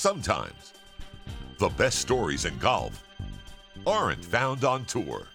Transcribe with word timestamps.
sometimes 0.00 0.72
the 1.58 1.68
best 1.68 1.98
stories 1.98 2.46
in 2.46 2.56
golf 2.56 3.06
aren't 3.86 4.24
found 4.24 4.64
on 4.64 4.82
tour. 4.86 5.26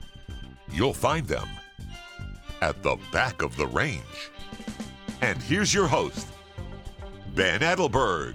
You'll 0.72 0.92
find 0.92 1.28
them 1.28 1.48
at 2.64 2.82
the 2.82 2.98
back 3.12 3.44
of 3.44 3.56
the 3.58 3.68
range. 3.68 4.32
And 5.22 5.40
here's 5.44 5.72
your 5.72 5.86
host, 5.86 6.28
Ben 7.36 7.60
Adelberg. 7.60 8.34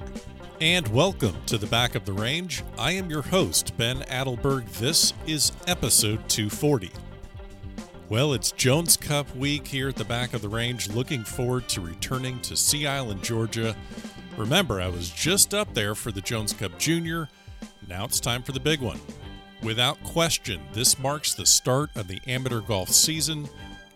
And 0.61 0.87
welcome 0.95 1.35
to 1.47 1.59
the 1.59 1.67
back 1.67 1.97
of 1.97 2.05
the 2.05 2.13
range. 2.13 2.63
I 2.79 2.93
am 2.93 3.11
your 3.11 3.23
host, 3.23 3.77
Ben 3.77 4.03
Adelberg. 4.03 4.71
This 4.75 5.13
is 5.27 5.51
episode 5.67 6.29
240. 6.29 6.93
Well, 8.09 8.35
it's 8.35 8.53
Jones 8.53 8.97
Cup 8.97 9.35
week 9.37 9.67
here 9.67 9.89
at 9.89 9.97
the 9.97 10.05
back 10.05 10.35
of 10.35 10.43
the 10.43 10.49
range. 10.49 10.91
Looking 10.91 11.25
forward 11.25 11.69
to 11.71 11.81
returning 11.81 12.41
to 12.43 12.57
Sea 12.57 12.87
Island, 12.87 13.25
Georgia. 13.25 13.75
Remember, 14.41 14.81
I 14.81 14.89
was 14.89 15.11
just 15.11 15.53
up 15.53 15.75
there 15.75 15.95
for 15.95 16.11
the 16.11 16.23
Jones 16.23 16.55
Cup 16.55 16.79
Junior. 16.79 17.29
Now 17.87 18.07
it's 18.07 18.19
time 18.19 18.43
for 18.43 18.53
the 18.53 18.59
big 18.59 18.81
one. 18.81 18.99
Without 19.63 20.03
question, 20.03 20.63
this 20.73 20.99
marks 20.99 21.35
the 21.35 21.45
start 21.45 21.91
of 21.95 22.09
the 22.09 22.23
amateur 22.27 22.63
golf 22.63 22.89
season. 22.89 23.51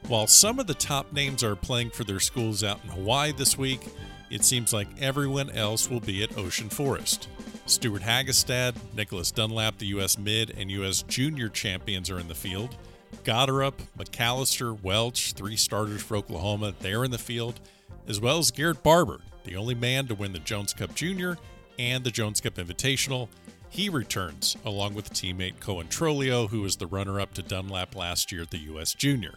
While 0.06 0.26
some 0.26 0.58
of 0.58 0.66
the 0.66 0.74
top 0.74 1.14
names 1.14 1.42
are 1.42 1.56
playing 1.56 1.90
for 1.90 2.04
their 2.04 2.20
schools 2.20 2.62
out 2.62 2.78
in 2.84 2.90
Hawaii 2.90 3.32
this 3.32 3.56
week, 3.56 3.88
it 4.28 4.44
seems 4.44 4.74
like 4.74 4.86
everyone 5.00 5.48
else 5.48 5.88
will 5.88 6.00
be 6.00 6.22
at 6.22 6.36
Ocean 6.36 6.68
Forest. 6.68 7.26
Stewart 7.64 8.02
Hagestad, 8.02 8.76
Nicholas 8.94 9.30
Dunlap, 9.30 9.78
the 9.78 9.86
U.S. 9.86 10.18
Mid 10.18 10.50
and 10.58 10.70
U.S. 10.72 11.04
Junior 11.04 11.48
champions 11.48 12.10
are 12.10 12.18
in 12.18 12.28
the 12.28 12.34
field. 12.34 12.76
Goddard, 13.24 13.72
McAllister, 13.96 14.78
Welch, 14.82 15.32
three 15.32 15.56
starters 15.56 16.02
for 16.02 16.18
Oklahoma, 16.18 16.74
they're 16.80 17.02
in 17.02 17.12
the 17.12 17.18
field, 17.18 17.60
as 18.06 18.20
well 18.20 18.36
as 18.36 18.50
Garrett 18.50 18.82
Barber, 18.82 19.20
the 19.44 19.56
only 19.56 19.74
man 19.74 20.06
to 20.08 20.14
win 20.14 20.32
the 20.32 20.38
Jones 20.38 20.72
Cup 20.72 20.94
Junior 20.94 21.38
and 21.78 22.04
the 22.04 22.10
Jones 22.10 22.40
Cup 22.40 22.54
Invitational. 22.54 23.28
He 23.68 23.88
returns 23.88 24.56
along 24.64 24.94
with 24.94 25.12
teammate 25.12 25.60
Cohen 25.60 25.88
Trolio, 25.88 26.48
who 26.48 26.60
was 26.62 26.76
the 26.76 26.86
runner 26.86 27.20
up 27.20 27.34
to 27.34 27.42
Dunlap 27.42 27.94
last 27.96 28.30
year 28.30 28.42
at 28.42 28.50
the 28.50 28.58
U.S. 28.58 28.94
Junior. 28.94 29.34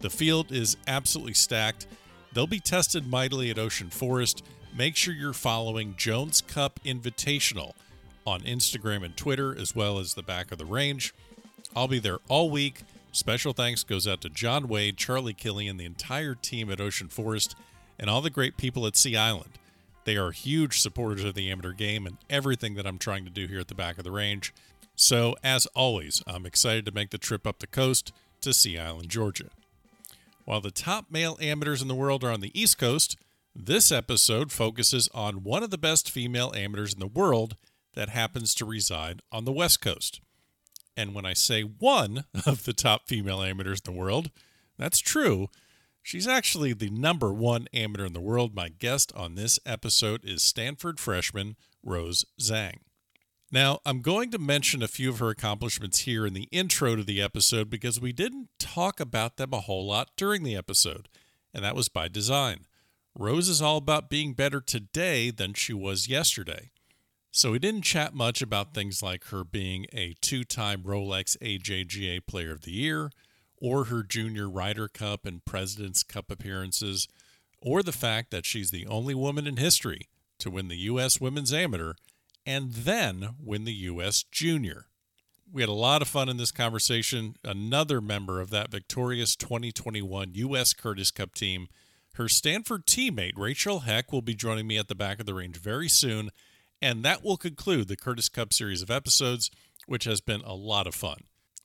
The 0.00 0.10
field 0.10 0.52
is 0.52 0.76
absolutely 0.86 1.34
stacked. 1.34 1.86
They'll 2.32 2.46
be 2.46 2.60
tested 2.60 3.06
mightily 3.06 3.50
at 3.50 3.58
Ocean 3.58 3.90
Forest. 3.90 4.44
Make 4.76 4.96
sure 4.96 5.14
you're 5.14 5.32
following 5.32 5.94
Jones 5.96 6.40
Cup 6.40 6.80
Invitational 6.84 7.74
on 8.26 8.40
Instagram 8.40 9.04
and 9.04 9.16
Twitter, 9.16 9.56
as 9.56 9.74
well 9.76 9.98
as 9.98 10.14
the 10.14 10.22
back 10.22 10.50
of 10.50 10.58
the 10.58 10.64
range. 10.64 11.14
I'll 11.76 11.88
be 11.88 11.98
there 11.98 12.18
all 12.28 12.50
week. 12.50 12.82
Special 13.12 13.52
thanks 13.52 13.84
goes 13.84 14.08
out 14.08 14.20
to 14.22 14.28
John 14.28 14.66
Wade, 14.66 14.96
Charlie 14.96 15.34
Killian, 15.34 15.76
the 15.76 15.84
entire 15.84 16.34
team 16.34 16.70
at 16.70 16.80
Ocean 16.80 17.08
Forest, 17.08 17.54
and 17.98 18.10
all 18.10 18.20
the 18.20 18.30
great 18.30 18.56
people 18.56 18.86
at 18.86 18.96
Sea 18.96 19.16
Island. 19.16 19.58
They 20.04 20.16
are 20.16 20.32
huge 20.32 20.80
supporters 20.80 21.24
of 21.24 21.34
the 21.34 21.50
amateur 21.50 21.72
game 21.72 22.06
and 22.06 22.18
everything 22.28 22.74
that 22.74 22.86
I'm 22.86 22.98
trying 22.98 23.24
to 23.24 23.30
do 23.30 23.46
here 23.46 23.60
at 23.60 23.68
the 23.68 23.74
back 23.74 23.98
of 23.98 24.04
the 24.04 24.10
range. 24.10 24.52
So, 24.94 25.34
as 25.42 25.66
always, 25.74 26.22
I'm 26.26 26.46
excited 26.46 26.84
to 26.86 26.92
make 26.92 27.10
the 27.10 27.18
trip 27.18 27.46
up 27.46 27.58
the 27.58 27.66
coast 27.66 28.12
to 28.42 28.52
Sea 28.52 28.78
Island, 28.78 29.08
Georgia. 29.08 29.48
While 30.44 30.60
the 30.60 30.70
top 30.70 31.06
male 31.10 31.38
amateurs 31.40 31.80
in 31.80 31.88
the 31.88 31.94
world 31.94 32.22
are 32.22 32.30
on 32.30 32.40
the 32.40 32.58
East 32.58 32.78
Coast, 32.78 33.16
this 33.56 33.90
episode 33.90 34.52
focuses 34.52 35.08
on 35.14 35.42
one 35.42 35.62
of 35.62 35.70
the 35.70 35.78
best 35.78 36.10
female 36.10 36.52
amateurs 36.54 36.92
in 36.92 37.00
the 37.00 37.06
world 37.06 37.56
that 37.94 38.10
happens 38.10 38.54
to 38.54 38.64
reside 38.64 39.22
on 39.32 39.44
the 39.44 39.52
West 39.52 39.80
Coast. 39.80 40.20
And 40.96 41.14
when 41.14 41.24
I 41.24 41.32
say 41.32 41.62
one 41.62 42.24
of 42.46 42.64
the 42.64 42.72
top 42.72 43.08
female 43.08 43.42
amateurs 43.42 43.80
in 43.84 43.92
the 43.92 43.98
world, 43.98 44.30
that's 44.76 44.98
true 44.98 45.48
She's 46.06 46.28
actually 46.28 46.74
the 46.74 46.90
number 46.90 47.32
one 47.32 47.66
amateur 47.72 48.04
in 48.04 48.12
the 48.12 48.20
world. 48.20 48.54
My 48.54 48.68
guest 48.68 49.10
on 49.16 49.36
this 49.36 49.58
episode 49.64 50.22
is 50.22 50.42
Stanford 50.42 51.00
freshman 51.00 51.56
Rose 51.82 52.26
Zhang. 52.38 52.80
Now, 53.50 53.78
I'm 53.86 54.02
going 54.02 54.30
to 54.32 54.38
mention 54.38 54.82
a 54.82 54.86
few 54.86 55.08
of 55.08 55.18
her 55.20 55.30
accomplishments 55.30 56.00
here 56.00 56.26
in 56.26 56.34
the 56.34 56.46
intro 56.52 56.94
to 56.94 57.02
the 57.02 57.22
episode 57.22 57.70
because 57.70 58.02
we 58.02 58.12
didn't 58.12 58.50
talk 58.58 59.00
about 59.00 59.38
them 59.38 59.54
a 59.54 59.60
whole 59.60 59.86
lot 59.86 60.10
during 60.14 60.42
the 60.42 60.54
episode, 60.54 61.08
and 61.54 61.64
that 61.64 61.74
was 61.74 61.88
by 61.88 62.08
design. 62.08 62.66
Rose 63.18 63.48
is 63.48 63.62
all 63.62 63.78
about 63.78 64.10
being 64.10 64.34
better 64.34 64.60
today 64.60 65.30
than 65.30 65.54
she 65.54 65.72
was 65.72 66.06
yesterday. 66.06 66.70
So 67.30 67.52
we 67.52 67.58
didn't 67.58 67.82
chat 67.82 68.12
much 68.14 68.42
about 68.42 68.74
things 68.74 69.02
like 69.02 69.28
her 69.28 69.42
being 69.42 69.86
a 69.94 70.16
two 70.20 70.44
time 70.44 70.82
Rolex 70.82 71.38
AJGA 71.38 72.26
Player 72.26 72.52
of 72.52 72.60
the 72.60 72.72
Year, 72.72 73.10
or 73.64 73.84
her 73.84 74.02
junior 74.02 74.46
Ryder 74.46 74.88
Cup 74.88 75.24
and 75.24 75.42
President's 75.42 76.02
Cup 76.02 76.30
appearances, 76.30 77.08
or 77.62 77.82
the 77.82 77.92
fact 77.92 78.30
that 78.30 78.44
she's 78.44 78.70
the 78.70 78.86
only 78.86 79.14
woman 79.14 79.46
in 79.46 79.56
history 79.56 80.10
to 80.38 80.50
win 80.50 80.68
the 80.68 80.76
U.S. 80.76 81.18
Women's 81.18 81.50
Amateur 81.50 81.94
and 82.44 82.72
then 82.72 83.30
win 83.42 83.64
the 83.64 83.72
U.S. 83.72 84.22
Junior. 84.30 84.84
We 85.50 85.62
had 85.62 85.70
a 85.70 85.72
lot 85.72 86.02
of 86.02 86.08
fun 86.08 86.28
in 86.28 86.36
this 86.36 86.50
conversation. 86.50 87.36
Another 87.42 88.02
member 88.02 88.38
of 88.38 88.50
that 88.50 88.70
victorious 88.70 89.34
2021 89.34 90.32
U.S. 90.34 90.74
Curtis 90.74 91.10
Cup 91.10 91.34
team, 91.34 91.68
her 92.16 92.28
Stanford 92.28 92.84
teammate 92.84 93.38
Rachel 93.38 93.80
Heck, 93.80 94.12
will 94.12 94.20
be 94.20 94.34
joining 94.34 94.66
me 94.66 94.76
at 94.76 94.88
the 94.88 94.94
back 94.94 95.20
of 95.20 95.24
the 95.24 95.32
range 95.32 95.56
very 95.56 95.88
soon. 95.88 96.28
And 96.82 97.02
that 97.02 97.24
will 97.24 97.38
conclude 97.38 97.88
the 97.88 97.96
Curtis 97.96 98.28
Cup 98.28 98.52
series 98.52 98.82
of 98.82 98.90
episodes, 98.90 99.50
which 99.86 100.04
has 100.04 100.20
been 100.20 100.42
a 100.42 100.54
lot 100.54 100.86
of 100.86 100.94
fun. 100.94 101.20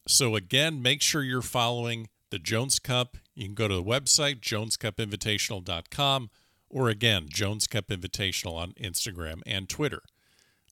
So, 0.10 0.36
again, 0.36 0.82
make 0.82 1.04
sure 1.04 1.22
you're 1.22 1.44
following 1.44 2.10
the 2.32 2.40
Jones 2.40 2.80
Cup. 2.80 3.16
You 3.36 3.46
can 3.46 3.54
go 3.54 3.68
to 3.68 3.76
the 3.76 3.84
website, 3.84 4.40
jonescupinvitational.com, 4.40 6.30
or 6.68 6.90
again, 6.90 7.28
Jones 7.30 7.68
Cup 7.68 7.90
Invitational 7.90 8.56
on 8.56 8.72
Instagram 8.72 9.44
and 9.46 9.70
Twitter. 9.70 10.02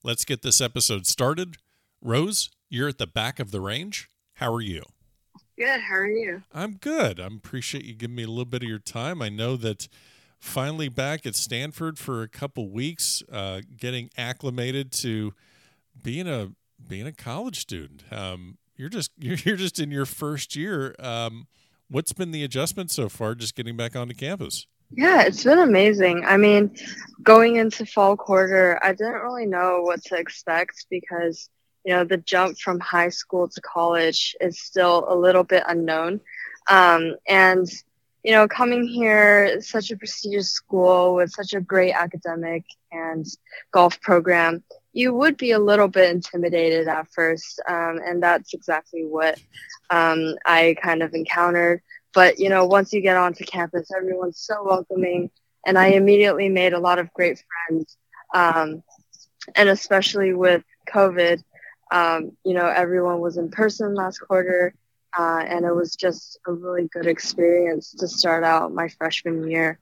Let's 0.02 0.24
get 0.24 0.42
this 0.42 0.60
episode 0.60 1.06
started. 1.06 1.54
Rose, 2.02 2.50
you're 2.68 2.88
at 2.88 2.98
the 2.98 3.06
back 3.06 3.38
of 3.38 3.52
the 3.52 3.60
range. 3.60 4.08
How 4.34 4.52
are 4.52 4.60
you? 4.60 4.82
Good. 5.56 5.82
How 5.82 5.94
are 5.94 6.08
you? 6.08 6.42
I'm 6.52 6.72
good. 6.72 7.20
I 7.20 7.26
appreciate 7.26 7.84
you 7.84 7.94
giving 7.94 8.16
me 8.16 8.24
a 8.24 8.28
little 8.28 8.44
bit 8.44 8.64
of 8.64 8.68
your 8.68 8.80
time. 8.80 9.22
I 9.22 9.28
know 9.28 9.56
that 9.56 9.86
finally 10.40 10.88
back 10.88 11.24
at 11.26 11.36
Stanford 11.36 11.96
for 11.96 12.22
a 12.22 12.28
couple 12.28 12.68
weeks, 12.72 13.22
uh, 13.30 13.60
getting 13.76 14.10
acclimated 14.18 14.90
to 14.94 15.32
being 16.02 16.26
a 16.26 16.50
being 16.88 17.06
a 17.06 17.12
college 17.12 17.60
student. 17.60 18.02
Um, 18.10 18.58
you're 18.78 18.88
just 18.88 19.10
you're 19.18 19.56
just 19.56 19.78
in 19.78 19.90
your 19.90 20.06
first 20.06 20.56
year. 20.56 20.94
Um, 20.98 21.48
what's 21.90 22.14
been 22.14 22.30
the 22.30 22.44
adjustment 22.44 22.90
so 22.90 23.10
far? 23.10 23.34
Just 23.34 23.54
getting 23.54 23.76
back 23.76 23.94
onto 23.94 24.14
campus. 24.14 24.66
Yeah, 24.90 25.22
it's 25.22 25.44
been 25.44 25.58
amazing. 25.58 26.24
I 26.24 26.38
mean, 26.38 26.74
going 27.22 27.56
into 27.56 27.84
fall 27.84 28.16
quarter, 28.16 28.78
I 28.82 28.92
didn't 28.92 29.20
really 29.20 29.44
know 29.44 29.82
what 29.82 30.02
to 30.04 30.16
expect 30.16 30.86
because 30.88 31.50
you 31.84 31.92
know 31.92 32.04
the 32.04 32.16
jump 32.16 32.58
from 32.58 32.80
high 32.80 33.10
school 33.10 33.48
to 33.48 33.60
college 33.60 34.34
is 34.40 34.60
still 34.60 35.04
a 35.08 35.14
little 35.14 35.44
bit 35.44 35.64
unknown, 35.68 36.20
um, 36.70 37.16
and 37.28 37.68
you 38.22 38.32
know 38.32 38.48
coming 38.48 38.86
here, 38.86 39.60
such 39.60 39.90
a 39.90 39.96
prestigious 39.96 40.52
school 40.52 41.14
with 41.14 41.32
such 41.32 41.52
a 41.52 41.60
great 41.60 41.92
academic 41.92 42.64
and 42.90 43.26
golf 43.72 44.00
program 44.00 44.62
you 44.98 45.14
would 45.14 45.36
be 45.36 45.52
a 45.52 45.60
little 45.60 45.86
bit 45.86 46.10
intimidated 46.10 46.88
at 46.88 47.06
first, 47.12 47.60
um, 47.68 48.00
and 48.04 48.20
that's 48.20 48.52
exactly 48.52 49.04
what 49.04 49.38
um, 49.90 50.34
I 50.44 50.74
kind 50.82 51.04
of 51.04 51.14
encountered. 51.14 51.82
But 52.12 52.40
you 52.40 52.48
know, 52.48 52.66
once 52.66 52.92
you 52.92 53.00
get 53.00 53.16
onto 53.16 53.44
campus, 53.44 53.92
everyone's 53.96 54.40
so 54.40 54.64
welcoming, 54.64 55.30
and 55.64 55.78
I 55.78 55.90
immediately 55.90 56.48
made 56.48 56.72
a 56.72 56.80
lot 56.80 56.98
of 56.98 57.12
great 57.14 57.40
friends. 57.68 57.96
Um, 58.34 58.82
and 59.54 59.68
especially 59.68 60.34
with 60.34 60.64
COVID, 60.92 61.44
um, 61.92 62.36
you 62.44 62.54
know, 62.54 62.66
everyone 62.66 63.20
was 63.20 63.36
in 63.36 63.50
person 63.50 63.94
last 63.94 64.18
quarter, 64.18 64.74
uh, 65.16 65.44
and 65.46 65.64
it 65.64 65.74
was 65.76 65.94
just 65.94 66.40
a 66.44 66.52
really 66.52 66.88
good 66.92 67.06
experience 67.06 67.94
to 68.00 68.08
start 68.08 68.42
out 68.42 68.74
my 68.74 68.88
freshman 68.88 69.48
year. 69.48 69.78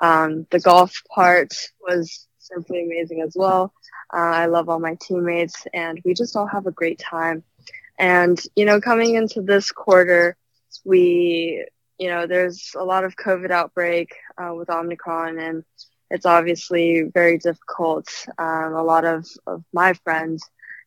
Um, 0.00 0.46
the 0.50 0.60
golf 0.60 1.02
part 1.08 1.54
was 1.80 2.27
simply 2.52 2.84
amazing 2.84 3.20
as 3.20 3.34
well. 3.36 3.72
Uh, 4.12 4.16
I 4.42 4.46
love 4.46 4.68
all 4.68 4.80
my 4.80 4.96
teammates, 5.00 5.66
and 5.74 6.00
we 6.04 6.14
just 6.14 6.36
all 6.36 6.46
have 6.46 6.66
a 6.66 6.72
great 6.72 6.98
time. 6.98 7.42
And, 7.98 8.40
you 8.56 8.64
know, 8.64 8.80
coming 8.80 9.16
into 9.16 9.42
this 9.42 9.70
quarter, 9.70 10.36
we, 10.84 11.66
you 11.98 12.08
know, 12.08 12.26
there's 12.26 12.72
a 12.78 12.84
lot 12.84 13.04
of 13.04 13.16
COVID 13.16 13.50
outbreak 13.50 14.14
uh, 14.38 14.54
with 14.54 14.70
Omicron, 14.70 15.38
and 15.38 15.64
it's 16.10 16.26
obviously 16.26 17.02
very 17.02 17.38
difficult. 17.38 18.08
Um, 18.38 18.74
a 18.74 18.82
lot 18.82 19.04
of, 19.04 19.26
of 19.46 19.64
my 19.72 19.92
friends 20.04 20.42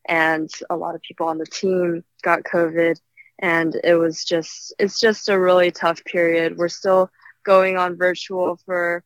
and 0.07 0.49
a 0.69 0.75
lot 0.75 0.95
of 0.95 1.01
people 1.01 1.27
on 1.27 1.37
the 1.37 1.45
team 1.45 2.03
got 2.23 2.43
COVID, 2.43 2.99
and 3.39 3.75
it 3.83 3.95
was 3.95 4.23
just, 4.23 4.73
it's 4.79 4.99
just 4.99 5.29
a 5.29 5.39
really 5.39 5.71
tough 5.71 6.03
period. 6.05 6.57
We're 6.57 6.69
still 6.69 7.11
going 7.43 7.77
on 7.77 7.97
virtual 7.97 8.57
for 8.65 9.03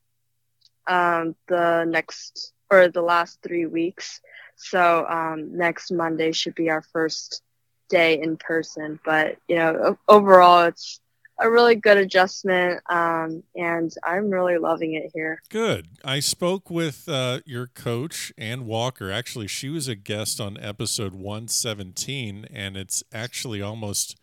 um, 0.87 1.35
the 1.47 1.85
next 1.85 2.53
or 2.71 2.87
the 2.87 3.01
last 3.01 3.39
three 3.43 3.65
weeks. 3.65 4.21
So 4.55 5.05
um, 5.07 5.57
next 5.57 5.91
Monday 5.91 6.31
should 6.31 6.55
be 6.55 6.69
our 6.69 6.81
first 6.81 7.41
day 7.89 8.19
in 8.19 8.37
person. 8.37 8.99
But 9.03 9.37
you 9.47 9.57
know, 9.57 9.97
overall, 10.07 10.63
it's 10.65 10.99
a 11.39 11.49
really 11.49 11.75
good 11.75 11.97
adjustment, 11.97 12.81
um, 12.89 13.43
and 13.55 13.93
I'm 14.03 14.29
really 14.29 14.57
loving 14.57 14.93
it 14.93 15.11
here. 15.13 15.41
Good. 15.49 15.87
I 16.03 16.21
spoke 16.21 16.69
with 16.69 17.09
uh, 17.09 17.41
your 17.45 17.67
coach, 17.67 18.31
Anne 18.38 18.65
Walker. 18.65 19.11
Actually, 19.11 19.47
she 19.47 19.69
was 19.69 19.88
a 19.88 19.95
guest 19.95 20.39
on 20.39 20.57
episode 20.59 21.13
117, 21.13 22.47
and 22.51 22.77
it's 22.77 23.03
actually 23.13 23.61
almost 23.61 24.15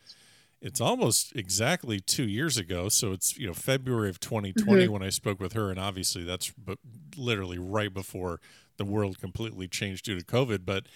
it's 0.62 0.80
almost 0.80 1.34
exactly 1.34 1.98
two 1.98 2.26
years 2.26 2.56
ago. 2.56 2.88
So 2.88 3.12
it's 3.12 3.36
you 3.36 3.48
know 3.48 3.52
February 3.52 4.08
of 4.08 4.20
2020 4.20 4.84
mm-hmm. 4.84 4.92
when 4.92 5.02
I 5.02 5.10
spoke 5.10 5.40
with 5.40 5.52
her, 5.54 5.70
and 5.70 5.78
obviously 5.78 6.22
that's 6.22 6.52
but 6.56 6.78
literally 7.16 7.58
right 7.58 7.92
before 7.92 8.40
the 8.76 8.84
world 8.84 9.18
completely 9.18 9.68
changed 9.68 10.04
due 10.04 10.18
to 10.18 10.24
COVID. 10.24 10.60
But 10.64 10.86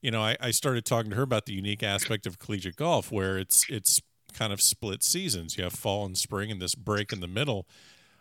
you 0.00 0.10
know, 0.10 0.22
I, 0.22 0.36
I 0.40 0.50
started 0.50 0.86
talking 0.86 1.10
to 1.10 1.16
her 1.16 1.22
about 1.22 1.44
the 1.44 1.52
unique 1.52 1.82
aspect 1.82 2.26
of 2.26 2.38
collegiate 2.38 2.76
golf, 2.76 3.12
where 3.12 3.38
it's 3.38 3.68
it's 3.68 4.00
kind 4.32 4.52
of 4.52 4.62
split 4.62 5.02
seasons. 5.02 5.58
You 5.58 5.64
have 5.64 5.74
fall 5.74 6.06
and 6.06 6.16
spring, 6.16 6.50
and 6.50 6.60
this 6.60 6.74
break 6.74 7.12
in 7.12 7.20
the 7.20 7.28
middle. 7.28 7.66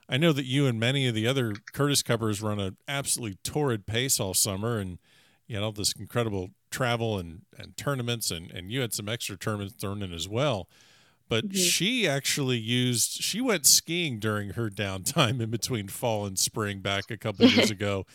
I 0.09 0.17
know 0.17 0.33
that 0.33 0.45
you 0.45 0.65
and 0.65 0.79
many 0.79 1.07
of 1.07 1.15
the 1.15 1.27
other 1.27 1.53
Curtis 1.71 2.01
Cuppers 2.01 2.41
run 2.41 2.59
an 2.59 2.77
absolutely 2.87 3.37
torrid 3.43 3.85
pace 3.85 4.19
all 4.19 4.33
summer, 4.33 4.79
and 4.79 4.99
you 5.47 5.59
know 5.59 5.71
this 5.71 5.93
incredible 5.93 6.49
travel 6.71 7.17
and, 7.17 7.43
and 7.57 7.77
tournaments, 7.77 8.31
and, 8.31 8.51
and 8.51 8.69
you 8.69 8.81
had 8.81 8.93
some 8.93 9.07
extra 9.07 9.37
tournaments 9.37 9.75
thrown 9.75 10.03
in 10.03 10.13
as 10.13 10.27
well. 10.27 10.67
But 11.29 11.49
mm-hmm. 11.49 11.57
she 11.57 12.07
actually 12.07 12.57
used 12.57 13.21
she 13.21 13.39
went 13.39 13.65
skiing 13.65 14.19
during 14.19 14.51
her 14.51 14.69
downtime 14.69 15.41
in 15.41 15.49
between 15.49 15.87
fall 15.87 16.25
and 16.25 16.37
spring 16.37 16.79
back 16.79 17.09
a 17.09 17.17
couple 17.17 17.45
years 17.45 17.71
ago. 17.79 18.05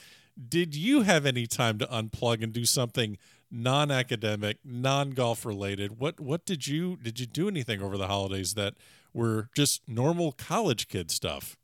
Did 0.48 0.74
you 0.74 1.02
have 1.02 1.24
any 1.24 1.46
time 1.46 1.78
to 1.78 1.86
unplug 1.86 2.42
and 2.42 2.52
do 2.52 2.64
something 2.64 3.18
non-academic, 3.54 4.58
non-golf 4.64 5.46
related. 5.46 5.98
What 5.98 6.20
what 6.20 6.44
did 6.44 6.66
you 6.66 6.96
did 6.96 7.20
you 7.20 7.26
do 7.26 7.48
anything 7.48 7.80
over 7.80 7.96
the 7.96 8.08
holidays 8.08 8.54
that 8.54 8.74
were 9.12 9.48
just 9.54 9.88
normal 9.88 10.32
college 10.32 10.88
kid 10.88 11.10
stuff? 11.10 11.56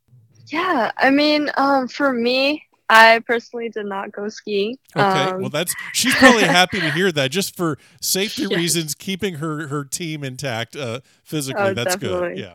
Yeah, 0.47 0.93
I 0.97 1.11
mean, 1.11 1.50
um, 1.56 1.88
for 1.88 2.12
me, 2.12 2.64
I 2.90 3.20
personally 3.20 3.69
did 3.70 3.87
not 3.87 4.12
go 4.12 4.28
skiing. 4.28 4.76
Okay, 4.94 5.31
um, 5.31 5.40
well, 5.40 5.50
that's 5.50 5.75
she's 5.92 6.14
probably 6.16 6.42
happy 6.44 6.81
to 6.81 6.90
hear 6.90 7.10
that. 7.12 7.31
Just 7.31 7.56
for 7.56 7.78
safety 8.00 8.46
reasons, 8.46 8.94
keeping 8.94 9.34
her 9.37 9.69
her 9.69 9.84
team 9.84 10.25
intact 10.25 10.76
uh, 10.76 11.00
physically. 11.22 11.62
Oh, 11.62 11.75
that's 11.75 11.96
definitely. 11.96 12.34
good. 12.34 12.38
Yeah 12.38 12.54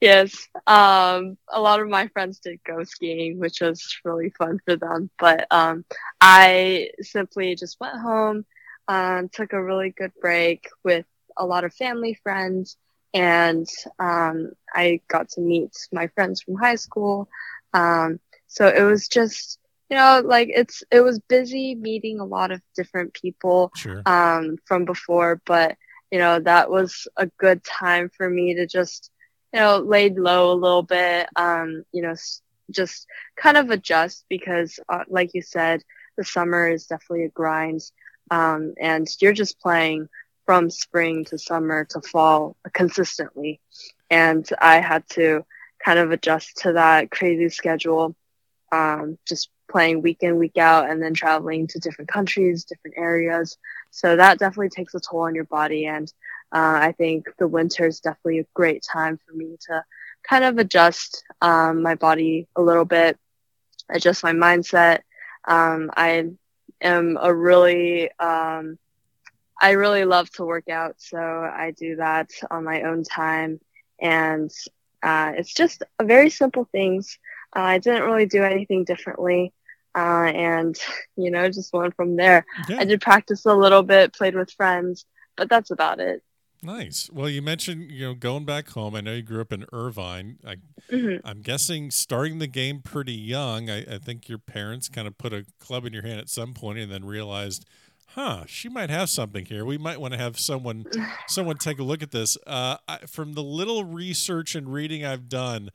yes. 0.00 0.48
Um, 0.66 1.36
a 1.52 1.60
lot 1.60 1.80
of 1.80 1.88
my 1.88 2.08
friends 2.08 2.38
did 2.38 2.60
go 2.64 2.84
skiing, 2.84 3.38
which 3.38 3.60
was 3.60 3.98
really 4.04 4.30
fun 4.30 4.60
for 4.64 4.76
them. 4.76 5.10
But 5.18 5.46
um, 5.50 5.84
I 6.20 6.90
simply 7.00 7.54
just 7.54 7.78
went 7.80 7.98
home, 7.98 8.44
um, 8.88 9.28
took 9.28 9.52
a 9.52 9.62
really 9.62 9.90
good 9.90 10.12
break 10.20 10.68
with 10.84 11.06
a 11.36 11.46
lot 11.46 11.64
of 11.64 11.74
family 11.74 12.18
friends, 12.22 12.76
and 13.12 13.66
um, 13.98 14.52
I 14.72 15.00
got 15.08 15.30
to 15.30 15.40
meet 15.40 15.72
my 15.92 16.08
friends 16.08 16.42
from 16.42 16.56
high 16.56 16.76
school. 16.76 17.28
Um, 17.72 18.20
so 18.46 18.68
it 18.68 18.82
was 18.82 19.08
just 19.08 19.58
you 19.90 19.96
know 19.96 20.22
like 20.24 20.50
it's 20.52 20.82
it 20.90 21.00
was 21.00 21.18
busy 21.28 21.74
meeting 21.74 22.20
a 22.20 22.24
lot 22.24 22.50
of 22.50 22.60
different 22.74 23.14
people 23.14 23.70
sure. 23.76 24.02
um, 24.06 24.56
from 24.64 24.84
before 24.84 25.40
but 25.44 25.76
you 26.10 26.18
know 26.18 26.38
that 26.40 26.70
was 26.70 27.08
a 27.16 27.26
good 27.38 27.62
time 27.64 28.10
for 28.16 28.28
me 28.28 28.54
to 28.54 28.66
just 28.66 29.10
you 29.56 29.62
know, 29.62 29.78
laid 29.78 30.18
low 30.18 30.52
a 30.52 30.54
little 30.54 30.82
bit, 30.82 31.28
um, 31.34 31.82
you 31.90 32.02
know, 32.02 32.14
just 32.70 33.06
kind 33.36 33.56
of 33.56 33.70
adjust 33.70 34.26
because, 34.28 34.78
uh, 34.88 35.04
like 35.08 35.32
you 35.32 35.40
said, 35.40 35.82
the 36.18 36.24
summer 36.24 36.68
is 36.68 36.86
definitely 36.86 37.24
a 37.24 37.30
grind. 37.30 37.80
Um, 38.30 38.74
and 38.78 39.08
you're 39.18 39.32
just 39.32 39.58
playing 39.58 40.10
from 40.44 40.68
spring 40.68 41.24
to 41.26 41.38
summer 41.38 41.86
to 41.86 42.02
fall 42.02 42.56
consistently. 42.74 43.60
And 44.10 44.46
I 44.60 44.80
had 44.80 45.08
to 45.10 45.46
kind 45.82 45.98
of 45.98 46.10
adjust 46.10 46.58
to 46.58 46.74
that 46.74 47.10
crazy 47.10 47.48
schedule, 47.48 48.14
um, 48.76 49.18
just 49.30 49.50
playing 49.68 50.02
week 50.02 50.18
in, 50.20 50.36
week 50.44 50.58
out, 50.58 50.88
and 50.90 50.98
then 51.02 51.14
traveling 51.14 51.66
to 51.68 51.78
different 51.78 52.10
countries, 52.16 52.64
different 52.64 52.96
areas. 52.98 53.58
So 53.90 54.16
that 54.16 54.38
definitely 54.38 54.70
takes 54.70 54.94
a 54.94 55.00
toll 55.00 55.20
on 55.28 55.34
your 55.34 55.44
body. 55.58 55.86
And 55.86 56.12
uh, 56.52 56.78
I 56.88 56.92
think 57.00 57.26
the 57.38 57.48
winter 57.48 57.86
is 57.86 58.00
definitely 58.00 58.40
a 58.40 58.46
great 58.54 58.82
time 58.82 59.18
for 59.24 59.32
me 59.34 59.56
to 59.66 59.84
kind 60.22 60.44
of 60.44 60.58
adjust 60.58 61.24
um, 61.40 61.82
my 61.82 61.94
body 61.94 62.46
a 62.56 62.62
little 62.62 62.84
bit, 62.84 63.18
adjust 63.88 64.22
my 64.22 64.32
mindset. 64.32 65.00
Um, 65.46 65.90
I 65.96 66.30
am 66.80 67.18
a 67.20 67.32
really, 67.32 68.10
um, 68.18 68.78
I 69.60 69.70
really 69.70 70.04
love 70.04 70.28
to 70.32 70.44
work 70.44 70.68
out, 70.68 70.96
so 70.98 71.18
I 71.18 71.72
do 71.76 71.96
that 71.96 72.30
on 72.50 72.64
my 72.64 72.82
own 72.82 73.04
time, 73.04 73.60
and 74.00 74.50
uh, 75.02 75.32
it's 75.38 75.54
just 75.54 75.82
very 76.02 76.30
simple 76.30 76.66
things. 76.72 77.18
Uh, 77.56 77.60
I 77.60 77.78
didn't 77.78 78.02
really 78.02 78.26
do 78.26 78.42
anything 78.44 78.84
differently. 78.84 79.52
Uh, 79.94 80.30
and 80.34 80.78
you 81.16 81.30
know, 81.30 81.48
just 81.48 81.72
went 81.72 81.96
from 81.96 82.16
there. 82.16 82.44
Yeah. 82.68 82.80
I 82.80 82.84
did 82.84 83.00
practice 83.00 83.46
a 83.46 83.54
little 83.54 83.82
bit, 83.82 84.12
played 84.12 84.34
with 84.34 84.50
friends, 84.50 85.06
but 85.36 85.48
that's 85.48 85.70
about 85.70 86.00
it. 86.00 86.22
Nice. 86.62 87.08
Well, 87.12 87.28
you 87.28 87.40
mentioned 87.40 87.90
you 87.90 88.06
know 88.06 88.14
going 88.14 88.44
back 88.44 88.68
home. 88.70 88.94
I 88.94 89.00
know 89.00 89.14
you 89.14 89.22
grew 89.22 89.40
up 89.40 89.52
in 89.52 89.64
Irvine. 89.72 90.38
I, 90.46 90.56
mm-hmm. 90.90 91.26
I'm 91.26 91.40
guessing 91.40 91.90
starting 91.90 92.38
the 92.38 92.46
game 92.46 92.80
pretty 92.82 93.12
young. 93.12 93.70
I, 93.70 93.94
I, 93.94 93.98
think 93.98 94.28
your 94.28 94.38
parents 94.38 94.88
kind 94.88 95.06
of 95.06 95.16
put 95.16 95.32
a 95.32 95.46
club 95.60 95.84
in 95.86 95.92
your 95.92 96.02
hand 96.02 96.18
at 96.18 96.28
some 96.28 96.54
point 96.54 96.78
and 96.78 96.90
then 96.90 97.04
realized, 97.04 97.66
huh, 98.08 98.44
she 98.46 98.68
might 98.68 98.90
have 98.90 99.08
something 99.08 99.44
here. 99.46 99.64
We 99.64 99.78
might 99.78 100.00
want 100.00 100.12
to 100.14 100.18
have 100.18 100.38
someone 100.38 100.84
someone 101.28 101.56
take 101.56 101.78
a 101.78 101.84
look 101.84 102.02
at 102.02 102.10
this. 102.10 102.36
Uh, 102.46 102.76
I, 102.88 102.98
from 103.06 103.34
the 103.34 103.42
little 103.42 103.84
research 103.84 104.54
and 104.54 104.72
reading 104.72 105.04
I've 105.04 105.28
done, 105.28 105.70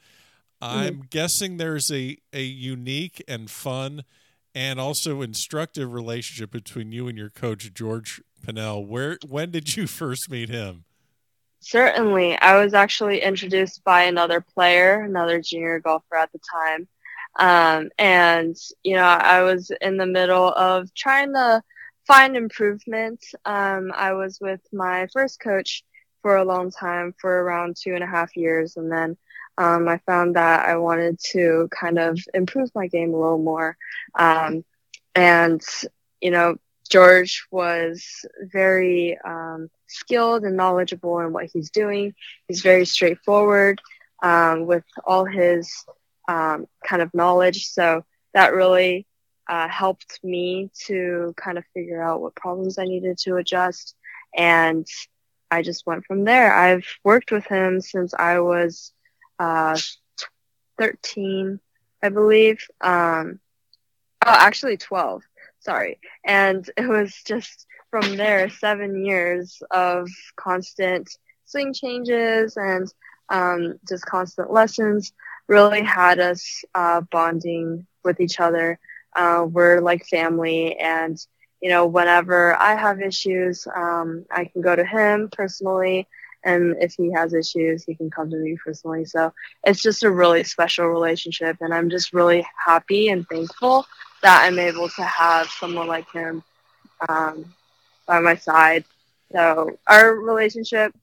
mm-hmm. 0.61 0.77
I'm 0.77 1.01
guessing 1.09 1.57
there's 1.57 1.91
a 1.91 2.17
a 2.33 2.43
unique 2.43 3.23
and 3.27 3.49
fun 3.49 4.03
and 4.53 4.79
also 4.79 5.21
instructive 5.21 5.93
relationship 5.93 6.51
between 6.51 6.91
you 6.91 7.07
and 7.07 7.17
your 7.17 7.29
coach 7.29 7.73
George 7.73 8.21
Pinnell. 8.45 8.85
Where 8.85 9.17
when 9.27 9.51
did 9.51 9.75
you 9.75 9.87
first 9.87 10.29
meet 10.29 10.49
him? 10.49 10.85
Certainly, 11.63 12.39
I 12.39 12.57
was 12.57 12.73
actually 12.73 13.21
introduced 13.21 13.83
by 13.83 14.03
another 14.03 14.41
player, 14.41 15.01
another 15.03 15.41
junior 15.41 15.79
golfer 15.79 16.15
at 16.15 16.31
the 16.31 16.39
time, 16.51 16.87
um, 17.37 17.89
and 17.99 18.55
you 18.83 18.95
know 18.95 19.03
I 19.03 19.43
was 19.43 19.71
in 19.81 19.97
the 19.97 20.07
middle 20.07 20.51
of 20.53 20.93
trying 20.95 21.33
to 21.33 21.61
find 22.07 22.35
improvement. 22.35 23.23
Um, 23.45 23.91
I 23.95 24.13
was 24.13 24.39
with 24.41 24.61
my 24.73 25.07
first 25.13 25.39
coach 25.39 25.83
for 26.23 26.37
a 26.37 26.45
long 26.45 26.71
time, 26.71 27.13
for 27.19 27.43
around 27.43 27.75
two 27.79 27.93
and 27.93 28.03
a 28.03 28.07
half 28.07 28.35
years, 28.35 28.75
and 28.75 28.91
then 28.91 29.15
um, 29.57 29.87
I 29.87 29.99
found 30.05 30.35
that 30.35 30.67
I 30.67 30.77
wanted 30.77 31.19
to 31.31 31.69
kind 31.71 31.99
of 31.99 32.19
improve 32.33 32.69
my 32.73 32.87
game 32.87 33.13
a 33.13 33.19
little 33.19 33.41
more. 33.41 33.77
Um, 34.15 34.63
and, 35.15 35.61
you 36.21 36.31
know, 36.31 36.55
George 36.89 37.47
was 37.51 38.25
very 38.41 39.17
um, 39.23 39.69
skilled 39.87 40.43
and 40.43 40.57
knowledgeable 40.57 41.19
in 41.19 41.31
what 41.33 41.49
he's 41.53 41.69
doing. 41.69 42.13
He's 42.47 42.61
very 42.61 42.85
straightforward 42.85 43.81
um, 44.21 44.65
with 44.65 44.83
all 45.05 45.25
his 45.25 45.71
um, 46.27 46.67
kind 46.85 47.01
of 47.01 47.13
knowledge. 47.13 47.67
So 47.67 48.03
that 48.33 48.53
really 48.53 49.05
uh, 49.49 49.67
helped 49.67 50.19
me 50.23 50.69
to 50.85 51.33
kind 51.37 51.57
of 51.57 51.65
figure 51.73 52.01
out 52.01 52.21
what 52.21 52.35
problems 52.35 52.77
I 52.77 52.85
needed 52.85 53.17
to 53.19 53.37
adjust. 53.37 53.95
And 54.35 54.85
I 55.49 55.61
just 55.61 55.85
went 55.85 56.05
from 56.05 56.23
there. 56.23 56.53
I've 56.53 56.85
worked 57.03 57.31
with 57.31 57.45
him 57.45 57.81
since 57.81 58.13
I 58.13 58.39
was 58.39 58.93
uh, 59.41 59.77
13, 60.77 61.59
I 62.03 62.09
believe. 62.09 62.59
Um, 62.79 63.39
oh, 64.25 64.35
actually 64.37 64.77
12. 64.77 65.23
Sorry. 65.59 65.99
And 66.23 66.69
it 66.77 66.87
was 66.87 67.15
just 67.25 67.65
from 67.89 68.17
there 68.17 68.49
seven 68.49 69.05
years 69.05 69.61
of 69.71 70.07
constant 70.35 71.09
swing 71.45 71.73
changes 71.73 72.55
and 72.57 72.91
um, 73.29 73.79
just 73.87 74.05
constant 74.05 74.51
lessons 74.51 75.13
really 75.47 75.81
had 75.83 76.19
us 76.19 76.63
uh, 76.75 77.01
bonding 77.11 77.85
with 78.03 78.19
each 78.19 78.39
other. 78.39 78.79
Uh, 79.15 79.45
we're 79.49 79.81
like 79.81 80.05
family 80.05 80.77
and 80.77 81.17
you 81.61 81.69
know 81.69 81.85
whenever 81.85 82.55
i 82.55 82.75
have 82.75 83.01
issues 83.01 83.67
um, 83.75 84.25
i 84.31 84.45
can 84.45 84.61
go 84.61 84.75
to 84.75 84.83
him 84.85 85.29
personally 85.31 86.07
and 86.43 86.75
if 86.81 86.93
he 86.95 87.11
has 87.11 87.33
issues 87.33 87.83
he 87.83 87.95
can 87.95 88.09
come 88.09 88.29
to 88.29 88.37
me 88.37 88.57
personally. 88.63 89.05
So 89.05 89.33
it's 89.65 89.81
just 89.81 90.03
a 90.03 90.11
really 90.11 90.43
special 90.43 90.87
relationship 90.87 91.57
and 91.61 91.73
i'm 91.73 91.89
just 91.89 92.13
really 92.13 92.45
happy 92.65 93.09
and 93.09 93.27
thankful 93.27 93.85
that 94.23 94.43
i'm 94.45 94.59
able 94.59 94.89
to 94.89 95.03
have 95.03 95.47
someone 95.47 95.87
like 95.87 96.09
him 96.11 96.43
um, 97.09 97.53
by 98.05 98.19
my 98.19 98.35
side. 98.35 98.85
So 99.31 99.79
our 99.87 100.15
relationship 100.15 100.93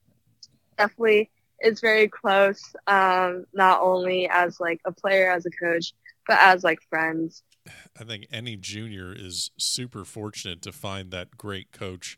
definitely 0.77 1.31
is 1.61 1.81
very 1.81 2.09
close 2.09 2.63
um, 2.87 3.47
not 3.53 3.81
only 3.81 4.29
as 4.29 4.61
like 4.61 4.81
a 4.85 4.93
player 4.93 5.31
as 5.31 5.47
a 5.47 5.51
coach 5.51 5.93
but 6.27 6.39
as 6.39 6.63
like 6.63 6.79
friends. 6.91 7.43
I 7.99 8.05
think 8.05 8.27
any 8.31 8.57
junior 8.57 9.13
is 9.17 9.51
super 9.59 10.05
fortunate 10.05 10.63
to 10.63 10.73
find 10.73 11.11
that 11.11 11.37
great 11.37 11.73
coach 11.73 12.17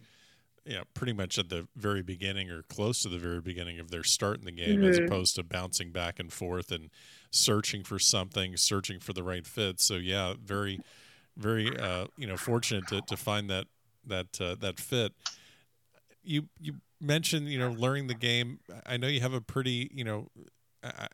yeah, 0.65 0.83
pretty 0.95 1.13
much 1.13 1.39
at 1.39 1.49
the 1.49 1.67
very 1.77 2.03
beginning 2.03 2.51
or 2.51 2.63
close 2.63 3.03
to 3.03 3.09
the 3.09 3.19
very 3.19 3.41
beginning 3.41 3.79
of 3.79 3.91
their 3.91 4.05
start 4.05 4.39
in 4.39 4.45
the 4.45 4.53
game, 4.53 4.81
mm-hmm. 4.81 4.89
as 4.89 4.99
opposed 4.99 5.35
to 5.37 5.43
bouncing 5.43 5.91
back 5.91 6.19
and 6.19 6.33
forth 6.33 6.71
and 6.71 6.91
searching 7.31 7.83
for 7.83 7.99
something, 7.99 8.57
searching 8.57 9.01
for 9.01 9.13
the 9.13 9.23
right 9.23 9.47
fit. 9.47 9.81
So 9.81 9.95
yeah, 9.95 10.35
very, 10.43 10.81
very, 11.37 11.77
uh, 11.79 12.07
you 12.17 12.27
know, 12.27 12.37
fortunate 12.37 12.87
to, 12.89 13.01
to 13.03 13.17
find 13.17 13.49
that 13.51 13.67
that 14.07 14.41
uh, 14.41 14.57
that 14.61 14.79
fit. 14.79 15.13
You 16.23 16.49
you 16.61 16.75
mentioned 17.01 17.49
you 17.49 17.59
know 17.59 17.71
learning 17.71 18.09
the 18.09 18.15
game. 18.15 18.61
I 18.85 18.97
know 18.97 19.07
you 19.07 19.21
have 19.21 19.33
a 19.35 19.41
pretty 19.41 19.91
you 19.95 20.05
know, 20.05 20.29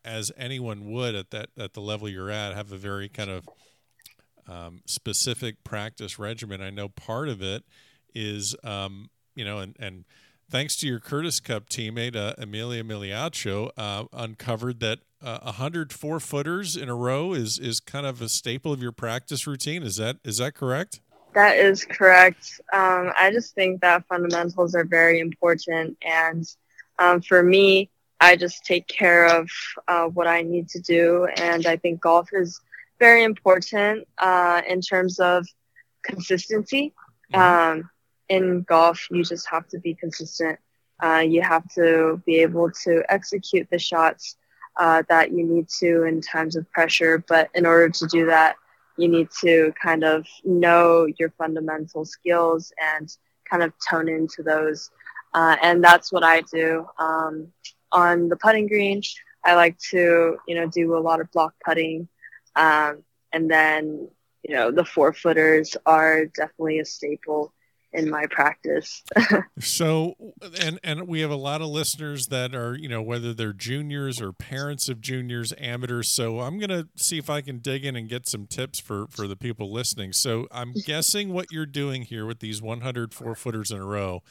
as 0.04 0.32
anyone 0.36 0.90
would 0.90 1.14
at 1.14 1.30
that 1.30 1.50
at 1.58 1.74
the 1.74 1.80
level 1.80 2.08
you're 2.08 2.30
at, 2.30 2.54
have 2.54 2.72
a 2.72 2.76
very 2.76 3.08
kind 3.08 3.30
of 3.30 3.48
um, 4.48 4.82
specific 4.86 5.62
practice 5.64 6.18
regimen. 6.18 6.60
I 6.60 6.70
know 6.70 6.88
part 6.88 7.28
of 7.28 7.42
it 7.42 7.64
is 8.14 8.56
um, 8.64 9.10
you 9.36 9.44
know, 9.44 9.58
and 9.58 9.76
and 9.78 10.04
thanks 10.50 10.76
to 10.76 10.86
your 10.86 10.98
Curtis 10.98 11.38
Cup 11.40 11.68
teammate 11.68 12.16
uh, 12.16 12.34
Emilia 12.38 12.82
Migliaccio, 12.82 13.70
uh, 13.76 14.04
uncovered 14.12 14.80
that 14.80 15.00
uh, 15.22 15.38
104 15.44 16.20
footers 16.20 16.76
in 16.76 16.88
a 16.88 16.94
row 16.94 17.32
is 17.32 17.58
is 17.58 17.80
kind 17.80 18.06
of 18.06 18.20
a 18.20 18.28
staple 18.28 18.72
of 18.72 18.82
your 18.82 18.92
practice 18.92 19.46
routine. 19.46 19.82
Is 19.82 19.96
that 19.96 20.16
is 20.24 20.38
that 20.38 20.54
correct? 20.54 21.00
That 21.34 21.58
is 21.58 21.84
correct. 21.84 22.60
Um, 22.72 23.12
I 23.18 23.30
just 23.30 23.54
think 23.54 23.82
that 23.82 24.06
fundamentals 24.08 24.74
are 24.74 24.84
very 24.84 25.20
important, 25.20 25.98
and 26.02 26.44
um, 26.98 27.20
for 27.20 27.42
me, 27.42 27.90
I 28.20 28.36
just 28.36 28.64
take 28.64 28.86
care 28.88 29.26
of 29.26 29.50
uh, 29.86 30.06
what 30.06 30.26
I 30.26 30.42
need 30.42 30.68
to 30.70 30.80
do, 30.80 31.28
and 31.36 31.66
I 31.66 31.76
think 31.76 32.00
golf 32.00 32.30
is 32.32 32.58
very 32.98 33.24
important 33.24 34.08
uh, 34.18 34.62
in 34.66 34.80
terms 34.80 35.20
of 35.20 35.46
consistency. 36.02 36.94
Mm-hmm. 37.34 37.80
Um, 37.80 37.90
in 38.28 38.62
golf, 38.62 39.06
you 39.10 39.22
just 39.24 39.48
have 39.48 39.66
to 39.68 39.78
be 39.78 39.94
consistent. 39.94 40.58
Uh, 41.02 41.22
you 41.26 41.42
have 41.42 41.68
to 41.74 42.22
be 42.24 42.38
able 42.38 42.70
to 42.70 43.02
execute 43.08 43.68
the 43.70 43.78
shots 43.78 44.36
uh, 44.76 45.02
that 45.08 45.30
you 45.30 45.44
need 45.44 45.68
to 45.68 46.04
in 46.04 46.20
times 46.20 46.56
of 46.56 46.70
pressure. 46.72 47.22
But 47.28 47.50
in 47.54 47.66
order 47.66 47.88
to 47.90 48.06
do 48.06 48.26
that, 48.26 48.56
you 48.96 49.08
need 49.08 49.28
to 49.42 49.72
kind 49.80 50.04
of 50.04 50.26
know 50.44 51.06
your 51.18 51.30
fundamental 51.30 52.04
skills 52.04 52.72
and 52.94 53.14
kind 53.48 53.62
of 53.62 53.72
tone 53.88 54.08
into 54.08 54.42
those. 54.42 54.90
Uh, 55.34 55.56
and 55.62 55.84
that's 55.84 56.12
what 56.12 56.24
I 56.24 56.40
do. 56.40 56.86
Um, 56.98 57.48
on 57.92 58.28
the 58.28 58.36
putting 58.36 58.66
green, 58.66 59.02
I 59.44 59.54
like 59.54 59.78
to, 59.90 60.38
you 60.48 60.54
know, 60.54 60.66
do 60.66 60.96
a 60.96 60.98
lot 60.98 61.20
of 61.20 61.30
block 61.30 61.54
putting. 61.64 62.08
Um, 62.56 63.04
and 63.32 63.50
then, 63.50 64.08
you 64.42 64.54
know, 64.54 64.70
the 64.70 64.84
four 64.84 65.12
footers 65.12 65.76
are 65.84 66.26
definitely 66.26 66.80
a 66.80 66.84
staple 66.84 67.52
in 67.92 68.10
my 68.10 68.26
practice. 68.30 69.02
so, 69.58 70.14
and 70.60 70.78
and 70.82 71.08
we 71.08 71.20
have 71.20 71.30
a 71.30 71.36
lot 71.36 71.62
of 71.62 71.68
listeners 71.68 72.26
that 72.28 72.54
are, 72.54 72.76
you 72.76 72.88
know, 72.88 73.02
whether 73.02 73.32
they're 73.32 73.52
juniors 73.52 74.20
or 74.20 74.32
parents 74.32 74.88
of 74.88 75.00
juniors, 75.00 75.52
amateurs. 75.58 76.08
So, 76.08 76.40
I'm 76.40 76.58
going 76.58 76.70
to 76.70 76.88
see 76.96 77.18
if 77.18 77.30
I 77.30 77.40
can 77.40 77.58
dig 77.58 77.84
in 77.84 77.96
and 77.96 78.08
get 78.08 78.28
some 78.28 78.46
tips 78.46 78.78
for 78.78 79.06
for 79.08 79.26
the 79.26 79.36
people 79.36 79.72
listening. 79.72 80.12
So, 80.12 80.46
I'm 80.50 80.72
guessing 80.84 81.32
what 81.32 81.50
you're 81.50 81.66
doing 81.66 82.02
here 82.02 82.26
with 82.26 82.40
these 82.40 82.60
104 82.60 83.34
footers 83.34 83.70
in 83.70 83.78
a 83.78 83.86
row, 83.86 84.22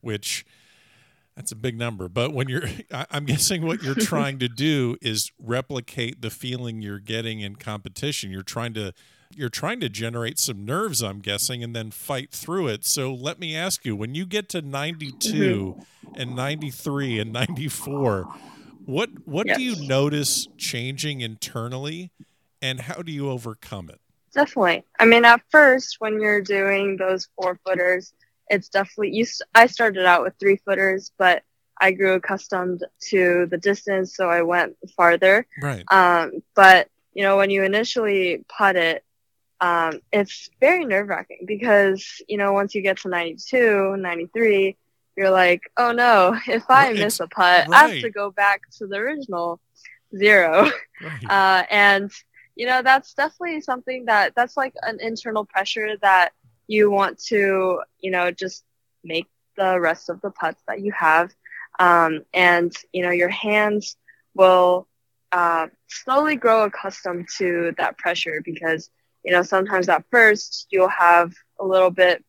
which 0.00 0.44
that's 1.38 1.52
a 1.52 1.56
big 1.56 1.78
number. 1.78 2.08
But 2.08 2.34
when 2.34 2.48
you're, 2.48 2.64
I'm 3.12 3.24
guessing 3.24 3.64
what 3.64 3.80
you're 3.80 3.94
trying 3.94 4.40
to 4.40 4.48
do 4.48 4.96
is 5.00 5.30
replicate 5.38 6.20
the 6.20 6.30
feeling 6.30 6.82
you're 6.82 6.98
getting 6.98 7.38
in 7.38 7.54
competition. 7.54 8.32
You're 8.32 8.42
trying 8.42 8.74
to 8.74 8.92
you're 9.34 9.48
trying 9.48 9.80
to 9.80 9.88
generate 9.88 10.38
some 10.38 10.64
nerves, 10.64 11.02
I'm 11.02 11.20
guessing, 11.20 11.62
and 11.62 11.74
then 11.74 11.90
fight 11.90 12.30
through 12.30 12.68
it. 12.68 12.84
So 12.84 13.12
let 13.12 13.38
me 13.38 13.54
ask 13.56 13.84
you 13.84 13.94
when 13.94 14.14
you 14.14 14.26
get 14.26 14.48
to 14.50 14.62
92 14.62 15.76
mm-hmm. 15.78 16.20
and 16.20 16.34
93 16.34 17.20
and 17.20 17.32
94, 17.32 18.28
what 18.84 19.10
what 19.26 19.46
yes. 19.46 19.58
do 19.58 19.62
you 19.62 19.86
notice 19.86 20.48
changing 20.56 21.20
internally 21.20 22.10
and 22.62 22.80
how 22.80 23.02
do 23.02 23.12
you 23.12 23.30
overcome 23.30 23.90
it? 23.90 24.00
Definitely. 24.34 24.84
I 24.98 25.04
mean, 25.04 25.24
at 25.24 25.42
first, 25.50 25.96
when 25.98 26.20
you're 26.20 26.40
doing 26.40 26.96
those 26.96 27.28
four 27.36 27.58
footers, 27.66 28.12
it's 28.48 28.68
definitely 28.68 29.14
you. 29.14 29.26
I 29.54 29.66
started 29.66 30.06
out 30.06 30.22
with 30.22 30.34
three 30.38 30.56
footers, 30.56 31.12
but 31.18 31.42
I 31.80 31.92
grew 31.92 32.14
accustomed 32.14 32.84
to 33.10 33.46
the 33.50 33.58
distance, 33.58 34.16
so 34.16 34.28
I 34.28 34.42
went 34.42 34.76
farther. 34.96 35.46
Right. 35.62 35.84
Um, 35.90 36.42
but 36.54 36.88
you 37.14 37.22
know, 37.22 37.36
when 37.36 37.50
you 37.50 37.64
initially 37.64 38.44
putt 38.48 38.76
it, 38.76 39.04
um, 39.60 40.00
it's 40.12 40.50
very 40.60 40.84
nerve 40.84 41.08
wracking 41.08 41.44
because, 41.46 42.22
you 42.28 42.38
know, 42.38 42.52
once 42.52 42.74
you 42.74 42.82
get 42.82 42.98
to 42.98 43.08
92, 43.08 43.96
93, 43.96 44.76
you're 45.16 45.30
like, 45.30 45.62
oh 45.76 45.92
no, 45.92 46.38
if 46.46 46.64
I 46.68 46.88
right. 46.88 46.96
miss 46.96 47.20
a 47.20 47.26
putt, 47.26 47.68
right. 47.68 47.72
I 47.72 47.88
have 47.88 48.00
to 48.02 48.10
go 48.10 48.30
back 48.30 48.62
to 48.78 48.86
the 48.86 48.96
original 48.96 49.60
zero. 50.16 50.62
Right. 50.62 50.72
Uh, 51.30 51.62
and, 51.70 52.10
you 52.56 52.66
know, 52.66 52.82
that's 52.82 53.14
definitely 53.14 53.60
something 53.60 54.06
that 54.06 54.34
that's 54.34 54.56
like 54.56 54.74
an 54.82 54.98
internal 55.00 55.44
pressure 55.44 55.96
that 56.02 56.32
you 56.66 56.90
want 56.90 57.18
to, 57.26 57.80
you 58.00 58.10
know, 58.10 58.32
just 58.32 58.64
make 59.04 59.26
the 59.56 59.78
rest 59.78 60.08
of 60.08 60.20
the 60.20 60.32
putts 60.32 60.60
that 60.66 60.80
you 60.80 60.90
have. 60.90 61.32
Um, 61.78 62.24
and, 62.34 62.72
you 62.92 63.02
know, 63.02 63.12
your 63.12 63.28
hands 63.28 63.96
will 64.34 64.88
uh, 65.30 65.68
slowly 65.86 66.34
grow 66.34 66.64
accustomed 66.64 67.28
to 67.38 67.74
that 67.78 67.96
pressure 67.96 68.42
because 68.44 68.90
you 69.28 69.34
know, 69.34 69.42
sometimes 69.42 69.90
at 69.90 70.06
first 70.10 70.68
you'll 70.70 70.88
have 70.88 71.34
a 71.60 71.64
little 71.66 71.90
bit 71.90 72.24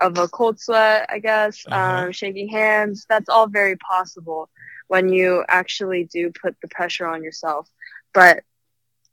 of 0.00 0.18
a 0.18 0.26
cold 0.26 0.58
sweat, 0.58 1.06
I 1.08 1.20
guess, 1.20 1.64
uh-huh. 1.64 2.06
um, 2.06 2.12
shaking 2.12 2.48
hands. 2.48 3.06
That's 3.08 3.28
all 3.28 3.46
very 3.46 3.76
possible 3.76 4.50
when 4.88 5.10
you 5.10 5.44
actually 5.46 6.08
do 6.12 6.32
put 6.32 6.56
the 6.60 6.66
pressure 6.66 7.06
on 7.06 7.22
yourself. 7.22 7.68
But 8.12 8.42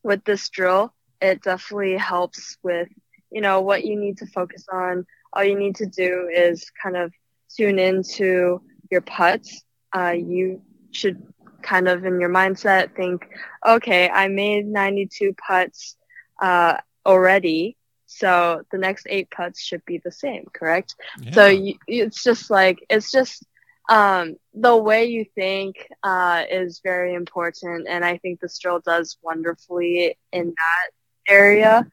with 0.02 0.24
this 0.24 0.50
drill, 0.50 0.92
it 1.22 1.44
definitely 1.44 1.96
helps 1.98 2.58
with, 2.64 2.88
you 3.32 3.42
know, 3.42 3.62
what 3.62 3.86
you 3.86 4.00
need 4.00 4.18
to 4.18 4.26
focus 4.26 4.66
on. 4.74 5.06
All 5.32 5.44
you 5.44 5.60
need 5.60 5.76
to 5.76 5.86
do 5.86 6.32
is 6.34 6.72
kind 6.82 6.98
of 6.98 7.14
tune 7.56 7.78
into 7.78 8.64
your 8.90 9.02
putts. 9.02 9.62
Uh, 9.96 10.16
you 10.18 10.64
should 10.90 11.22
kind 11.62 11.88
of 11.88 12.04
in 12.04 12.20
your 12.20 12.32
mindset 12.32 12.96
think, 12.96 13.28
okay, 13.64 14.10
I 14.10 14.28
made 14.28 14.66
92 14.66 15.36
putts. 15.48 15.98
Uh, 16.42 16.78
already. 17.08 17.78
So 18.06 18.64
the 18.72 18.78
next 18.78 19.08
eight 19.10 19.32
putts 19.32 19.62
should 19.62 19.84
be 19.86 19.98
the 19.98 20.12
same, 20.12 20.46
correct? 20.54 20.96
Yeah. 21.20 21.32
So 21.32 21.48
you, 21.48 21.76
it's 21.88 22.24
just 22.24 22.50
like, 22.50 22.80
it's 22.90 23.12
just 23.12 23.46
um, 23.90 24.36
the 24.54 24.76
way 24.76 25.06
you 25.06 25.26
think 25.36 25.88
uh, 26.04 26.44
is 26.50 26.82
very 26.84 27.14
important. 27.14 27.88
And 27.88 28.04
I 28.06 28.18
think 28.18 28.40
this 28.40 28.60
drill 28.60 28.82
does 28.86 29.18
wonderfully 29.22 30.18
in 30.32 30.48
that 30.48 31.32
area. 31.32 31.86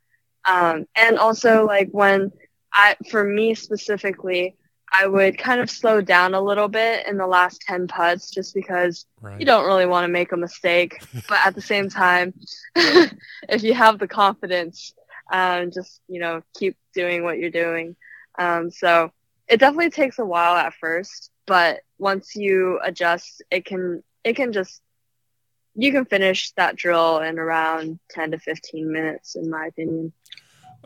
Um, 0.47 0.87
and 0.95 1.19
also, 1.19 1.67
like, 1.67 1.89
when 1.91 2.33
I, 2.73 2.97
for 3.11 3.25
me 3.25 3.55
specifically, 3.55 4.57
I 4.97 5.07
would 5.07 5.39
kind 5.39 5.61
of 5.61 5.71
slow 5.71 6.01
down 6.01 6.35
a 6.35 6.41
little 6.41 6.69
bit 6.69 7.07
in 7.09 7.17
the 7.17 7.27
last 7.27 7.63
10 7.63 7.89
putts 7.89 8.31
just 8.31 8.55
because 8.55 9.07
right. 9.21 9.41
you 9.41 9.47
don't 9.47 9.67
really 9.67 9.87
want 9.87 10.05
to 10.05 10.13
make 10.13 10.31
a 10.33 10.37
mistake. 10.37 11.03
but 11.29 11.39
at 11.45 11.55
the 11.55 11.63
same 11.63 11.89
time, 11.89 12.35
if 12.77 13.63
you 13.63 13.75
have 13.75 13.99
the 13.99 14.07
confidence, 14.07 14.95
um, 15.33 15.71
just 15.71 16.01
you 16.09 16.21
know 16.21 16.43
keep 16.59 16.77
doing 16.95 17.23
what 17.23 17.39
you're 17.39 17.51
doing. 17.51 17.97
Um, 18.39 18.71
so 18.71 19.13
it 19.49 19.59
definitely 19.59 19.91
takes 19.91 20.19
a 20.19 20.25
while 20.25 20.57
at 20.57 20.75
first, 20.75 21.31
but 21.47 21.81
once 21.99 22.35
you 22.35 22.81
adjust, 22.83 23.43
it 23.51 23.65
can 23.65 24.03
it 24.25 24.37
can 24.37 24.53
just 24.53 24.81
you 25.75 25.93
can 25.93 26.05
finish 26.05 26.53
that 26.53 26.77
drill 26.77 27.19
in 27.19 27.39
around 27.39 27.99
10 28.11 28.31
to 28.31 28.39
15 28.39 28.93
minutes 28.93 29.35
in 29.35 29.51
my 29.51 29.67
opinion 29.67 30.13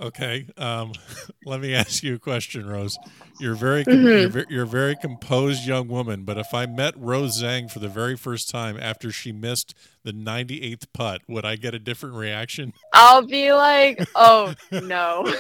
Okay. 0.01 0.47
Um, 0.57 0.93
let 1.45 1.61
me 1.61 1.75
ask 1.75 2.03
you 2.03 2.15
a 2.15 2.19
question, 2.19 2.67
Rose. 2.67 2.99
You're 3.41 3.55
very 3.55 3.85
mm-hmm. 3.85 4.37
you're, 4.37 4.47
you're, 4.49 4.65
a 4.65 4.67
very 4.67 4.97
composed 4.97 5.65
young 5.67 5.89
woman, 5.89 6.25
but 6.25 6.39
if 6.39 6.53
I 6.53 6.67
met 6.67 6.95
Rose 6.97 7.41
Zhang 7.41 7.71
for 7.71 7.79
the 7.79 7.89
very 7.89 8.17
first 8.17 8.51
time 8.51 8.77
after 8.81 9.13
she 9.13 9.31
missed 9.31 9.75
the 10.03 10.13
98th 10.13 10.87
putt, 10.93 11.23
would 11.29 11.45
I 11.45 11.57
get 11.57 11.75
a 11.75 11.79
different 11.79 12.17
reaction? 12.17 12.73
I'll 12.93 13.27
be 13.27 13.53
like, 13.53 14.05
"Oh 14.17 14.55
no, 14.73 15.25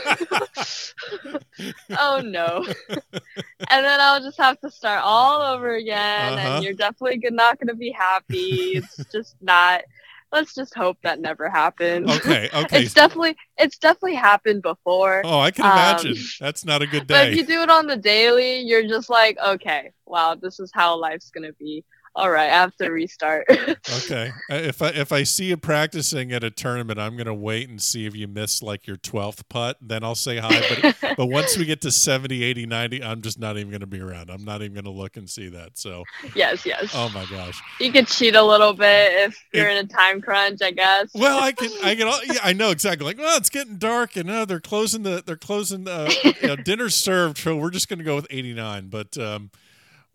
oh 1.98 2.20
no," 2.24 2.64
and 2.88 3.84
then 3.84 4.00
I'll 4.00 4.22
just 4.22 4.38
have 4.38 4.60
to 4.60 4.70
start 4.70 5.02
all 5.02 5.42
over 5.42 5.74
again, 5.74 6.34
uh-huh. 6.34 6.48
and 6.48 6.64
you're 6.64 6.74
definitely 6.74 7.18
not 7.30 7.58
going 7.58 7.68
to 7.68 7.74
be 7.74 7.90
happy. 7.90 8.76
It's 8.76 9.04
just 9.12 9.36
not 9.40 9.82
let's 10.32 10.54
just 10.54 10.74
hope 10.74 10.98
that 11.02 11.20
never 11.20 11.48
happened. 11.48 12.10
Okay, 12.10 12.48
okay. 12.54 12.82
it's 12.82 12.94
definitely 12.94 13.36
it's 13.56 13.78
definitely 13.78 14.14
happened 14.14 14.62
before. 14.62 15.22
Oh, 15.24 15.40
I 15.40 15.50
can 15.50 15.64
imagine. 15.64 16.12
Um, 16.12 16.24
That's 16.40 16.64
not 16.64 16.82
a 16.82 16.86
good 16.86 17.06
day. 17.06 17.14
But 17.18 17.28
if 17.28 17.36
you 17.36 17.46
do 17.46 17.62
it 17.62 17.70
on 17.70 17.86
the 17.86 17.96
daily, 17.96 18.60
you're 18.60 18.86
just 18.86 19.10
like, 19.10 19.38
okay, 19.44 19.92
wow, 20.06 20.34
this 20.34 20.60
is 20.60 20.70
how 20.74 20.98
life's 20.98 21.30
gonna 21.30 21.52
be. 21.54 21.84
All 22.18 22.30
right, 22.30 22.50
I 22.50 22.54
have 22.54 22.74
to 22.78 22.90
restart. 22.90 23.46
okay. 23.50 24.32
Uh, 24.50 24.56
if 24.56 24.82
I 24.82 24.88
if 24.88 25.12
I 25.12 25.22
see 25.22 25.44
you 25.46 25.56
practicing 25.56 26.32
at 26.32 26.42
a 26.42 26.50
tournament, 26.50 26.98
I'm 26.98 27.16
gonna 27.16 27.32
wait 27.32 27.68
and 27.68 27.80
see 27.80 28.06
if 28.06 28.16
you 28.16 28.26
miss 28.26 28.60
like 28.60 28.88
your 28.88 28.96
twelfth 28.96 29.48
putt. 29.48 29.76
Then 29.80 30.02
I'll 30.02 30.16
say 30.16 30.38
hi. 30.38 30.60
But 30.68 30.96
but 31.16 31.26
once 31.26 31.56
we 31.56 31.64
get 31.64 31.80
to 31.82 31.92
70, 31.92 32.42
80, 32.42 32.66
90, 32.66 33.04
I'm 33.04 33.22
just 33.22 33.38
not 33.38 33.56
even 33.56 33.70
gonna 33.70 33.86
be 33.86 34.00
around. 34.00 34.30
I'm 34.30 34.44
not 34.44 34.62
even 34.62 34.74
gonna 34.74 34.90
look 34.90 35.16
and 35.16 35.30
see 35.30 35.48
that. 35.50 35.78
So 35.78 36.02
yes, 36.34 36.66
yes. 36.66 36.90
Oh 36.92 37.08
my 37.14 37.24
gosh. 37.30 37.62
You 37.80 37.92
could 37.92 38.08
cheat 38.08 38.34
a 38.34 38.42
little 38.42 38.72
bit 38.72 39.12
if 39.28 39.40
you're 39.54 39.68
it, 39.68 39.76
in 39.76 39.84
a 39.84 39.88
time 39.88 40.20
crunch, 40.20 40.60
I 40.60 40.72
guess. 40.72 41.10
Well, 41.14 41.40
I 41.40 41.52
can 41.52 41.70
I 41.84 41.94
can 41.94 42.08
yeah, 42.26 42.40
I 42.42 42.52
know 42.52 42.70
exactly. 42.70 43.06
Like, 43.06 43.18
well, 43.18 43.38
it's 43.38 43.48
getting 43.50 43.76
dark 43.76 44.16
and 44.16 44.28
uh, 44.28 44.44
they're 44.44 44.58
closing 44.58 45.04
the 45.04 45.22
they're 45.24 45.36
closing 45.36 45.84
the 45.84 46.34
you 46.42 46.48
know, 46.48 46.56
dinner 46.56 46.90
served, 46.90 47.38
so 47.38 47.56
we're 47.56 47.70
just 47.70 47.88
gonna 47.88 48.02
go 48.02 48.16
with 48.16 48.26
89. 48.28 48.88
But 48.88 49.16
um 49.16 49.52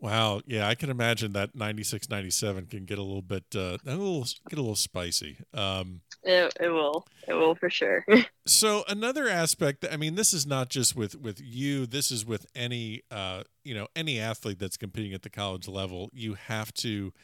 Wow, 0.04 0.42
yeah, 0.44 0.68
I 0.68 0.74
can 0.74 0.90
imagine 0.90 1.32
that 1.32 1.54
96 1.54 2.10
97 2.10 2.66
can 2.66 2.84
get 2.84 2.98
a 2.98 3.02
little 3.02 3.22
bit 3.22 3.44
uh 3.56 3.78
a 3.86 3.96
little 3.96 4.26
get 4.50 4.58
a 4.58 4.60
little 4.60 4.76
spicy. 4.76 5.38
Um 5.54 6.02
it, 6.22 6.52
it 6.60 6.68
will. 6.68 7.06
It 7.26 7.32
will 7.32 7.54
for 7.54 7.70
sure. 7.70 8.04
so 8.46 8.84
another 8.86 9.30
aspect, 9.30 9.86
I 9.90 9.96
mean, 9.96 10.14
this 10.14 10.34
is 10.34 10.46
not 10.46 10.68
just 10.68 10.94
with 10.94 11.16
with 11.16 11.40
you, 11.40 11.86
this 11.86 12.10
is 12.10 12.26
with 12.26 12.44
any 12.54 13.00
uh 13.10 13.44
you 13.62 13.74
know, 13.74 13.88
any 13.96 14.20
athlete 14.20 14.58
that's 14.58 14.76
competing 14.76 15.14
at 15.14 15.22
the 15.22 15.30
college 15.30 15.68
level, 15.68 16.10
you 16.12 16.34
have 16.34 16.74
to 16.74 17.14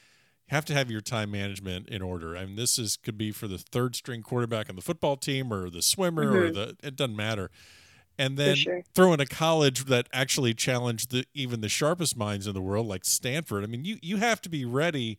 have 0.49 0.65
to 0.65 0.73
have 0.73 0.91
your 0.91 1.03
time 1.03 1.31
management 1.31 1.87
in 1.91 2.01
order. 2.01 2.35
I 2.35 2.47
mean, 2.47 2.57
this 2.57 2.79
is 2.79 2.97
could 2.97 3.19
be 3.19 3.31
for 3.31 3.47
the 3.47 3.59
third 3.59 3.95
string 3.95 4.23
quarterback 4.23 4.71
on 4.71 4.77
the 4.77 4.83
football 4.83 5.19
team 5.19 5.53
or 5.53 5.69
the 5.69 5.83
swimmer 5.83 6.25
mm-hmm. 6.25 6.35
or 6.35 6.51
the 6.51 6.77
it 6.83 6.97
doesn't 6.97 7.15
matter 7.15 7.51
and 8.21 8.37
then 8.37 8.55
sure. 8.55 8.83
throw 8.95 9.15
in 9.15 9.21
a 9.21 9.27
college 9.27 9.87
that 9.87 10.07
actually 10.13 10.53
challenged 10.53 11.11
the, 11.11 11.25
even 11.33 11.63
the 11.63 11.71
sharpest 11.71 12.19
minds 12.19 12.47
in 12.47 12.53
the 12.53 12.61
world, 12.61 12.87
like 12.87 13.07
Stanford. 13.07 13.65
I 13.65 13.67
mean, 13.67 13.87
you 13.87 13.97
you 14.03 14.19
have 14.19 14.43
to 14.43 14.51
be 14.51 14.67
ready 14.67 15.17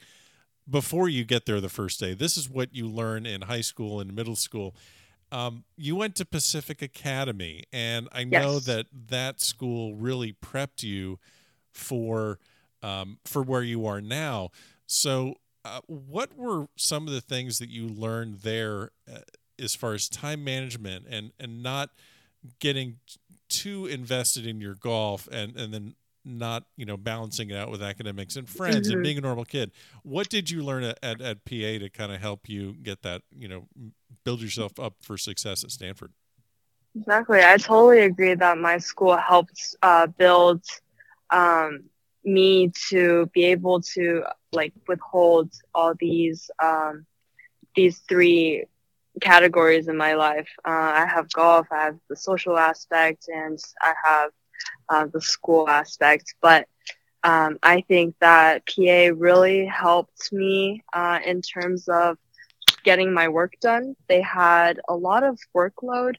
before 0.70 1.10
you 1.10 1.26
get 1.26 1.48
there 1.48 1.60
the 1.60 1.68
first 1.68 2.00
day. 2.00 2.14
This 2.14 2.38
is 2.38 2.48
what 2.48 2.76
you 2.76 2.88
learn 2.88 3.26
in 3.26 3.42
high 3.42 3.62
school 3.62 4.00
and 4.00 4.16
middle 4.16 4.36
school. 4.36 4.76
Um, 5.32 5.64
you 5.76 5.96
went 5.96 6.16
to 6.18 6.26
Pacific 6.26 6.84
Academy, 6.84 7.64
and 7.74 8.08
I 8.12 8.24
know 8.24 8.54
yes. 8.54 8.66
that 8.66 8.86
that 9.08 9.42
school 9.42 9.96
really 9.96 10.34
prepped 10.34 10.84
you 10.84 11.18
for 11.72 12.38
um, 12.84 13.18
for 13.26 13.42
where 13.42 13.64
you 13.64 13.88
are 13.88 14.00
now. 14.00 14.50
So, 14.86 15.36
uh, 15.66 15.80
what 15.88 16.38
were 16.38 16.68
some 16.76 17.08
of 17.08 17.14
the 17.14 17.22
things 17.22 17.58
that 17.58 17.70
you 17.70 17.88
learned 17.88 18.42
there, 18.42 18.92
uh, 19.12 19.20
as 19.58 19.74
far 19.74 19.94
as 19.94 20.08
time 20.08 20.44
management 20.44 21.06
and 21.10 21.32
and 21.40 21.64
not 21.64 21.90
getting 22.60 22.98
too 23.50 23.86
invested 23.86 24.48
in 24.48 24.62
your 24.62 24.76
golf 24.76 25.28
and 25.32 25.56
and 25.58 25.74
then 25.74 25.96
not 26.24 26.64
you 26.78 26.86
know 26.86 26.98
balancing 26.98 27.50
it 27.50 27.58
out 27.58 27.70
with 27.70 27.82
academics 27.82 28.36
and 28.36 28.48
friends 28.48 28.88
mm-hmm. 28.88 28.94
and 28.94 29.04
being 29.04 29.18
a 29.18 29.22
normal 29.22 29.46
kid. 29.46 29.72
What 30.04 30.30
did 30.30 30.50
you 30.50 30.64
learn 30.64 30.84
at, 30.84 31.00
at, 31.02 31.22
at 31.22 31.46
pa 31.46 31.80
to 31.80 31.90
kind 31.90 32.12
of 32.12 32.22
help 32.22 32.48
you 32.48 32.74
get 32.74 33.02
that 33.04 33.24
you 33.36 33.48
know 33.48 33.68
build 34.24 34.42
yourself 34.42 34.80
up 34.80 34.96
for 35.02 35.18
success 35.18 35.64
at 35.64 35.72
stanford? 35.72 36.12
Exactly. 36.96 37.42
I 37.42 37.58
totally 37.58 38.02
agree 38.02 38.36
that 38.36 38.58
my 38.58 38.78
school 38.78 39.16
helped 39.16 39.76
uh, 39.82 40.08
build 40.08 40.64
um, 41.30 41.86
me 42.26 42.72
to 42.90 43.28
be 43.34 43.46
able 43.46 43.82
to 43.82 44.24
like 44.52 44.74
withhold 44.88 45.52
all 45.74 45.94
these 46.00 46.52
um, 46.62 47.06
these 47.76 48.00
three 48.10 48.66
categories 49.20 49.88
in 49.88 49.98
my 49.98 50.14
life. 50.16 50.50
Uh, 50.66 50.92
I 51.04 51.06
have 51.06 51.32
golf, 51.32 51.68
I 51.72 51.86
have 51.86 51.98
the 52.10 52.16
social 52.16 52.58
aspect, 52.58 53.28
and 53.28 53.60
I 53.82 53.94
have 54.06 54.32
uh, 54.90 55.08
the 55.12 55.22
school 55.22 55.68
aspect. 55.68 56.36
But 56.42 56.68
um, 57.24 57.58
I 57.62 57.82
think 57.82 58.16
that 58.20 58.64
PA 58.66 59.12
really 59.16 59.66
helped 59.66 60.32
me 60.32 60.84
uh, 60.94 61.20
in 61.26 61.42
terms 61.42 61.88
of 61.88 62.18
getting 62.84 63.14
my 63.14 63.28
work 63.28 63.54
done. 63.62 63.96
They 64.08 64.22
had 64.22 64.80
a 64.88 64.96
lot 64.96 65.24
of 65.24 65.38
workload 65.56 66.16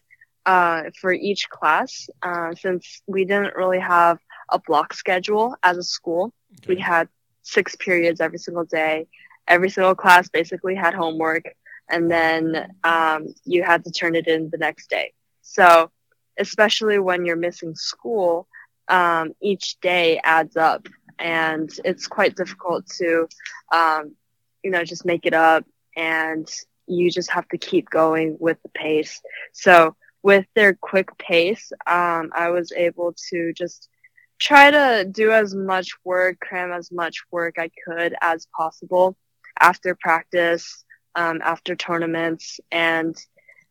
uh, 0.47 0.85
for 1.01 1.13
each 1.13 1.49
class 1.51 2.09
uh, 2.23 2.55
since 2.55 3.03
we 3.07 3.25
didn't 3.25 3.57
really 3.57 3.81
have 3.81 4.19
a 4.49 4.59
block 4.59 4.95
schedule 4.95 5.57
as 5.63 5.77
a 5.77 5.83
school. 5.83 6.33
Okay. 6.61 6.75
We 6.75 6.81
had 6.81 7.09
six 7.43 7.75
periods 7.77 8.21
every 8.21 8.39
single 8.39 8.65
day. 8.65 9.07
Every 9.49 9.71
single 9.71 9.95
class 9.95 10.29
basically 10.29 10.75
had 10.75 10.95
homework 10.95 11.45
and 11.89 12.11
then 12.11 12.73
um, 12.85 13.27
you 13.45 13.63
had 13.63 13.85
to 13.85 13.91
turn 13.91 14.15
it 14.15 14.27
in 14.27 14.51
the 14.51 14.59
next 14.59 14.89
day. 14.91 15.13
So, 15.43 15.91
especially 16.39 16.99
when 16.99 17.27
you're 17.27 17.37
missing 17.37 17.75
school, 17.75 18.49
um, 18.89 19.33
each 19.41 19.79
day 19.81 20.21
adds 20.23 20.57
up, 20.57 20.87
and 21.19 21.71
it's 21.85 22.07
quite 22.07 22.37
difficult 22.37 22.87
to, 22.99 23.29
um, 23.73 24.15
you 24.63 24.71
know, 24.71 24.85
just 24.85 25.05
make 25.05 25.27
it 25.27 25.35
up, 25.35 25.65
and 25.97 26.49
you 26.87 27.11
just 27.11 27.31
have 27.31 27.49
to 27.49 27.59
keep 27.59 27.91
going 27.91 28.37
with 28.41 28.59
the 28.63 28.69
pace. 28.71 29.21
So, 29.53 29.97
with 30.23 30.47
their 30.55 30.75
quick 30.75 31.17
pace, 31.19 31.73
um, 31.87 32.31
I 32.35 32.51
was 32.51 32.73
able 32.73 33.15
to 33.31 33.53
just 33.53 33.89
try 34.39 34.71
to 34.71 35.07
do 35.11 35.33
as 35.33 35.55
much 35.55 35.91
work, 36.05 36.39
cram 36.41 36.73
as 36.73 36.91
much 36.91 37.23
work 37.31 37.57
I 37.59 37.71
could 37.85 38.15
as 38.21 38.47
possible 38.57 39.17
after 39.61 39.95
practice 39.95 40.85
um, 41.15 41.41
after 41.43 41.75
tournaments. 41.75 42.61
And 42.71 43.17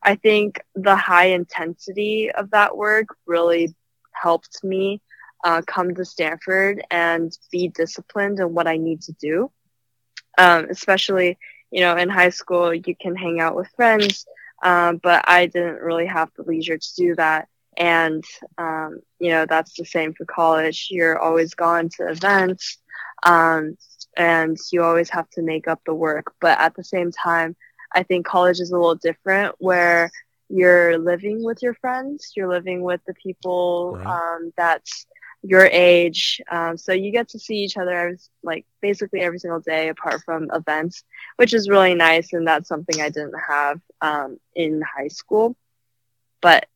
I 0.04 0.16
think 0.16 0.62
the 0.76 0.96
high 0.96 1.28
intensity 1.28 2.32
of 2.32 2.52
that 2.52 2.76
work 2.76 3.08
really 3.26 3.74
helped 4.12 4.64
me 4.64 5.02
uh, 5.44 5.62
come 5.66 5.94
to 5.96 6.06
Stanford 6.06 6.84
and 6.92 7.36
be 7.52 7.68
disciplined 7.68 8.40
in 8.40 8.54
what 8.54 8.68
I 8.68 8.78
need 8.78 9.02
to 9.04 9.14
do. 9.14 9.52
Um, 10.38 10.68
especially, 10.70 11.38
you 11.72 11.82
know, 11.82 11.98
in 11.98 12.10
high 12.10 12.30
school, 12.30 12.74
you 12.74 12.96
can 12.96 13.16
hang 13.16 13.40
out 13.40 13.56
with 13.56 13.68
friends, 13.76 14.26
um, 14.64 14.98
but 14.98 15.24
I 15.28 15.48
didn't 15.48 15.82
really 15.82 16.06
have 16.08 16.30
the 16.36 16.44
leisure 16.44 16.78
to 16.78 16.96
do 16.96 17.16
that. 17.16 17.48
And, 17.78 18.24
um, 18.58 19.02
you 19.20 19.30
know, 19.30 19.46
that's 19.46 19.74
the 19.76 19.86
same 19.86 20.14
for 20.14 20.26
college. 20.26 20.88
You're 20.90 21.18
always 21.18 21.54
gone 21.54 21.90
to 21.98 22.10
events. 22.10 22.78
And 24.17 24.58
you 24.71 24.84
always 24.84 25.10
have 25.10 25.30
to 25.32 25.41
make 25.41 25.67
up 25.67 25.82
the 25.86 25.93
work. 25.93 26.34
But 26.41 26.60
at 26.60 26.76
the 26.76 26.84
same 26.84 27.12
time, 27.12 27.56
I 27.93 28.04
think 28.04 28.26
college 28.26 28.60
is 28.60 28.71
a 28.71 28.78
little 28.78 28.95
different 28.95 29.56
where 29.60 30.12
you're 30.50 30.97
living 30.97 31.43
with 31.43 31.62
your 31.62 31.74
friends, 31.76 32.34
you're 32.36 32.50
living 32.50 32.82
with 32.82 33.02
the 33.08 33.13
people 33.13 33.95
right. 33.95 34.36
um, 34.36 34.54
that's 34.58 35.06
your 35.43 35.65
age. 35.65 36.41
Um, 36.50 36.78
so 36.78 36.93
you 36.93 37.12
get 37.12 37.30
to 37.30 37.39
see 37.39 37.56
each 37.56 37.78
other 37.78 37.91
every, 37.91 38.17
like 38.43 38.65
basically 38.82 39.21
every 39.21 39.39
single 39.39 39.60
day 39.60 39.89
apart 39.89 40.21
from 40.24 40.52
events, 40.54 41.04
which 41.38 41.54
is 41.54 41.69
really 41.69 41.95
nice. 41.95 42.34
And 42.34 42.47
that's 42.47 42.67
something 42.67 43.02
I 43.02 43.10
didn't 43.10 43.39
have 43.47 43.80
um, 44.02 44.39
in 44.56 44.82
high 44.82 45.08
school. 45.08 45.56
But 46.41 46.67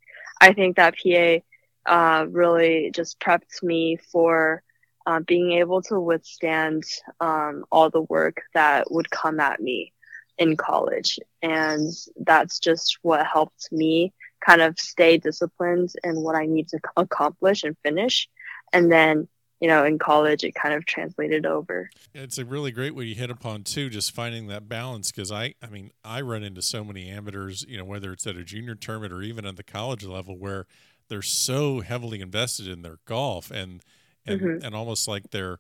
I 0.42 0.54
think 0.54 0.78
that 0.78 0.96
PA 0.98 1.40
uh, 1.86 2.26
really 2.26 2.92
just 2.94 3.20
prepped 3.20 3.62
me 3.62 3.98
for 4.12 4.64
uh, 5.06 5.20
being 5.20 5.52
able 5.54 5.82
to 5.84 6.00
withstand 6.00 6.84
um, 7.20 7.66
all 7.72 7.90
the 7.90 8.02
work 8.02 8.42
that 8.54 8.92
would 8.92 9.10
come 9.12 9.40
at 9.40 9.60
me 9.60 9.94
in 10.38 10.58
college. 10.58 11.20
And 11.42 11.94
that's 12.18 12.60
just 12.60 12.98
what 13.02 13.26
helped 13.26 13.72
me 13.72 14.14
kind 14.46 14.62
of 14.62 14.78
stay 14.80 15.18
disciplined 15.18 15.94
in 16.04 16.22
what 16.22 16.36
I 16.36 16.46
need 16.46 16.68
to 16.70 16.80
accomplish 16.98 17.64
and 17.64 17.78
finish. 17.84 18.28
And 18.74 18.92
then, 18.92 19.28
you 19.62 19.68
know, 19.68 19.86
in 19.86 19.98
college, 19.98 20.44
it 20.44 20.54
kind 20.56 20.74
of 20.74 20.86
translated 20.86 21.46
over. 21.46 21.90
It's 22.14 22.38
a 22.38 22.46
really 22.46 22.72
great 22.72 22.94
way 22.94 23.06
you 23.06 23.16
hit 23.16 23.30
upon 23.30 23.64
too, 23.64 23.90
just 23.90 24.12
finding 24.12 24.48
that 24.48 24.68
balance. 24.68 25.12
Cause 25.12 25.32
I, 25.32 25.56
I 25.62 25.68
mean, 25.68 25.92
I 26.04 26.22
run 26.22 26.44
into 26.44 26.62
so 26.62 26.84
many 26.84 27.10
amateurs, 27.10 27.66
you 27.68 27.78
know, 27.78 27.86
whether 27.86 28.12
it's 28.12 28.28
at 28.28 28.36
a 28.36 28.44
junior 28.44 28.76
tournament 28.76 29.14
or 29.14 29.22
even 29.22 29.46
at 29.46 29.56
the 29.56 29.64
college 29.64 30.04
level 30.04 30.38
where 30.38 30.66
they're 31.08 31.22
so 31.22 31.82
heavily 31.82 32.20
invested 32.22 32.68
in 32.68 32.82
their 32.82 32.98
golf 33.06 33.52
and, 33.52 33.82
and 34.26 34.42
mm-hmm. 34.42 34.66
and 34.66 34.76
almost 34.76 35.08
like 35.08 35.32
their 35.32 35.60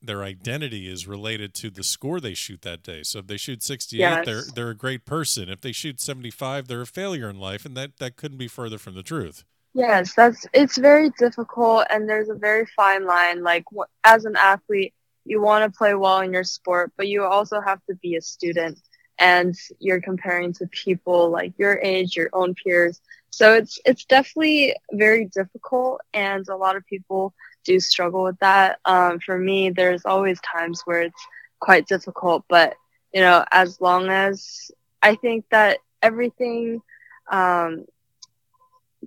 their 0.00 0.22
identity 0.22 0.88
is 0.90 1.06
related 1.06 1.54
to 1.54 1.70
the 1.70 1.82
score 1.82 2.20
they 2.20 2.34
shoot 2.34 2.62
that 2.62 2.82
day. 2.82 3.02
So 3.02 3.18
if 3.18 3.26
they 3.26 3.36
shoot 3.36 3.62
68, 3.62 3.98
yes. 3.98 4.26
they're 4.26 4.42
they're 4.54 4.70
a 4.70 4.76
great 4.76 5.04
person. 5.04 5.48
If 5.48 5.60
they 5.60 5.72
shoot 5.72 6.00
75, 6.00 6.68
they're 6.68 6.82
a 6.82 6.86
failure 6.86 7.28
in 7.28 7.38
life 7.38 7.64
and 7.64 7.76
that 7.76 7.98
that 7.98 8.16
couldn't 8.16 8.38
be 8.38 8.48
further 8.48 8.78
from 8.78 8.94
the 8.94 9.02
truth. 9.02 9.44
Yes, 9.74 10.14
that's 10.14 10.46
it's 10.52 10.78
very 10.78 11.10
difficult 11.18 11.86
and 11.90 12.08
there's 12.08 12.28
a 12.28 12.34
very 12.34 12.66
fine 12.76 13.06
line 13.06 13.42
like 13.42 13.64
as 14.04 14.24
an 14.24 14.36
athlete, 14.36 14.94
you 15.24 15.40
want 15.42 15.70
to 15.70 15.76
play 15.76 15.94
well 15.94 16.20
in 16.20 16.32
your 16.32 16.44
sport, 16.44 16.92
but 16.96 17.08
you 17.08 17.24
also 17.24 17.60
have 17.60 17.80
to 17.88 17.94
be 17.96 18.16
a 18.16 18.22
student 18.22 18.80
and 19.18 19.54
you're 19.80 20.00
comparing 20.00 20.52
to 20.54 20.66
people 20.68 21.30
like 21.30 21.52
your 21.58 21.78
age, 21.82 22.16
your 22.16 22.30
own 22.32 22.54
peers. 22.54 23.00
So 23.30 23.54
it's 23.54 23.78
it's 23.84 24.04
definitely 24.04 24.74
very 24.92 25.26
difficult 25.26 26.00
and 26.14 26.48
a 26.48 26.56
lot 26.56 26.76
of 26.76 26.86
people 26.86 27.34
do 27.64 27.80
struggle 27.80 28.24
with 28.24 28.38
that. 28.40 28.78
Um, 28.84 29.20
for 29.20 29.38
me, 29.38 29.70
there's 29.70 30.04
always 30.04 30.40
times 30.40 30.82
where 30.84 31.02
it's 31.02 31.26
quite 31.60 31.86
difficult, 31.86 32.44
but 32.48 32.74
you 33.12 33.20
know, 33.20 33.44
as 33.50 33.80
long 33.80 34.08
as 34.08 34.70
I 35.02 35.14
think 35.14 35.46
that 35.50 35.78
everything, 36.02 36.82
um, 37.30 37.86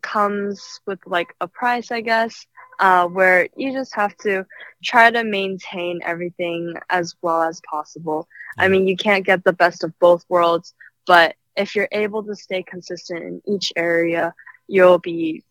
comes 0.01 0.79
with 0.85 0.99
like 1.05 1.35
a 1.41 1.47
price, 1.47 1.91
I 1.91 2.01
guess, 2.01 2.45
uh, 2.79 3.07
where 3.07 3.47
you 3.55 3.71
just 3.73 3.93
have 3.95 4.15
to 4.17 4.45
try 4.83 5.11
to 5.11 5.23
maintain 5.23 5.99
everything 6.03 6.73
as 6.89 7.15
well 7.21 7.43
as 7.43 7.61
possible. 7.69 8.27
I 8.57 8.67
mean, 8.67 8.87
you 8.87 8.95
can't 8.95 9.25
get 9.25 9.43
the 9.43 9.53
best 9.53 9.83
of 9.83 9.97
both 9.99 10.25
worlds, 10.29 10.73
but 11.05 11.35
if 11.55 11.75
you're 11.75 11.89
able 11.91 12.23
to 12.23 12.35
stay 12.35 12.63
consistent 12.63 13.23
in 13.23 13.41
each 13.45 13.73
area, 13.75 14.33
you'll 14.67 14.99
be 14.99 15.43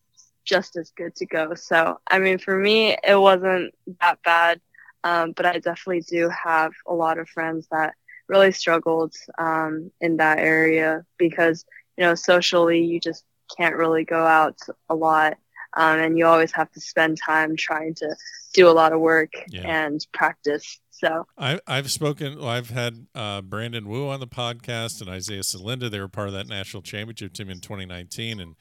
just 0.45 0.77
as 0.77 0.93
good 0.97 1.15
to 1.17 1.27
go. 1.27 1.55
So, 1.55 1.99
I 2.09 2.19
mean, 2.19 2.39
for 2.39 2.57
me, 2.57 2.97
it 3.05 3.21
wasn't 3.21 3.75
that 4.01 4.23
bad, 4.25 4.61
um, 5.05 5.33
but 5.33 5.47
I 5.47 5.59
definitely 5.59 6.03
do 6.03 6.29
have 6.29 6.73
a 6.87 6.95
lot 6.95 7.19
of 7.19 7.29
friends 7.29 7.67
that 7.71 7.95
really 8.29 8.53
struggled 8.53 9.15
um, 9.39 9.91
in 10.01 10.17
that 10.19 10.39
area 10.39 11.05
because, 11.19 11.65
you 11.97 12.05
know, 12.05 12.15
socially, 12.15 12.85
you 12.85 13.01
just 13.01 13.25
can't 13.57 13.77
really 13.77 14.05
go 14.05 14.25
out 14.25 14.59
a 14.89 14.95
lot. 14.95 15.37
Um, 15.77 15.99
and 16.01 16.19
you 16.19 16.27
always 16.27 16.53
have 16.53 16.71
to 16.73 16.81
spend 16.81 17.19
time 17.25 17.57
trying 17.57 17.95
to 17.97 18.17
do 18.53 18.69
a 18.69 18.73
lot 18.73 18.93
of 18.93 19.01
work 19.01 19.33
yeah. 19.49 19.63
and 19.63 20.05
practice. 20.13 20.81
So 20.91 21.27
I, 21.39 21.61
I've 21.67 21.91
spoken. 21.91 22.39
Well, 22.39 22.49
I've 22.49 22.71
had 22.71 23.07
uh, 23.15 23.41
Brandon 23.41 23.89
Wu 23.89 24.09
on 24.09 24.21
the 24.21 24.27
podcast 24.27 25.01
and 25.01 25.09
Isaiah 25.09 25.41
Salinda. 25.41 25.91
They 25.91 26.01
were 26.01 26.09
part 26.09 26.29
of 26.29 26.35
that 26.35 26.49
national 26.49 26.83
championship 26.83 27.33
team 27.33 27.49
in 27.49 27.61
2019, 27.61 28.41
and 28.41 28.55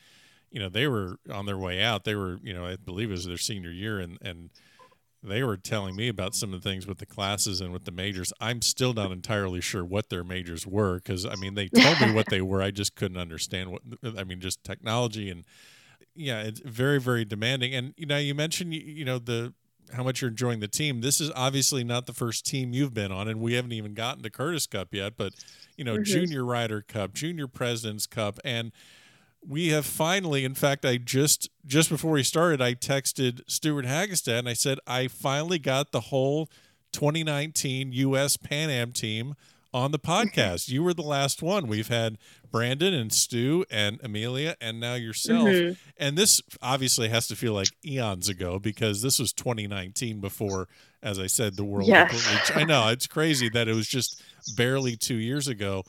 you 0.51 0.59
know 0.59 0.69
they 0.69 0.87
were 0.87 1.17
on 1.31 1.45
their 1.45 1.57
way 1.57 1.81
out. 1.81 2.03
They 2.03 2.15
were, 2.15 2.39
you 2.43 2.53
know, 2.53 2.65
I 2.65 2.75
believe 2.75 3.09
it 3.09 3.13
was 3.13 3.25
their 3.25 3.37
senior 3.37 3.71
year, 3.71 3.99
and 3.99 4.17
and 4.21 4.49
they 5.21 5.43
were 5.43 5.57
telling 5.57 5.95
me 5.95 6.07
about 6.07 6.33
some 6.33 6.53
of 6.53 6.61
the 6.61 6.69
things 6.69 6.87
with 6.87 6.99
the 6.99 7.05
classes 7.05 7.59
and 7.59 7.73
with 7.73 7.83
the 7.85 7.91
majors. 7.91 8.31
I'm 8.39 8.61
still 8.61 8.93
not 8.93 9.11
entirely 9.11 9.59
sure 9.61 9.83
what 9.83 10.09
their 10.09 10.23
majors 10.23 10.65
were 10.65 10.95
because 10.95 11.25
I 11.25 11.35
mean 11.35 11.55
they 11.55 11.67
told 11.67 11.99
me 12.01 12.11
what 12.11 12.27
they 12.29 12.41
were. 12.41 12.61
I 12.61 12.71
just 12.71 12.95
couldn't 12.95 13.17
understand 13.17 13.71
what 13.71 13.81
I 14.17 14.23
mean, 14.23 14.39
just 14.39 14.63
technology 14.63 15.29
and 15.29 15.43
yeah, 16.15 16.41
it's 16.41 16.59
very 16.61 16.99
very 16.99 17.25
demanding. 17.25 17.73
And 17.73 17.93
you 17.97 18.05
know, 18.05 18.17
you 18.17 18.33
mentioned 18.33 18.73
you 18.73 19.05
know 19.05 19.19
the 19.19 19.53
how 19.93 20.03
much 20.03 20.21
you're 20.21 20.29
enjoying 20.29 20.59
the 20.59 20.67
team. 20.67 21.01
This 21.01 21.19
is 21.19 21.31
obviously 21.35 21.83
not 21.83 22.05
the 22.05 22.13
first 22.13 22.45
team 22.45 22.73
you've 22.73 22.93
been 22.93 23.11
on, 23.11 23.27
and 23.27 23.39
we 23.41 23.53
haven't 23.53 23.71
even 23.71 23.93
gotten 23.93 24.23
to 24.23 24.29
Curtis 24.29 24.67
Cup 24.67 24.93
yet. 24.93 25.13
But 25.17 25.33
you 25.77 25.83
know, 25.83 25.95
mm-hmm. 25.95 26.03
Junior 26.03 26.45
Ryder 26.45 26.81
Cup, 26.81 27.13
Junior 27.13 27.47
President's 27.47 28.07
Cup, 28.07 28.39
and 28.43 28.71
we 29.47 29.69
have 29.69 29.85
finally 29.85 30.43
in 30.43 30.53
fact 30.53 30.85
i 30.85 30.97
just 30.97 31.49
just 31.65 31.89
before 31.89 32.11
we 32.11 32.23
started 32.23 32.61
i 32.61 32.73
texted 32.73 33.41
stewart 33.47 33.85
hagestad 33.85 34.39
and 34.39 34.49
i 34.49 34.53
said 34.53 34.77
i 34.85 35.07
finally 35.07 35.59
got 35.59 35.91
the 35.91 36.01
whole 36.01 36.49
2019 36.91 37.91
us 37.93 38.37
pan 38.37 38.69
am 38.69 38.91
team 38.91 39.35
on 39.73 39.91
the 39.91 39.99
podcast. 40.17 40.69
You 40.69 40.83
were 40.83 40.93
the 40.93 41.03
last 41.03 41.41
one. 41.41 41.67
We've 41.67 41.87
had 41.87 42.17
brandon 42.51 42.95
and 42.95 43.13
stu 43.13 43.63
and 43.69 43.99
emilia 44.01 44.55
and 44.59 44.79
now 44.79 44.95
yourself. 44.95 45.47
Mm-hmm. 45.47 45.73
and 45.97 46.17
this 46.17 46.41
obviously 46.63 47.07
has 47.09 47.27
to 47.27 47.35
feel 47.35 47.53
like 47.53 47.67
eons 47.85 48.27
ago 48.27 48.57
because 48.57 49.03
this 49.03 49.19
was 49.19 49.31
2019 49.33 50.19
before 50.19 50.67
as 51.03 51.19
i 51.19 51.27
said 51.27 51.55
the 51.57 51.63
world 51.63 51.87
yes. 51.87 52.51
i 52.55 52.63
know 52.63 52.87
it's 52.87 53.05
crazy 53.05 53.49
that 53.49 53.67
it 53.67 53.75
was 53.75 53.87
just 53.87 54.23
barely 54.57 54.95
two 54.95 55.17
years 55.17 55.47
ago 55.47 55.83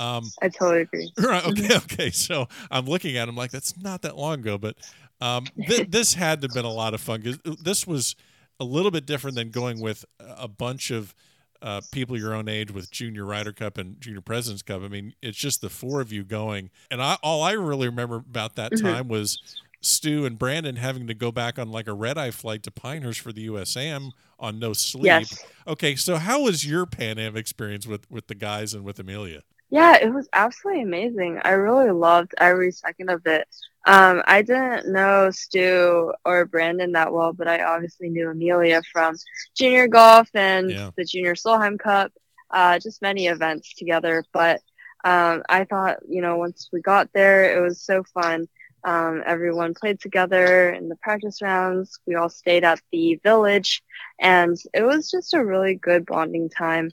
um, 0.00 0.24
I 0.42 0.48
totally 0.48 0.82
agree. 0.82 1.12
Right. 1.18 1.46
Okay. 1.46 1.76
Okay. 1.76 2.10
So 2.10 2.48
I'm 2.70 2.86
looking 2.86 3.16
at 3.16 3.28
him 3.28 3.36
like 3.36 3.50
that's 3.50 3.76
not 3.76 4.02
that 4.02 4.16
long 4.16 4.40
ago, 4.40 4.58
but 4.58 4.76
um, 5.20 5.46
th- 5.66 5.88
this 5.90 6.14
had 6.14 6.40
to 6.42 6.48
have 6.48 6.54
been 6.54 6.64
a 6.64 6.72
lot 6.72 6.94
of 6.94 7.00
fun 7.00 7.20
because 7.20 7.38
this 7.62 7.86
was 7.86 8.16
a 8.60 8.64
little 8.64 8.90
bit 8.90 9.06
different 9.06 9.36
than 9.36 9.50
going 9.50 9.80
with 9.80 10.04
a 10.20 10.48
bunch 10.48 10.90
of 10.90 11.14
uh, 11.62 11.80
people 11.92 12.18
your 12.18 12.34
own 12.34 12.48
age 12.48 12.70
with 12.70 12.90
Junior 12.90 13.24
Ryder 13.24 13.52
Cup 13.52 13.78
and 13.78 14.00
Junior 14.00 14.20
Presidents 14.20 14.62
Cup. 14.62 14.82
I 14.82 14.88
mean, 14.88 15.14
it's 15.22 15.38
just 15.38 15.60
the 15.60 15.70
four 15.70 16.00
of 16.00 16.12
you 16.12 16.22
going, 16.22 16.70
and 16.90 17.02
I 17.02 17.16
all 17.22 17.42
I 17.42 17.52
really 17.52 17.88
remember 17.88 18.16
about 18.16 18.56
that 18.56 18.72
mm-hmm. 18.72 18.86
time 18.86 19.08
was 19.08 19.38
Stu 19.80 20.26
and 20.26 20.38
Brandon 20.38 20.76
having 20.76 21.06
to 21.06 21.14
go 21.14 21.32
back 21.32 21.58
on 21.58 21.70
like 21.70 21.88
a 21.88 21.94
red 21.94 22.18
eye 22.18 22.30
flight 22.30 22.62
to 22.64 22.70
Pinehurst 22.70 23.20
for 23.20 23.32
the 23.32 23.48
USAM 23.48 24.10
on 24.38 24.58
no 24.58 24.72
sleep. 24.72 25.04
Yes. 25.04 25.42
Okay, 25.66 25.96
so 25.96 26.16
how 26.16 26.42
was 26.42 26.66
your 26.66 26.84
Pan 26.86 27.18
Am 27.18 27.36
experience 27.36 27.86
with 27.86 28.10
with 28.10 28.26
the 28.26 28.34
guys 28.34 28.74
and 28.74 28.84
with 28.84 28.98
Emilia? 28.98 29.42
Yeah, 29.70 29.96
it 29.96 30.12
was 30.12 30.28
absolutely 30.32 30.82
amazing. 30.82 31.40
I 31.44 31.50
really 31.50 31.90
loved 31.90 32.34
every 32.38 32.70
second 32.70 33.10
of 33.10 33.26
it. 33.26 33.48
Um, 33.86 34.22
I 34.26 34.42
didn't 34.42 34.92
know 34.92 35.30
Stu 35.30 36.12
or 36.24 36.46
Brandon 36.46 36.92
that 36.92 37.12
well, 37.12 37.32
but 37.32 37.48
I 37.48 37.64
obviously 37.64 38.08
knew 38.08 38.30
Emilia 38.30 38.82
from 38.92 39.16
junior 39.54 39.88
golf 39.88 40.28
and 40.34 40.70
yeah. 40.70 40.90
the 40.96 41.04
Junior 41.04 41.34
Solheim 41.34 41.78
Cup, 41.78 42.12
uh, 42.50 42.78
just 42.78 43.02
many 43.02 43.26
events 43.26 43.74
together. 43.74 44.24
But 44.32 44.60
um, 45.04 45.42
I 45.48 45.64
thought, 45.64 45.98
you 46.08 46.22
know, 46.22 46.36
once 46.36 46.70
we 46.72 46.80
got 46.80 47.12
there, 47.12 47.56
it 47.56 47.60
was 47.60 47.80
so 47.80 48.04
fun. 48.04 48.48
Um, 48.84 49.22
everyone 49.24 49.74
played 49.74 50.00
together 50.00 50.70
in 50.70 50.88
the 50.88 50.96
practice 50.96 51.40
rounds. 51.42 51.98
We 52.06 52.14
all 52.14 52.28
stayed 52.28 52.64
at 52.64 52.80
the 52.92 53.20
village, 53.22 53.82
and 54.18 54.56
it 54.72 54.82
was 54.82 55.10
just 55.10 55.34
a 55.34 55.44
really 55.44 55.74
good 55.74 56.06
bonding 56.06 56.48
time. 56.48 56.90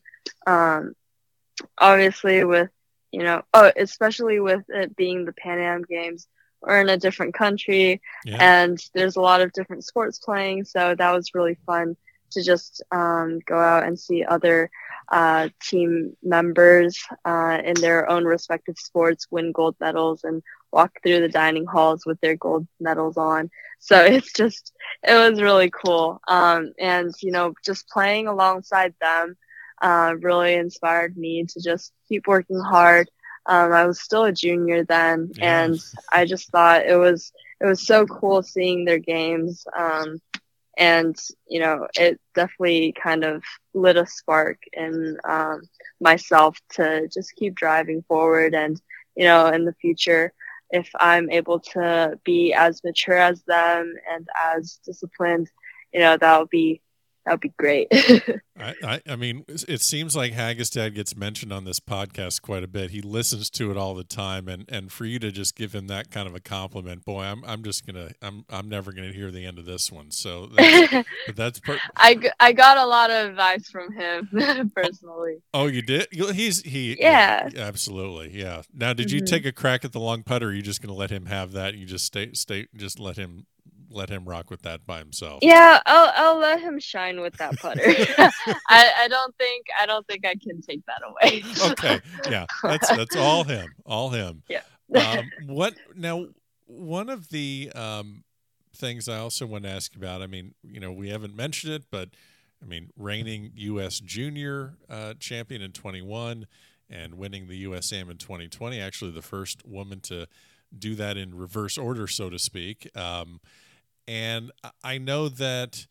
Um, 0.47 0.93
obviously 1.77 2.43
with 2.43 2.69
you 3.11 3.23
know 3.23 3.41
oh 3.53 3.71
especially 3.75 4.39
with 4.39 4.63
it 4.69 4.95
being 4.95 5.25
the 5.25 5.33
pan 5.33 5.59
am 5.59 5.83
games 5.83 6.27
we're 6.61 6.81
in 6.81 6.89
a 6.89 6.97
different 6.97 7.33
country 7.33 8.01
yeah. 8.25 8.37
and 8.39 8.79
there's 8.93 9.15
a 9.15 9.21
lot 9.21 9.41
of 9.41 9.51
different 9.53 9.83
sports 9.83 10.19
playing 10.19 10.63
so 10.63 10.95
that 10.95 11.11
was 11.11 11.33
really 11.33 11.57
fun 11.65 11.95
to 12.31 12.43
just 12.43 12.81
um, 12.91 13.39
go 13.45 13.59
out 13.59 13.83
and 13.83 13.99
see 13.99 14.23
other 14.23 14.69
uh, 15.11 15.49
team 15.61 16.15
members 16.23 16.97
uh, 17.25 17.59
in 17.63 17.73
their 17.75 18.09
own 18.09 18.23
respective 18.23 18.77
sports 18.77 19.27
win 19.29 19.51
gold 19.51 19.75
medals 19.79 20.23
and 20.23 20.41
walk 20.71 20.91
through 21.03 21.19
the 21.19 21.27
dining 21.27 21.65
halls 21.65 22.05
with 22.05 22.19
their 22.21 22.37
gold 22.37 22.65
medals 22.79 23.17
on 23.17 23.49
so 23.79 24.01
it's 24.05 24.31
just 24.31 24.71
it 25.03 25.13
was 25.13 25.41
really 25.41 25.69
cool 25.69 26.21
um, 26.27 26.71
and 26.79 27.13
you 27.21 27.31
know 27.31 27.53
just 27.65 27.89
playing 27.89 28.27
alongside 28.27 28.93
them 29.01 29.35
uh, 29.81 30.15
really 30.21 30.53
inspired 30.53 31.17
me 31.17 31.45
to 31.45 31.61
just 31.61 31.91
keep 32.07 32.27
working 32.27 32.59
hard. 32.59 33.09
Um, 33.47 33.73
I 33.73 33.85
was 33.85 33.99
still 33.99 34.25
a 34.25 34.31
junior 34.31 34.83
then, 34.85 35.31
yeah. 35.35 35.63
and 35.63 35.79
I 36.11 36.25
just 36.25 36.49
thought 36.51 36.85
it 36.85 36.95
was 36.95 37.31
it 37.59 37.65
was 37.65 37.85
so 37.85 38.05
cool 38.05 38.43
seeing 38.43 38.85
their 38.85 38.99
games. 38.99 39.65
Um, 39.77 40.21
and 40.77 41.15
you 41.47 41.59
know, 41.59 41.87
it 41.97 42.19
definitely 42.35 42.93
kind 42.93 43.23
of 43.23 43.43
lit 43.73 43.97
a 43.97 44.05
spark 44.05 44.59
in 44.73 45.17
um, 45.27 45.61
myself 45.99 46.57
to 46.73 47.07
just 47.07 47.35
keep 47.35 47.55
driving 47.55 48.03
forward. 48.07 48.53
And 48.53 48.79
you 49.15 49.25
know, 49.25 49.47
in 49.47 49.65
the 49.65 49.73
future, 49.73 50.33
if 50.69 50.89
I'm 50.99 51.29
able 51.29 51.59
to 51.59 52.19
be 52.23 52.53
as 52.53 52.83
mature 52.83 53.17
as 53.17 53.41
them 53.43 53.95
and 54.11 54.27
as 54.55 54.79
disciplined, 54.85 55.49
you 55.93 55.99
know, 55.99 56.15
that 56.17 56.39
would 56.39 56.49
be 56.49 56.81
that 57.25 57.33
would 57.33 57.39
be 57.41 57.53
great. 57.57 57.87
I, 58.59 58.75
I, 58.83 59.01
I, 59.09 59.15
mean, 59.15 59.45
it 59.47 59.81
seems 59.81 60.15
like 60.15 60.33
Hagestad 60.33 60.95
gets 60.95 61.15
mentioned 61.15 61.53
on 61.53 61.65
this 61.65 61.79
podcast 61.79 62.41
quite 62.41 62.63
a 62.63 62.67
bit. 62.67 62.91
He 62.91 63.01
listens 63.01 63.49
to 63.51 63.69
it 63.69 63.77
all 63.77 63.93
the 63.93 64.03
time, 64.03 64.47
and, 64.47 64.65
and 64.69 64.91
for 64.91 65.05
you 65.05 65.19
to 65.19 65.31
just 65.31 65.55
give 65.55 65.73
him 65.73 65.87
that 65.87 66.09
kind 66.09 66.27
of 66.27 66.33
a 66.33 66.39
compliment, 66.39 67.05
boy, 67.05 67.23
I'm 67.23 67.43
I'm 67.45 67.63
just 67.63 67.85
gonna 67.85 68.11
I'm 68.21 68.45
I'm 68.49 68.69
never 68.69 68.91
gonna 68.91 69.13
hear 69.13 69.29
the 69.29 69.45
end 69.45 69.59
of 69.59 69.65
this 69.65 69.91
one. 69.91 70.09
So 70.11 70.47
that's, 70.47 71.07
that's 71.35 71.59
per- 71.59 71.79
I, 71.95 72.19
I 72.39 72.53
got 72.53 72.77
a 72.77 72.85
lot 72.85 73.11
of 73.11 73.29
advice 73.29 73.69
from 73.69 73.93
him 73.93 74.71
personally. 74.75 75.37
Oh, 75.53 75.67
you 75.67 75.81
did? 75.81 76.07
He's 76.11 76.63
he 76.63 76.97
yeah, 76.99 77.49
absolutely 77.55 78.37
yeah. 78.37 78.63
Now, 78.73 78.93
did 78.93 79.07
mm-hmm. 79.07 79.17
you 79.17 79.25
take 79.25 79.45
a 79.45 79.51
crack 79.51 79.85
at 79.85 79.91
the 79.91 79.99
long 79.99 80.23
putter? 80.23 80.47
Or 80.47 80.49
are 80.49 80.53
you 80.53 80.61
just 80.63 80.81
gonna 80.81 80.97
let 80.97 81.11
him 81.11 81.27
have 81.27 81.51
that? 81.51 81.75
You 81.75 81.85
just 81.85 82.05
stay 82.05 82.31
stay 82.33 82.67
just 82.75 82.99
let 82.99 83.17
him 83.17 83.45
let 83.91 84.09
him 84.09 84.25
rock 84.25 84.49
with 84.49 84.61
that 84.63 84.85
by 84.85 84.99
himself. 84.99 85.39
Yeah, 85.41 85.79
I'll 85.85 86.11
I'll 86.15 86.39
let 86.39 86.59
him 86.59 86.79
shine 86.79 87.21
with 87.21 87.35
that 87.37 87.57
putter. 87.57 87.81
I, 88.69 88.91
I 88.99 89.07
don't 89.07 89.35
think 89.37 89.67
I 89.79 89.85
don't 89.85 90.05
think 90.07 90.25
I 90.25 90.35
can 90.35 90.61
take 90.61 90.81
that 90.85 91.01
away. 91.05 91.43
okay, 91.71 91.99
yeah, 92.29 92.45
that's 92.63 92.89
that's 92.89 93.15
all 93.15 93.43
him, 93.43 93.73
all 93.85 94.09
him. 94.09 94.43
Yeah. 94.47 94.61
um, 94.95 95.29
what 95.47 95.75
now? 95.95 96.27
One 96.65 97.09
of 97.09 97.29
the 97.29 97.69
um, 97.75 98.23
things 98.75 99.09
I 99.09 99.17
also 99.17 99.45
want 99.45 99.65
to 99.65 99.69
ask 99.69 99.95
about. 99.95 100.21
I 100.21 100.27
mean, 100.27 100.53
you 100.63 100.79
know, 100.79 100.91
we 100.91 101.09
haven't 101.09 101.35
mentioned 101.35 101.73
it, 101.73 101.83
but 101.91 102.09
I 102.61 102.65
mean, 102.65 102.91
reigning 102.97 103.51
U.S. 103.55 103.99
Junior 103.99 104.75
uh, 104.89 105.15
champion 105.19 105.61
in 105.61 105.71
21 105.71 106.47
and 106.89 107.15
winning 107.15 107.47
the 107.47 107.65
USAM 107.65 108.09
in 108.09 108.17
2020. 108.17 108.79
Actually, 108.79 109.11
the 109.11 109.21
first 109.21 109.65
woman 109.65 109.99
to 110.01 110.27
do 110.77 110.95
that 110.95 111.17
in 111.17 111.35
reverse 111.35 111.77
order, 111.77 112.07
so 112.07 112.29
to 112.29 112.39
speak. 112.39 112.89
Um, 112.95 113.39
and 114.11 114.51
I 114.83 114.97
know 114.97 115.29
that, 115.29 115.87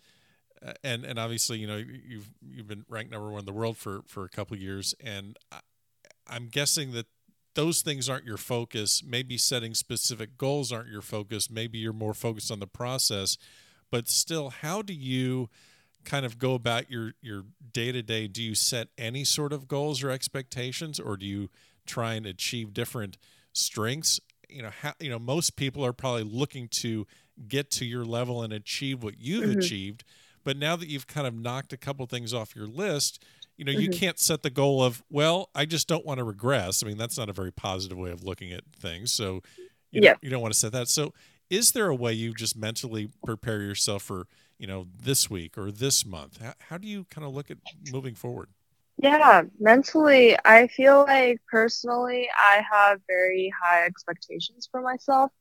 uh, 0.64 0.74
and 0.84 1.06
and 1.06 1.18
obviously, 1.18 1.58
you 1.58 1.66
know, 1.66 1.78
you've 1.78 2.28
you've 2.46 2.68
been 2.68 2.84
ranked 2.86 3.10
number 3.10 3.30
one 3.30 3.40
in 3.40 3.46
the 3.46 3.52
world 3.52 3.78
for 3.78 4.02
for 4.06 4.24
a 4.24 4.28
couple 4.28 4.58
years, 4.58 4.94
and 5.02 5.38
I, 5.50 5.60
I'm 6.26 6.48
guessing 6.48 6.92
that 6.92 7.06
those 7.54 7.80
things 7.80 8.10
aren't 8.10 8.26
your 8.26 8.36
focus. 8.36 9.02
Maybe 9.02 9.38
setting 9.38 9.72
specific 9.72 10.36
goals 10.36 10.70
aren't 10.70 10.90
your 10.90 11.00
focus. 11.00 11.50
Maybe 11.50 11.78
you're 11.78 11.94
more 11.94 12.12
focused 12.12 12.52
on 12.52 12.60
the 12.60 12.66
process, 12.66 13.38
but 13.90 14.08
still, 14.08 14.50
how 14.50 14.82
do 14.82 14.92
you? 14.92 15.48
kind 16.02 16.24
of 16.24 16.38
go 16.38 16.54
about 16.54 16.90
your 16.90 17.12
your 17.20 17.44
day 17.74 17.92
to 17.92 18.02
day 18.02 18.26
do 18.26 18.42
you 18.42 18.54
set 18.54 18.88
any 18.96 19.22
sort 19.22 19.52
of 19.52 19.68
goals 19.68 20.02
or 20.02 20.10
expectations 20.10 20.98
or 20.98 21.14
do 21.14 21.26
you 21.26 21.50
try 21.84 22.14
and 22.14 22.24
achieve 22.24 22.72
different 22.72 23.18
strengths 23.52 24.18
you 24.48 24.62
know 24.62 24.70
how 24.80 24.94
you 24.98 25.10
know 25.10 25.18
most 25.18 25.56
people 25.56 25.84
are 25.84 25.92
probably 25.92 26.22
looking 26.22 26.68
to 26.68 27.06
get 27.48 27.70
to 27.70 27.84
your 27.84 28.04
level 28.04 28.42
and 28.42 28.52
achieve 28.52 29.02
what 29.02 29.18
you've 29.18 29.46
Mhm. 29.46 29.56
achieved 29.58 30.04
but 30.44 30.56
now 30.56 30.74
that 30.76 30.88
you've 30.88 31.06
kind 31.06 31.26
of 31.26 31.34
knocked 31.34 31.72
a 31.72 31.76
couple 31.76 32.06
things 32.06 32.32
off 32.34 32.56
your 32.56 32.66
list 32.66 33.22
you 33.56 33.64
know 33.64 33.72
you 33.72 33.88
Mhm. 33.88 33.92
can't 33.92 34.18
set 34.18 34.42
the 34.42 34.50
goal 34.50 34.82
of 34.82 35.02
well 35.10 35.50
i 35.54 35.64
just 35.64 35.88
don't 35.88 36.06
want 36.06 36.18
to 36.18 36.24
regress 36.24 36.82
i 36.82 36.86
mean 36.86 36.98
that's 36.98 37.18
not 37.18 37.28
a 37.28 37.32
very 37.32 37.52
positive 37.52 37.98
way 37.98 38.10
of 38.10 38.24
looking 38.24 38.52
at 38.52 38.64
things 38.78 39.12
so 39.12 39.42
you, 39.92 40.00
Yeah. 40.00 40.10
don't, 40.12 40.18
you 40.22 40.30
don't 40.30 40.42
want 40.42 40.52
to 40.52 40.58
set 40.58 40.72
that 40.72 40.88
so 40.88 41.12
is 41.48 41.72
there 41.72 41.88
a 41.88 41.94
way 41.94 42.12
you 42.12 42.32
just 42.32 42.56
mentally 42.56 43.10
prepare 43.24 43.60
yourself 43.62 44.02
for 44.02 44.26
you 44.58 44.66
know 44.66 44.86
this 45.02 45.28
week 45.30 45.58
or 45.58 45.70
this 45.70 46.04
month 46.06 46.40
how, 46.40 46.54
how 46.68 46.78
do 46.78 46.86
you 46.86 47.04
kind 47.10 47.26
of 47.26 47.34
look 47.34 47.50
at 47.50 47.58
moving 47.90 48.14
forward 48.14 48.48
Yeah, 49.02 49.42
mentally, 49.58 50.36
I 50.44 50.66
feel 50.66 51.04
like 51.06 51.40
personally, 51.50 52.28
I 52.36 52.62
have 52.70 53.00
very 53.06 53.50
high 53.62 53.84
expectations 53.86 54.68
for 54.70 54.82
myself. 54.82 55.32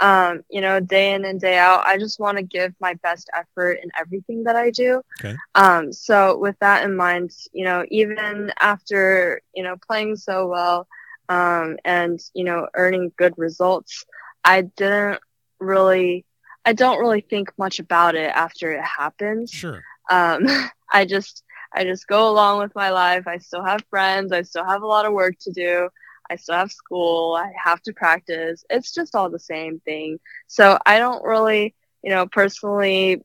Um, 0.00 0.42
you 0.50 0.60
know, 0.60 0.80
day 0.80 1.12
in 1.12 1.24
and 1.24 1.40
day 1.40 1.58
out, 1.58 1.84
I 1.86 1.98
just 1.98 2.18
want 2.18 2.38
to 2.38 2.42
give 2.42 2.74
my 2.80 2.94
best 2.94 3.30
effort 3.36 3.80
in 3.82 3.90
everything 3.98 4.44
that 4.44 4.56
I 4.56 4.70
do. 4.70 5.02
Okay. 5.22 5.36
Um, 5.54 5.92
so 5.92 6.38
with 6.38 6.56
that 6.60 6.84
in 6.84 6.96
mind, 6.96 7.32
you 7.52 7.64
know, 7.64 7.84
even 7.90 8.52
after, 8.60 9.42
you 9.54 9.62
know, 9.62 9.76
playing 9.86 10.16
so 10.16 10.46
well, 10.46 10.88
um, 11.28 11.76
and, 11.84 12.18
you 12.34 12.44
know, 12.44 12.68
earning 12.74 13.12
good 13.16 13.34
results, 13.36 14.06
I 14.44 14.62
didn't 14.62 15.20
really, 15.58 16.24
I 16.64 16.72
don't 16.72 17.00
really 17.00 17.20
think 17.20 17.52
much 17.58 17.78
about 17.78 18.14
it 18.14 18.30
after 18.34 18.72
it 18.72 18.82
happens 18.82 19.50
sure 19.50 19.82
um, 20.10 20.46
I 20.92 21.04
just 21.06 21.42
I 21.72 21.84
just 21.84 22.06
go 22.06 22.28
along 22.28 22.58
with 22.58 22.74
my 22.74 22.90
life. 22.90 23.26
I 23.26 23.38
still 23.38 23.64
have 23.64 23.84
friends. 23.90 24.32
I 24.32 24.42
still 24.42 24.64
have 24.64 24.82
a 24.82 24.86
lot 24.86 25.06
of 25.06 25.12
work 25.12 25.36
to 25.42 25.52
do. 25.52 25.88
I 26.30 26.36
still 26.36 26.56
have 26.56 26.72
school. 26.72 27.34
I 27.34 27.52
have 27.64 27.82
to 27.82 27.92
practice. 27.92 28.64
It's 28.70 28.92
just 28.94 29.14
all 29.16 29.30
the 29.30 29.40
same 29.40 29.80
thing. 29.80 30.18
So 30.46 30.78
I 30.86 30.98
don't 30.98 31.24
really, 31.24 31.74
you 32.02 32.10
know, 32.10 32.26
personally 32.26 33.22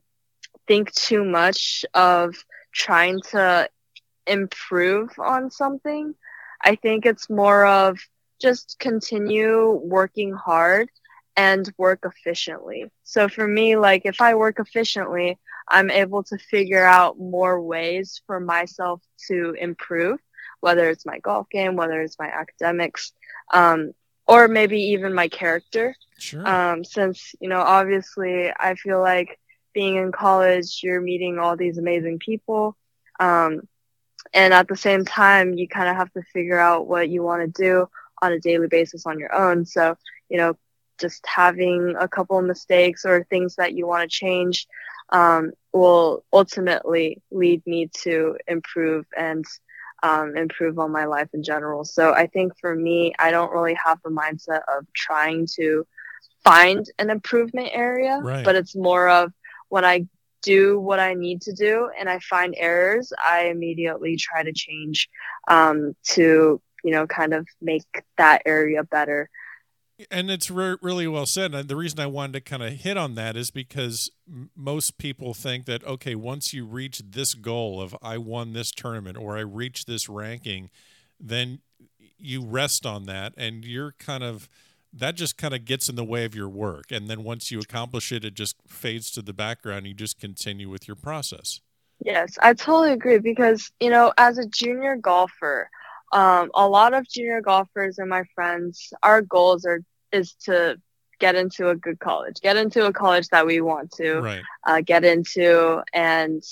think 0.67 0.91
too 0.93 1.23
much 1.23 1.85
of 1.93 2.35
trying 2.73 3.21
to 3.31 3.69
improve 4.27 5.09
on 5.19 5.51
something. 5.51 6.13
I 6.63 6.75
think 6.75 7.05
it's 7.05 7.29
more 7.29 7.65
of 7.65 7.97
just 8.41 8.77
continue 8.79 9.71
working 9.83 10.33
hard 10.33 10.89
and 11.37 11.71
work 11.77 12.05
efficiently. 12.05 12.85
So 13.03 13.29
for 13.29 13.47
me, 13.47 13.77
like 13.77 14.03
if 14.05 14.21
I 14.21 14.35
work 14.35 14.59
efficiently, 14.59 15.37
I'm 15.69 15.89
able 15.91 16.23
to 16.23 16.37
figure 16.37 16.85
out 16.85 17.19
more 17.19 17.61
ways 17.61 18.21
for 18.27 18.39
myself 18.39 19.01
to 19.27 19.55
improve, 19.59 20.19
whether 20.59 20.89
it's 20.89 21.05
my 21.05 21.19
golf 21.19 21.49
game, 21.49 21.75
whether 21.75 22.01
it's 22.01 22.19
my 22.19 22.27
academics, 22.27 23.13
um, 23.53 23.93
or 24.27 24.47
maybe 24.47 24.79
even 24.79 25.13
my 25.13 25.27
character. 25.27 25.95
sure 26.17 26.47
Um, 26.47 26.83
since, 26.83 27.35
you 27.39 27.49
know, 27.49 27.61
obviously 27.61 28.51
I 28.51 28.75
feel 28.75 28.99
like 28.99 29.39
being 29.73 29.95
in 29.95 30.11
college, 30.11 30.79
you're 30.83 31.01
meeting 31.01 31.37
all 31.37 31.55
these 31.57 31.77
amazing 31.77 32.19
people. 32.19 32.75
Um, 33.19 33.67
and 34.33 34.53
at 34.53 34.67
the 34.67 34.75
same 34.75 35.05
time, 35.05 35.53
you 35.53 35.67
kind 35.67 35.89
of 35.89 35.95
have 35.95 36.11
to 36.13 36.21
figure 36.33 36.59
out 36.59 36.87
what 36.87 37.09
you 37.09 37.23
want 37.23 37.41
to 37.41 37.63
do 37.63 37.87
on 38.21 38.31
a 38.31 38.39
daily 38.39 38.67
basis 38.67 39.05
on 39.05 39.19
your 39.19 39.33
own. 39.33 39.65
So, 39.65 39.97
you 40.29 40.37
know, 40.37 40.57
just 40.99 41.25
having 41.27 41.95
a 41.99 42.07
couple 42.07 42.39
of 42.39 42.45
mistakes 42.45 43.05
or 43.05 43.25
things 43.25 43.55
that 43.55 43.73
you 43.73 43.85
want 43.85 44.09
to 44.09 44.15
change 44.15 44.67
um, 45.09 45.51
will 45.73 46.23
ultimately 46.33 47.21
lead 47.31 47.65
me 47.67 47.89
to 48.03 48.37
improve 48.47 49.05
and 49.15 49.45
um, 50.03 50.35
improve 50.35 50.77
on 50.79 50.91
my 50.91 51.05
life 51.05 51.29
in 51.33 51.43
general. 51.43 51.83
So 51.83 52.13
I 52.13 52.27
think 52.27 52.53
for 52.59 52.75
me, 52.75 53.13
I 53.19 53.31
don't 53.31 53.51
really 53.51 53.75
have 53.83 53.99
the 54.03 54.09
mindset 54.11 54.61
of 54.75 54.85
trying 54.93 55.47
to 55.55 55.85
find 56.43 56.85
an 56.99 57.09
improvement 57.09 57.69
area, 57.71 58.19
Right. 58.23 58.45
but 58.45 58.55
it's 58.55 58.75
more 58.75 59.09
of 59.09 59.33
when 59.69 59.83
I 59.83 60.05
do 60.43 60.79
what 60.79 60.99
I 60.99 61.15
need 61.15 61.41
to 61.41 61.53
do 61.53 61.89
and 61.99 62.07
I 62.07 62.19
find 62.19 62.53
errors, 62.57 63.11
I 63.17 63.45
immediately 63.45 64.15
try 64.15 64.43
to 64.43 64.53
change 64.53 65.09
um, 65.47 65.95
to, 66.09 66.61
you 66.83 66.91
know, 66.91 67.07
kind 67.07 67.33
of 67.33 67.47
make 67.61 67.83
that 68.17 68.43
area 68.45 68.83
better. 68.83 69.29
And 70.11 70.29
it's 70.29 70.49
re- 70.51 70.77
really 70.81 71.07
well 71.07 71.25
said. 71.25 71.53
And 71.53 71.67
the 71.67 71.75
reason 71.75 71.99
I 71.99 72.07
wanted 72.07 72.33
to 72.33 72.41
kind 72.41 72.63
of 72.63 72.73
hit 72.73 72.97
on 72.97 73.15
that 73.15 73.35
is 73.35 73.51
because 73.51 74.11
m- 74.27 74.49
most 74.55 74.97
people 74.97 75.33
think 75.33 75.65
that 75.65 75.83
okay, 75.85 76.15
once 76.15 76.53
you 76.53 76.65
reach 76.65 77.01
this 77.11 77.33
goal 77.33 77.81
of 77.81 77.95
I 78.01 78.17
won 78.17 78.53
this 78.53 78.71
tournament 78.71 79.17
or 79.17 79.37
I 79.37 79.41
reach 79.41 79.85
this 79.85 80.09
ranking, 80.09 80.69
then 81.19 81.59
you 82.17 82.43
rest 82.43 82.85
on 82.85 83.05
that, 83.05 83.33
and 83.37 83.65
you're 83.65 83.93
kind 83.99 84.23
of 84.23 84.49
that 84.93 85.15
just 85.15 85.37
kind 85.37 85.53
of 85.53 85.65
gets 85.65 85.89
in 85.89 85.95
the 85.95 86.05
way 86.05 86.23
of 86.23 86.33
your 86.33 86.47
work. 86.47 86.85
And 86.89 87.09
then 87.09 87.23
once 87.23 87.51
you 87.51 87.59
accomplish 87.59 88.11
it, 88.11 88.23
it 88.23 88.33
just 88.33 88.55
fades 88.67 89.11
to 89.11 89.21
the 89.21 89.33
background. 89.33 89.87
You 89.87 89.93
just 89.93 90.19
continue 90.19 90.69
with 90.69 90.87
your 90.87 90.95
process. 90.95 91.59
Yes, 92.03 92.37
I 92.41 92.53
totally 92.53 92.93
agree 92.93 93.19
because, 93.19 93.71
you 93.79 93.89
know, 93.89 94.13
as 94.17 94.37
a 94.37 94.45
junior 94.45 94.95
golfer, 94.95 95.69
um, 96.15 96.51
a 96.55 96.67
lot 96.67 96.93
of 96.95 97.07
junior 97.09 97.41
golfers 97.41 97.99
and 97.99 98.09
my 98.09 98.23
friends, 98.35 98.93
our 99.03 99.21
goals 99.21 99.65
are 99.65 99.81
is 100.13 100.35
to 100.45 100.77
get 101.19 101.35
into 101.35 101.69
a 101.69 101.75
good 101.75 101.99
college, 101.99 102.37
get 102.41 102.57
into 102.57 102.85
a 102.87 102.93
college 102.93 103.27
that 103.29 103.47
we 103.47 103.61
want 103.61 103.91
to 103.93 104.23
Right. 104.23 104.47
uh, 104.67 104.81
get 104.81 105.05
into, 105.05 105.81
and 105.93 106.43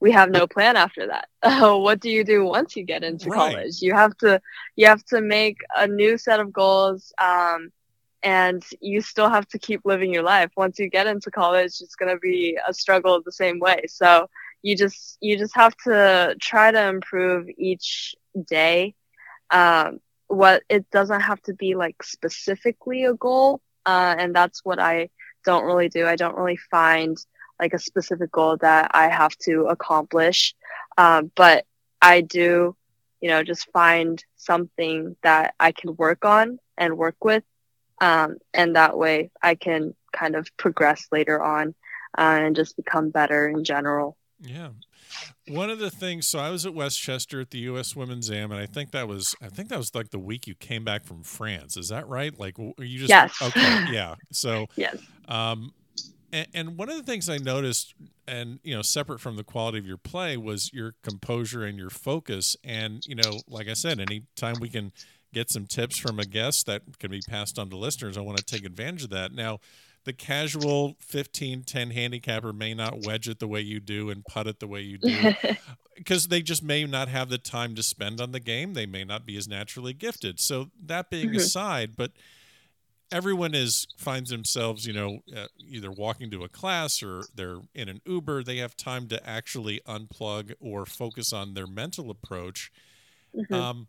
we 0.00 0.12
have 0.12 0.30
no 0.30 0.46
plan 0.46 0.76
after 0.76 1.08
that. 1.08 1.28
what 1.78 2.00
do 2.00 2.10
you 2.10 2.24
do 2.24 2.44
once 2.44 2.76
you 2.76 2.84
get 2.84 3.04
into 3.04 3.30
Right. 3.30 3.32
college? 3.32 3.80
You 3.82 3.94
have 3.94 4.16
to 4.18 4.40
you 4.76 4.86
have 4.86 5.04
to 5.06 5.20
make 5.22 5.58
a 5.76 5.86
new 5.88 6.18
set 6.18 6.40
of 6.40 6.52
goals, 6.52 7.12
um, 7.22 7.70
and 8.22 8.62
you 8.80 9.00
still 9.02 9.28
have 9.30 9.46
to 9.48 9.58
keep 9.58 9.82
living 9.84 10.12
your 10.12 10.22
life. 10.22 10.50
Once 10.56 10.78
you 10.78 10.88
get 10.88 11.06
into 11.06 11.30
college, 11.30 11.74
it's 11.80 11.96
gonna 11.96 12.18
be 12.18 12.58
a 12.68 12.72
struggle 12.74 13.20
the 13.24 13.32
same 13.32 13.58
way. 13.60 13.82
So 13.88 14.28
you 14.62 14.76
just 14.76 15.18
you 15.20 15.38
just 15.38 15.54
have 15.56 15.74
to 15.86 16.36
try 16.40 16.70
to 16.72 16.88
improve 16.88 17.46
each 17.58 18.14
day. 18.46 18.94
Um, 19.50 20.00
what 20.28 20.62
it 20.68 20.90
doesn't 20.90 21.20
have 21.20 21.42
to 21.42 21.54
be 21.54 21.74
like 21.74 22.02
specifically 22.02 23.04
a 23.04 23.14
goal, 23.14 23.60
uh, 23.84 24.14
and 24.18 24.34
that's 24.34 24.64
what 24.64 24.78
I 24.78 25.10
don't 25.44 25.64
really 25.64 25.88
do. 25.88 26.06
I 26.06 26.16
don't 26.16 26.36
really 26.36 26.58
find 26.70 27.16
like 27.60 27.74
a 27.74 27.78
specific 27.78 28.32
goal 28.32 28.56
that 28.58 28.90
I 28.94 29.08
have 29.08 29.36
to 29.44 29.66
accomplish, 29.66 30.54
um, 30.96 31.30
but 31.36 31.66
I 32.00 32.22
do, 32.22 32.74
you 33.20 33.28
know, 33.28 33.42
just 33.42 33.70
find 33.72 34.22
something 34.36 35.16
that 35.22 35.54
I 35.60 35.72
can 35.72 35.96
work 35.96 36.24
on 36.24 36.58
and 36.78 36.96
work 36.96 37.22
with, 37.22 37.44
um, 38.00 38.38
and 38.54 38.76
that 38.76 38.96
way 38.96 39.30
I 39.42 39.54
can 39.54 39.94
kind 40.12 40.34
of 40.34 40.48
progress 40.56 41.06
later 41.12 41.42
on 41.42 41.74
uh, 42.16 42.40
and 42.42 42.56
just 42.56 42.76
become 42.76 43.10
better 43.10 43.48
in 43.48 43.64
general. 43.64 44.16
Yeah. 44.40 44.70
One 45.48 45.70
of 45.70 45.78
the 45.80 45.90
things, 45.90 46.28
so 46.28 46.38
I 46.38 46.50
was 46.50 46.64
at 46.66 46.72
Westchester 46.74 47.40
at 47.40 47.50
the 47.50 47.58
U.S. 47.60 47.96
Women's 47.96 48.30
Am, 48.30 48.52
and 48.52 48.60
I 48.60 48.66
think 48.66 48.92
that 48.92 49.08
was, 49.08 49.34
I 49.42 49.48
think 49.48 49.70
that 49.70 49.78
was 49.78 49.94
like 49.94 50.10
the 50.10 50.18
week 50.18 50.46
you 50.46 50.54
came 50.54 50.84
back 50.84 51.04
from 51.04 51.22
France. 51.24 51.76
Is 51.76 51.88
that 51.88 52.06
right? 52.08 52.38
Like, 52.38 52.56
you 52.58 52.98
just, 52.98 53.08
Yes. 53.08 53.34
okay, 53.42 53.86
yeah. 53.90 54.14
So, 54.30 54.66
Yes. 54.76 54.96
um, 55.28 55.72
and, 56.32 56.46
and 56.54 56.78
one 56.78 56.88
of 56.88 56.96
the 56.96 57.02
things 57.02 57.28
I 57.28 57.38
noticed, 57.38 57.94
and 58.28 58.60
you 58.62 58.74
know, 58.74 58.82
separate 58.82 59.20
from 59.20 59.34
the 59.36 59.42
quality 59.44 59.78
of 59.78 59.86
your 59.86 59.96
play, 59.98 60.36
was 60.36 60.70
your 60.72 60.94
composure 61.02 61.64
and 61.64 61.76
your 61.76 61.90
focus. 61.90 62.56
And 62.62 63.04
you 63.06 63.16
know, 63.16 63.40
like 63.48 63.68
I 63.68 63.74
said, 63.74 63.98
anytime 63.98 64.54
we 64.60 64.68
can 64.68 64.92
get 65.34 65.50
some 65.50 65.66
tips 65.66 65.98
from 65.98 66.18
a 66.20 66.24
guest 66.24 66.66
that 66.66 66.82
can 67.00 67.10
be 67.10 67.20
passed 67.28 67.58
on 67.58 67.68
to 67.70 67.76
listeners, 67.76 68.16
I 68.16 68.20
want 68.20 68.38
to 68.38 68.44
take 68.44 68.64
advantage 68.64 69.02
of 69.04 69.10
that. 69.10 69.32
Now, 69.32 69.58
the 70.04 70.12
casual 70.12 70.96
15 71.00 71.62
10 71.64 71.90
handicapper 71.90 72.52
may 72.52 72.74
not 72.74 73.00
wedge 73.00 73.28
it 73.28 73.38
the 73.38 73.48
way 73.48 73.60
you 73.60 73.80
do 73.80 74.10
and 74.10 74.26
putt 74.26 74.46
it 74.46 74.60
the 74.60 74.66
way 74.68 74.80
you 74.80 74.98
do 74.98 75.30
because 75.96 76.28
they 76.28 76.42
just 76.42 76.62
may 76.62 76.84
not 76.84 77.08
have 77.08 77.28
the 77.28 77.38
time 77.38 77.74
to 77.74 77.82
spend 77.82 78.20
on 78.20 78.32
the 78.32 78.40
game. 78.40 78.74
They 78.74 78.86
may 78.86 79.04
not 79.04 79.26
be 79.26 79.36
as 79.36 79.48
naturally 79.48 79.92
gifted. 79.92 80.40
So 80.40 80.70
that 80.84 81.10
being 81.10 81.34
Mhm. 81.34 81.36
aside, 81.36 81.96
but 81.96 82.12
everyone 83.10 83.54
is 83.54 83.86
finds 83.96 84.30
themselves, 84.30 84.86
you 84.86 84.92
know, 84.92 85.20
uh, 85.36 85.46
either 85.58 85.90
walking 85.90 86.30
to 86.30 86.44
a 86.44 86.48
class 86.48 87.02
or 87.02 87.28
they're 87.34 87.60
in 87.74 87.88
an 87.88 88.00
Uber. 88.06 88.42
They 88.42 88.58
have 88.58 88.76
time 88.76 89.08
to 89.08 89.28
actually 89.28 89.80
unplug 89.86 90.54
or 90.60 90.86
focus 90.86 91.32
on 91.32 91.54
their 91.54 91.66
mental 91.66 92.10
approach. 92.10 92.72
Mhm. 93.34 93.64
Um, 93.70 93.88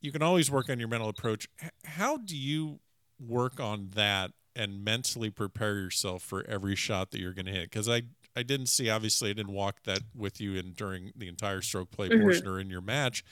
you 0.00 0.12
can 0.12 0.22
always 0.22 0.50
work 0.50 0.68
on 0.68 0.78
your 0.78 0.88
mental 0.88 1.08
approach. 1.08 1.48
How 1.84 2.16
do 2.18 2.36
you 2.36 2.80
work 3.18 3.60
on 3.60 3.90
that 3.94 4.32
and 4.56 4.84
mentally 4.84 5.30
prepare 5.30 5.76
yourself 5.76 6.22
for 6.22 6.44
every 6.48 6.76
shot 6.76 7.10
that 7.10 7.20
you're 7.20 7.32
going 7.32 7.46
to 7.46 7.52
hit? 7.52 7.70
Because 7.70 7.88
I 7.88 8.02
I 8.36 8.42
didn't 8.42 8.66
see 8.66 8.90
obviously 8.90 9.30
I 9.30 9.32
didn't 9.32 9.52
walk 9.52 9.84
that 9.84 10.00
with 10.14 10.40
you 10.40 10.54
in 10.56 10.72
during 10.72 11.12
the 11.16 11.28
entire 11.28 11.60
stroke 11.62 11.90
play 11.92 12.08
Mhm. 12.08 12.20
portion 12.22 12.46
or 12.48 12.58
in 12.58 12.68
your 12.68 12.80
match, 12.80 13.24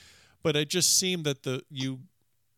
but 0.43 0.55
it 0.57 0.69
just 0.69 0.97
seemed 0.97 1.25
that 1.25 1.43
the 1.43 1.63
you 1.71 2.01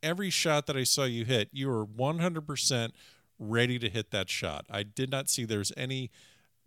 every 0.03 0.29
shot 0.31 0.67
that 0.67 0.77
I 0.77 0.85
saw 0.85 1.05
you 1.05 1.25
hit, 1.25 1.49
you 1.53 1.69
were 1.69 1.85
100% 1.87 2.95
ready 3.39 3.79
to 3.79 3.89
hit 3.89 4.11
that 4.11 4.29
shot. 4.29 4.67
I 4.69 4.83
did 4.83 5.11
not 5.11 5.31
see 5.31 5.45
there's 5.47 5.73
any 5.77 6.11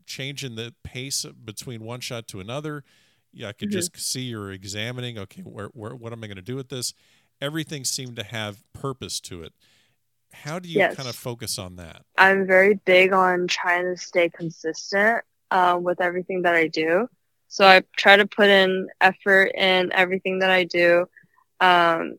change 0.07 0.43
in 0.43 0.55
the 0.55 0.73
pace 0.83 1.25
between 1.25 1.83
one 1.83 1.99
shot 1.99 2.27
to 2.29 2.39
another. 2.39 2.83
Yeah, 3.31 3.49
I 3.49 3.53
could 3.53 3.69
Mhm. 3.69 3.73
just 3.73 3.97
see 3.99 4.21
you're 4.23 4.51
examining. 4.51 5.17
Okay, 5.19 5.43
where, 5.43 5.67
where 5.67 5.95
what 5.95 6.12
am 6.13 6.23
I 6.23 6.27
going 6.27 6.38
to 6.38 6.41
do 6.41 6.55
with 6.55 6.69
this? 6.69 6.93
Everything 7.39 7.83
seemed 7.83 8.15
to 8.15 8.23
have 8.23 8.63
purpose 8.73 9.19
to 9.21 9.43
it. 9.43 9.53
How 10.32 10.60
do 10.60 10.70
you 10.70 10.80
Yes. 10.80 10.96
kind 10.96 11.10
of 11.10 11.16
focus 11.16 11.58
on 11.58 11.76
that? 11.78 12.04
I'm 12.18 12.46
very 12.48 12.76
big 12.86 13.13
on 13.13 13.48
trying 13.48 13.84
to 13.84 13.98
stay 13.98 14.30
consistent 14.30 15.24
uh, 15.52 15.80
with 15.82 16.02
everything 16.02 16.44
that 16.44 16.56
I 16.56 16.68
do. 16.68 17.08
So 17.48 17.66
I 17.66 17.84
try 17.96 18.18
to 18.18 18.28
put 18.28 18.50
in 18.50 18.90
effort 19.00 19.52
in 19.56 19.92
everything 19.94 20.40
that 20.40 20.50
I 20.50 20.66
do, 20.66 21.06
um, 21.60 22.18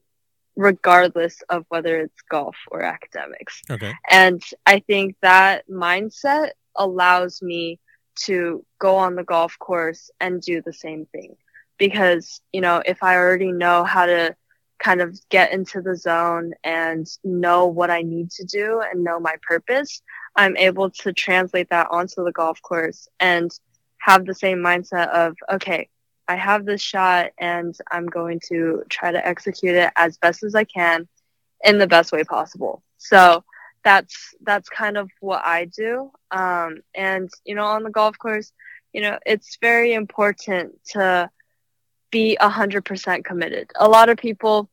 regardless 0.57 1.43
of 1.49 1.65
whether 1.69 2.01
it's 2.01 2.23
golf 2.31 2.57
or 2.71 2.83
academics. 2.83 3.63
Okay. 3.71 3.93
And 4.11 4.43
I 4.67 4.81
think 4.81 5.17
that 5.23 5.69
mindset 5.69 6.51
allows 6.75 7.43
me 7.43 7.79
to 8.25 8.65
go 8.79 8.97
on 8.97 9.15
the 9.15 9.25
golf 9.25 9.59
course 9.59 10.11
and 10.21 10.41
do 10.41 10.63
the 10.63 10.73
same 10.73 11.07
thing. 11.13 11.37
Because, 11.79 12.41
you 12.53 12.61
know, 12.61 12.83
if 12.85 13.03
I 13.03 13.17
already 13.17 13.53
know 13.53 13.85
how 13.85 14.07
to 14.07 14.35
kind 14.79 15.01
of 15.01 15.19
get 15.29 15.53
into 15.53 15.83
the 15.83 15.97
zone 15.97 16.53
and 16.63 17.07
know 17.25 17.67
what 17.67 17.91
I 17.91 18.03
need 18.03 18.31
to 18.33 18.45
do 18.45 18.81
and 18.81 19.05
know 19.05 19.19
my 19.19 19.37
purpose, 19.43 20.03
I'm 20.37 20.57
able 20.57 20.91
to 20.91 21.13
translate 21.13 21.71
that 21.71 21.89
onto 21.91 22.25
the 22.25 22.33
golf 22.33 22.63
course 22.63 23.09
and 23.19 23.51
have 23.99 24.25
the 24.25 24.35
same 24.35 24.59
mindset 24.59 25.09
of, 25.09 25.35
okay, 25.51 25.89
I 26.29 26.37
have 26.37 26.65
this 26.65 26.83
shot 26.83 27.31
and 27.39 27.75
I'm 27.91 28.07
going 28.07 28.41
to 28.49 28.85
try 28.89 29.11
to 29.11 29.27
execute 29.27 29.75
it 29.75 29.91
as 29.97 30.19
best 30.19 30.45
as 30.45 30.55
I 30.55 30.65
can 30.65 31.09
in 31.65 31.79
the 31.79 31.87
best 31.87 32.13
way 32.13 32.23
possible. 32.23 32.83
So 32.99 33.45
that's 33.83 34.35
that's 34.43 34.69
kind 34.69 34.97
of 34.99 35.11
what 35.21 35.43
I 35.45 35.65
do. 35.65 36.11
Um, 36.31 36.81
and 36.95 37.31
you 37.45 37.55
know, 37.55 37.65
on 37.65 37.83
the 37.83 37.91
golf 37.91 38.19
course, 38.19 38.53
you 38.93 39.01
know, 39.01 39.19
it's 39.25 39.57
very 39.61 39.95
important 39.95 40.79
to 40.93 41.31
be 42.11 42.37
a 42.41 42.49
hundred 42.49 42.85
percent 42.85 43.25
committed. 43.25 43.71
A 43.77 43.89
lot 43.89 44.09
of 44.09 44.19
people 44.19 44.69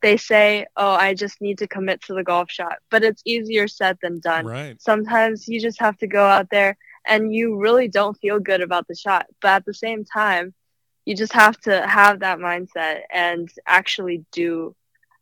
they 0.00 0.16
say, 0.16 0.66
"Oh, 0.76 0.92
I 0.92 1.14
just 1.14 1.40
need 1.40 1.58
to 1.58 1.66
commit 1.66 2.02
to 2.02 2.14
the 2.14 2.22
golf 2.22 2.50
shot," 2.50 2.78
but 2.90 3.02
it's 3.02 3.22
easier 3.24 3.66
said 3.68 3.98
than 4.00 4.20
done. 4.20 4.46
Right. 4.46 4.80
Sometimes 4.80 5.48
you 5.48 5.60
just 5.60 5.80
have 5.80 5.96
to 5.98 6.06
go 6.06 6.24
out 6.24 6.50
there 6.50 6.76
and 7.06 7.34
you 7.34 7.56
really 7.56 7.88
don't 7.88 8.18
feel 8.18 8.38
good 8.38 8.60
about 8.60 8.86
the 8.86 8.94
shot, 8.94 9.26
but 9.40 9.48
at 9.48 9.64
the 9.64 9.74
same 9.74 10.04
time, 10.04 10.54
you 11.04 11.16
just 11.16 11.32
have 11.32 11.58
to 11.62 11.86
have 11.86 12.20
that 12.20 12.38
mindset 12.38 13.00
and 13.10 13.50
actually 13.66 14.24
do 14.30 14.76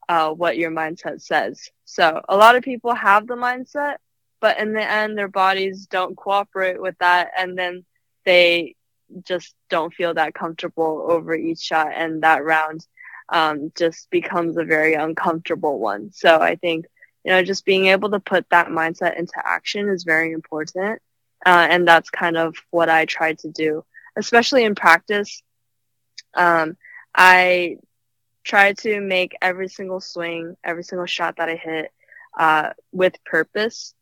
uh, 0.09 0.31
what 0.31 0.59
your 0.59 0.71
mindset 0.71 1.23
says. 1.23 1.71
So 1.85 2.21
a 2.29 2.37
lot 2.37 2.57
of 2.57 2.65
people 2.65 2.95
have 2.95 3.27
the 3.27 3.37
mindset, 3.37 3.97
but 4.41 4.59
in 4.59 4.73
the 4.73 4.83
end, 4.83 5.17
their 5.17 5.29
bodies 5.29 5.87
don't 5.87 6.17
cooperate 6.17 6.81
with 6.81 6.97
that, 6.99 7.31
and 7.39 7.57
then 7.57 7.85
they 8.25 8.75
just 9.25 9.55
don't 9.71 9.95
feel 9.95 10.14
that 10.14 10.35
comfortable 10.35 11.07
over 11.09 11.35
each 11.35 11.61
shot, 11.61 11.88
and 11.95 12.23
that 12.23 12.45
round 12.45 12.87
um, 13.29 13.73
just 13.77 14.09
becomes 14.11 14.57
a 14.57 14.64
very 14.64 14.95
uncomfortable 14.95 15.79
one. 15.79 16.11
So 16.12 16.40
I 16.40 16.57
think 16.57 16.87
you 17.25 17.33
know 17.33 17.42
just 17.42 17.64
being 17.64 17.87
able 17.87 18.11
to 18.11 18.21
put 18.21 18.47
that 18.51 18.69
mindset 18.69 19.19
into 19.19 19.35
action 19.45 19.88
is 19.88 20.05
very 20.05 20.33
important, 20.33 21.01
uh, 21.45 21.66
and 21.71 21.87
that's 21.87 22.11
kind 22.11 22.37
of 22.37 22.57
what 22.71 22.88
I 22.88 23.05
try 23.05 23.35
to 23.35 23.49
do, 23.51 23.85
especially 24.16 24.64
in 24.64 24.75
practice. 24.75 25.42
Um, 26.35 26.77
I 27.14 27.79
try 28.45 28.73
to 28.75 29.01
make 29.01 29.37
every 29.42 29.69
single 29.69 30.01
swing, 30.01 30.57
every 30.64 30.85
single 30.85 31.07
shot 31.07 31.37
that 31.37 31.49
I 31.49 31.57
hit 31.57 31.92
uh, 32.38 32.71
with 32.92 33.14
purpose 33.25 33.95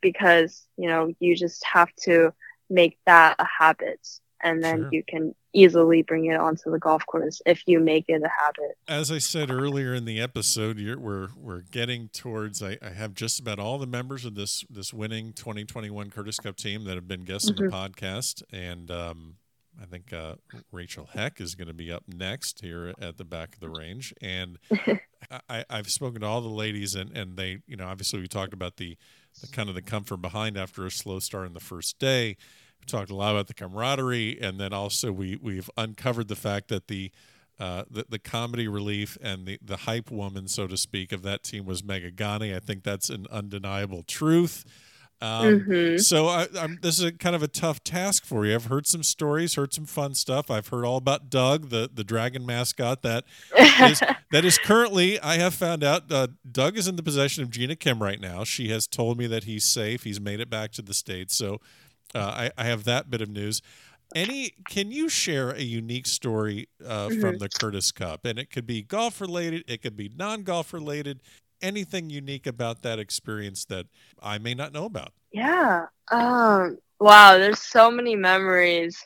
because, 0.00 0.66
you 0.76 0.88
know, 0.88 1.12
you 1.18 1.34
just 1.34 1.64
have 1.64 1.92
to 2.04 2.32
make 2.70 2.98
that 3.06 3.36
a 3.38 3.46
habit 3.58 4.00
and 4.42 4.62
then 4.62 4.82
Sure. 4.82 4.88
you 4.92 5.02
can 5.08 5.34
easily 5.52 6.02
bring 6.02 6.26
it 6.26 6.36
onto 6.38 6.70
the 6.70 6.78
golf 6.78 7.04
course 7.06 7.40
if 7.46 7.62
you 7.66 7.80
make 7.80 8.04
it 8.08 8.22
a 8.22 8.28
habit. 8.28 8.76
As 8.86 9.10
I 9.10 9.18
said 9.18 9.50
earlier 9.50 9.94
in 9.94 10.04
the 10.04 10.20
episode, 10.20 10.78
you're, 10.78 10.98
we're 10.98 11.28
we're 11.36 11.62
getting 11.62 12.08
towards. 12.08 12.62
I, 12.62 12.78
I 12.82 12.90
have 12.90 13.14
just 13.14 13.40
about 13.40 13.58
all 13.58 13.78
the 13.78 13.86
members 13.86 14.24
of 14.24 14.34
this 14.34 14.64
this 14.70 14.92
winning 14.92 15.32
2021 15.32 16.10
Curtis 16.10 16.38
Cup 16.38 16.56
team 16.56 16.84
that 16.84 16.94
have 16.94 17.08
been 17.08 17.24
guests 17.24 17.48
on 17.48 17.56
the 17.56 17.62
podcast, 17.64 18.42
and 18.52 18.90
um, 18.90 19.36
I 19.80 19.86
think 19.86 20.12
uh, 20.12 20.34
Rachel 20.72 21.08
Heck 21.12 21.40
is 21.40 21.54
going 21.54 21.68
to 21.68 21.74
be 21.74 21.90
up 21.90 22.04
next 22.08 22.60
here 22.60 22.92
at 23.00 23.16
the 23.16 23.24
back 23.24 23.54
of 23.54 23.60
the 23.60 23.70
range. 23.70 24.12
And 24.20 24.58
I, 25.48 25.64
I've 25.70 25.90
spoken 25.90 26.20
to 26.20 26.26
all 26.26 26.40
the 26.40 26.48
ladies, 26.48 26.94
and 26.94 27.16
and 27.16 27.36
they, 27.36 27.58
you 27.66 27.76
know, 27.76 27.86
obviously 27.86 28.20
we 28.20 28.28
talked 28.28 28.52
about 28.52 28.76
the 28.76 28.96
the 29.40 29.46
kind 29.48 29.68
of 29.68 29.74
the 29.74 29.82
comfort 29.82 30.18
behind 30.18 30.56
after 30.56 30.84
a 30.84 30.90
slow 30.90 31.18
start 31.20 31.46
in 31.46 31.54
the 31.54 31.60
first 31.60 31.98
day. 31.98 32.36
Talked 32.88 33.10
a 33.10 33.14
lot 33.14 33.32
about 33.32 33.46
the 33.46 33.54
camaraderie, 33.54 34.38
and 34.40 34.58
then 34.58 34.72
also 34.72 35.12
we 35.12 35.36
we've 35.40 35.70
uncovered 35.76 36.28
the 36.28 36.36
fact 36.36 36.68
that 36.68 36.88
the 36.88 37.10
uh, 37.60 37.84
the, 37.90 38.06
the 38.08 38.18
comedy 38.20 38.68
relief 38.68 39.18
and 39.20 39.44
the, 39.44 39.58
the 39.60 39.78
hype 39.78 40.10
woman, 40.12 40.46
so 40.46 40.66
to 40.68 40.76
speak, 40.76 41.10
of 41.10 41.22
that 41.22 41.42
team 41.42 41.66
was 41.66 41.82
Megha 41.82 42.14
Ganne. 42.14 42.54
I 42.54 42.60
think 42.60 42.84
that's 42.84 43.10
an 43.10 43.26
undeniable 43.32 44.04
truth. 44.04 44.64
Um, 45.20 45.60
Mhm. 45.62 46.00
So 46.00 46.28
I, 46.28 46.46
I'm, 46.56 46.78
this 46.80 47.00
is 47.00 47.04
a 47.06 47.10
kind 47.10 47.34
of 47.34 47.42
a 47.42 47.48
tough 47.48 47.82
task 47.82 48.24
for 48.24 48.46
you. 48.46 48.54
I've 48.54 48.66
heard 48.66 48.86
some 48.86 49.02
stories, 49.02 49.54
heard 49.56 49.74
some 49.74 49.86
fun 49.86 50.14
stuff. 50.14 50.52
I've 50.52 50.68
heard 50.68 50.84
all 50.84 50.98
about 50.98 51.30
Doug, 51.30 51.70
the, 51.70 51.90
the 51.92 52.04
dragon 52.04 52.46
mascot 52.46 53.02
that 53.02 53.24
is, 53.58 54.00
that 54.30 54.44
is 54.44 54.56
currently, 54.58 55.18
I 55.18 55.38
have 55.38 55.54
found 55.54 55.82
out, 55.82 56.12
uh, 56.12 56.28
Doug 56.48 56.78
is 56.78 56.86
in 56.86 56.94
the 56.94 57.02
possession 57.02 57.42
of 57.42 57.50
Gina 57.50 57.74
Kim 57.74 58.00
right 58.00 58.20
now. 58.20 58.44
She 58.44 58.68
has 58.68 58.86
told 58.86 59.18
me 59.18 59.26
that 59.26 59.42
he's 59.44 59.64
safe. 59.64 60.04
He's 60.04 60.20
made 60.20 60.38
it 60.38 60.48
back 60.48 60.70
to 60.72 60.82
the 60.82 60.94
States. 60.94 61.34
So 61.34 61.60
uh, 62.14 62.18
I, 62.18 62.50
I 62.56 62.64
have 62.64 62.84
that 62.84 63.10
bit 63.10 63.20
of 63.20 63.28
news. 63.28 63.62
Any, 64.14 64.52
can 64.66 64.90
you 64.90 65.08
share 65.10 65.50
a 65.50 65.60
unique 65.60 66.06
story 66.06 66.68
uh, 66.86 67.10
from 67.20 67.38
the 67.38 67.48
Curtis 67.48 67.92
Cup? 67.92 68.24
And 68.24 68.38
it 68.38 68.50
could 68.50 68.66
be 68.66 68.82
golf 68.82 69.20
related, 69.20 69.64
it 69.68 69.82
could 69.82 69.96
be 69.96 70.10
non 70.16 70.42
golf 70.44 70.72
related. 70.72 71.20
Anything 71.60 72.08
unique 72.08 72.46
about 72.46 72.82
that 72.82 72.98
experience 72.98 73.64
that 73.66 73.86
I 74.22 74.38
may 74.38 74.54
not 74.54 74.72
know 74.72 74.84
about? 74.84 75.12
Yeah. 75.32 75.86
Um, 76.10 76.78
wow, 77.00 77.36
there's 77.36 77.58
so 77.60 77.90
many 77.90 78.14
memories. 78.16 79.04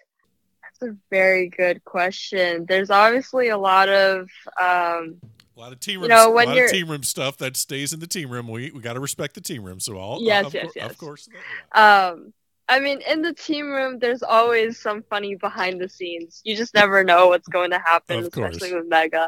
That's 0.63 0.93
a 0.93 0.97
very 1.11 1.49
good 1.49 1.83
question. 1.85 2.67
There's 2.69 2.91
obviously 2.91 3.49
a 3.49 3.57
lot 3.59 3.89
of 3.89 4.29
um, 4.61 5.17
A 5.57 5.61
lot 5.61 5.73
of 5.73 5.81
team 5.81 6.01
room, 6.01 6.11
You 6.11 6.17
know, 6.17 6.31
when 6.31 6.55
you're- 6.55 6.69
team 6.71 6.89
room 6.91 7.03
stuff 7.03 7.39
that 7.39 7.57
stays 7.57 7.93
in 7.93 8.01
the 8.01 8.07
team 8.07 8.31
room. 8.31 8.47
We 8.49 8.71
we 8.71 8.81
got 8.83 8.93
to 8.93 9.01
respect 9.01 9.35
the 9.35 9.41
team 9.41 9.65
room. 9.65 9.81
So 9.81 9.97
all 9.97 10.23
Yes, 10.23 10.47
of, 10.47 10.55
yes, 10.55 10.71
yes. 10.77 10.91
of 10.91 10.99
course. 10.99 11.29
um 11.73 12.33
I 12.69 12.79
mean 12.81 13.01
in 13.09 13.23
the 13.23 13.35
team 13.35 13.67
room 13.71 13.99
there's 13.99 14.23
always 14.23 14.79
some 14.79 15.03
funny 15.11 15.35
behind 15.35 15.81
the 15.81 15.89
scenes. 15.89 16.41
You 16.45 16.57
just 16.57 16.75
never 16.75 17.05
know 17.05 17.29
what's 17.29 17.49
going 17.49 17.71
to 17.71 17.79
happen, 17.79 18.21
especially 18.21 18.75
with 18.75 18.89
Megha. 18.89 19.27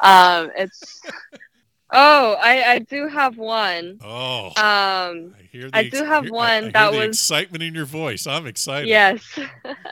Um 0.00 0.50
it's 0.56 1.00
Oh, 1.96 2.34
I 2.42 2.62
I 2.72 2.78
do 2.80 3.06
have 3.08 3.36
one. 3.36 3.98
Oh, 4.02 4.46
Um 4.56 5.34
I 5.38 5.42
hear. 5.52 5.70
The 5.70 5.76
I 5.76 5.80
ex- 5.82 5.98
do 5.98 6.04
have 6.04 6.28
one 6.30 6.64
I, 6.64 6.68
I 6.68 6.70
that 6.72 6.92
was- 6.92 7.08
excitement 7.18 7.62
in 7.62 7.74
your 7.74 7.84
voice. 7.86 8.26
I'm 8.26 8.46
excited. 8.46 8.88
Yes. 8.88 9.22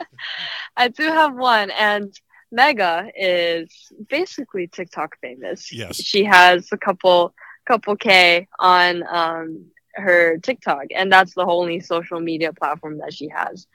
I 0.77 0.87
do 0.89 1.03
have 1.19 1.33
one 1.35 1.71
and 1.71 2.13
Megha 2.53 3.09
is 3.17 3.91
basically 4.09 4.67
TikTok 4.67 5.17
famous. 5.21 5.71
Yes. 5.73 5.95
She 5.95 6.23
has 6.25 6.67
a 6.71 6.77
couple 6.77 7.33
couple 7.65 7.95
K 7.95 8.47
on 8.59 9.03
um 9.07 9.65
her 9.95 10.37
TikTok 10.37 10.85
and 10.95 11.11
that's 11.11 11.33
the 11.35 11.45
only 11.45 11.79
social 11.79 12.19
media 12.19 12.51
platform 12.53 12.97
that 12.99 13.13
she 13.13 13.27
has. 13.29 13.67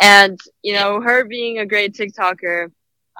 And 0.00 0.38
you 0.62 0.74
know, 0.74 1.00
her 1.00 1.24
being 1.24 1.58
a 1.58 1.66
great 1.66 1.94
TikToker, 1.94 2.70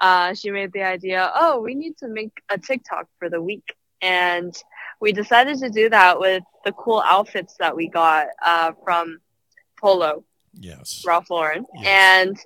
uh 0.01 0.33
she 0.33 0.51
made 0.51 0.71
the 0.73 0.83
idea, 0.83 1.31
"Oh, 1.35 1.61
we 1.61 1.75
need 1.75 1.97
to 1.97 2.07
make 2.07 2.31
a 2.49 2.57
TikTok 2.57 3.07
for 3.19 3.29
the 3.29 3.41
week." 3.41 3.75
And 4.01 4.53
we 4.99 5.11
decided 5.11 5.57
to 5.59 5.69
do 5.69 5.89
that 5.89 6.19
with 6.19 6.43
the 6.65 6.71
cool 6.73 7.01
outfits 7.05 7.55
that 7.59 7.75
we 7.75 7.87
got 7.87 8.27
uh 8.43 8.71
from 8.83 9.19
Polo. 9.79 10.23
Yes. 10.53 11.03
Ralph 11.05 11.29
Lauren, 11.29 11.65
Yes. 11.75 11.85
and 12.27 12.37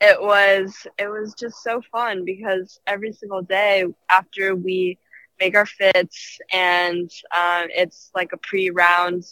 it 0.00 0.20
was 0.20 0.86
it 0.98 1.08
was 1.08 1.34
just 1.34 1.62
so 1.62 1.82
fun 1.90 2.24
because 2.24 2.78
every 2.86 3.12
single 3.12 3.42
day 3.42 3.84
after 4.08 4.54
we 4.54 4.96
make 5.40 5.56
our 5.56 5.66
fits 5.66 6.38
and 6.52 7.10
um, 7.36 7.66
it's 7.70 8.10
like 8.14 8.32
a 8.32 8.36
pre-round 8.38 9.24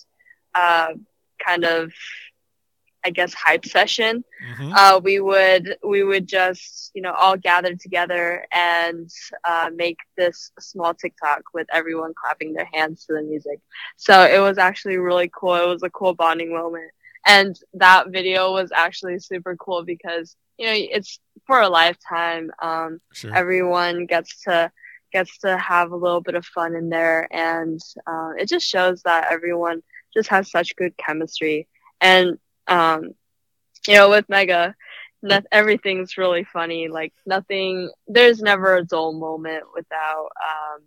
uh, 0.57 0.89
kind 1.47 1.65
of 1.65 1.93
I 3.05 3.11
guess 3.11 3.35
hype 3.35 3.65
session. 3.65 4.25
Mhm. 4.45 4.73
Uh, 4.75 5.01
we 5.03 5.21
would 5.21 5.77
we 5.85 6.03
would 6.03 6.27
just 6.27 6.91
you 6.95 7.03
know 7.03 7.13
all 7.13 7.37
gather 7.37 7.75
together 7.75 8.45
and 8.53 9.09
uh, 9.45 9.71
make 9.75 9.99
this 10.17 10.51
small 10.59 10.93
TikTok 10.95 11.43
with 11.55 11.67
everyone 11.73 12.15
clapping 12.21 12.53
their 12.53 12.69
hands 12.73 13.05
to 13.07 13.15
the 13.15 13.23
music. 13.23 13.61
So 13.97 14.23
it 14.23 14.41
was 14.41 14.59
actually 14.59 14.97
really 14.99 15.31
cool. 15.33 15.55
It 15.55 15.67
was 15.69 15.83
a 15.85 15.91
cool 15.91 16.15
bonding 16.15 16.53
moment 16.53 16.91
and 17.27 17.57
that 17.75 18.11
video 18.11 18.53
was 18.53 18.71
actually 18.75 19.19
super 19.21 19.57
cool 19.57 19.85
because 19.85 20.37
you 20.59 20.67
know 20.67 20.75
it's 20.75 21.21
for 21.47 21.61
a 21.61 21.69
lifetime 21.69 22.51
um, 22.63 23.01
Sure. 23.13 23.35
everyone 23.35 24.07
gets 24.07 24.43
to 24.45 24.71
gets 25.13 25.39
to 25.39 25.57
have 25.59 25.91
a 25.93 25.97
little 25.97 26.21
bit 26.21 26.35
of 26.35 26.45
fun 26.47 26.75
in 26.75 26.89
there 26.89 27.29
and 27.33 27.81
uh, 28.07 28.31
it 28.39 28.49
just 28.49 28.67
shows 28.67 29.03
that 29.03 29.29
everyone 29.31 29.83
just 30.17 30.29
has 30.29 30.51
such 30.51 30.77
good 30.77 30.97
chemistry 30.97 31.69
and 32.01 32.39
um, 32.69 33.13
you 33.87 33.95
know 33.95 34.11
with 34.11 34.27
Megha 34.29 34.75
no- 35.23 35.41
everything's 35.53 36.17
really 36.17 36.45
funny 36.45 36.89
like 36.89 37.13
nothing 37.27 37.91
there's 38.09 38.41
never 38.41 38.77
a 38.77 38.85
dull 38.85 39.13
moment 39.13 39.65
without 39.75 40.31
um, 40.43 40.83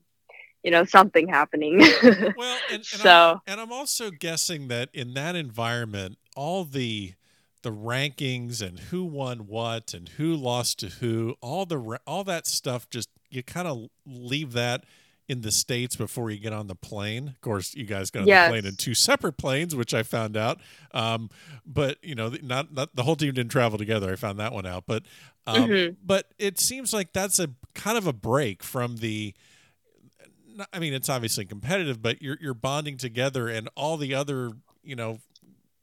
you 0.63 0.71
know 0.71 0.83
something 0.83 1.27
happening. 1.27 1.79
well, 2.37 2.57
and, 2.69 2.77
and 2.77 2.85
so 2.85 3.41
I'm, 3.47 3.53
and 3.53 3.61
I'm 3.61 3.71
also 3.71 4.11
guessing 4.11 4.67
that 4.67 4.89
in 4.93 5.13
that 5.13 5.35
environment, 5.35 6.17
all 6.35 6.63
the 6.63 7.13
the 7.61 7.71
rankings 7.71 8.61
and 8.61 8.79
who 8.79 9.03
won 9.03 9.39
what 9.39 9.93
and 9.93 10.09
who 10.09 10.35
lost 10.35 10.79
to 10.79 10.87
who, 10.87 11.35
all 11.41 11.65
the 11.65 11.99
all 12.05 12.23
that 12.23 12.47
stuff, 12.47 12.89
just 12.89 13.09
you 13.29 13.43
kind 13.43 13.67
of 13.67 13.89
leave 14.05 14.53
that 14.53 14.83
in 15.29 15.41
the 15.41 15.51
states 15.51 15.95
before 15.95 16.31
you 16.31 16.39
get 16.39 16.51
on 16.51 16.67
the 16.67 16.75
plane. 16.75 17.27
Of 17.29 17.39
course, 17.41 17.75
you 17.75 17.85
guys 17.85 18.09
got 18.09 18.21
on 18.23 18.27
Yes. 18.27 18.47
the 18.49 18.53
plane 18.53 18.65
in 18.65 18.75
two 18.75 18.93
separate 18.95 19.37
planes, 19.37 19.75
which 19.75 19.93
I 19.93 20.03
found 20.03 20.35
out. 20.35 20.59
Um, 20.91 21.29
but 21.65 21.97
you 22.03 22.15
know, 22.15 22.33
not, 22.41 22.73
not 22.73 22.95
the 22.95 23.03
whole 23.03 23.15
team 23.15 23.33
didn't 23.33 23.51
travel 23.51 23.77
together. 23.77 24.11
I 24.11 24.15
found 24.15 24.39
that 24.39 24.51
one 24.51 24.65
out. 24.65 24.83
But 24.87 25.03
um, 25.47 25.69
Mhm. 25.69 25.95
but 26.03 26.33
it 26.37 26.59
seems 26.59 26.93
like 26.93 27.13
that's 27.13 27.39
a 27.39 27.49
kind 27.75 27.97
of 27.97 28.05
a 28.07 28.13
break 28.13 28.63
from 28.63 28.97
the. 28.97 29.33
I 30.73 30.79
mean, 30.79 30.93
it's 30.93 31.07
obviously 31.09 31.45
competitive, 31.45 32.01
but 32.01 32.21
you're 32.21 32.37
you're 32.41 32.53
bonding 32.53 32.97
together, 32.97 33.47
and 33.47 33.69
all 33.75 33.95
the 33.97 34.13
other 34.13 34.51
you 34.83 34.95
know 34.95 35.19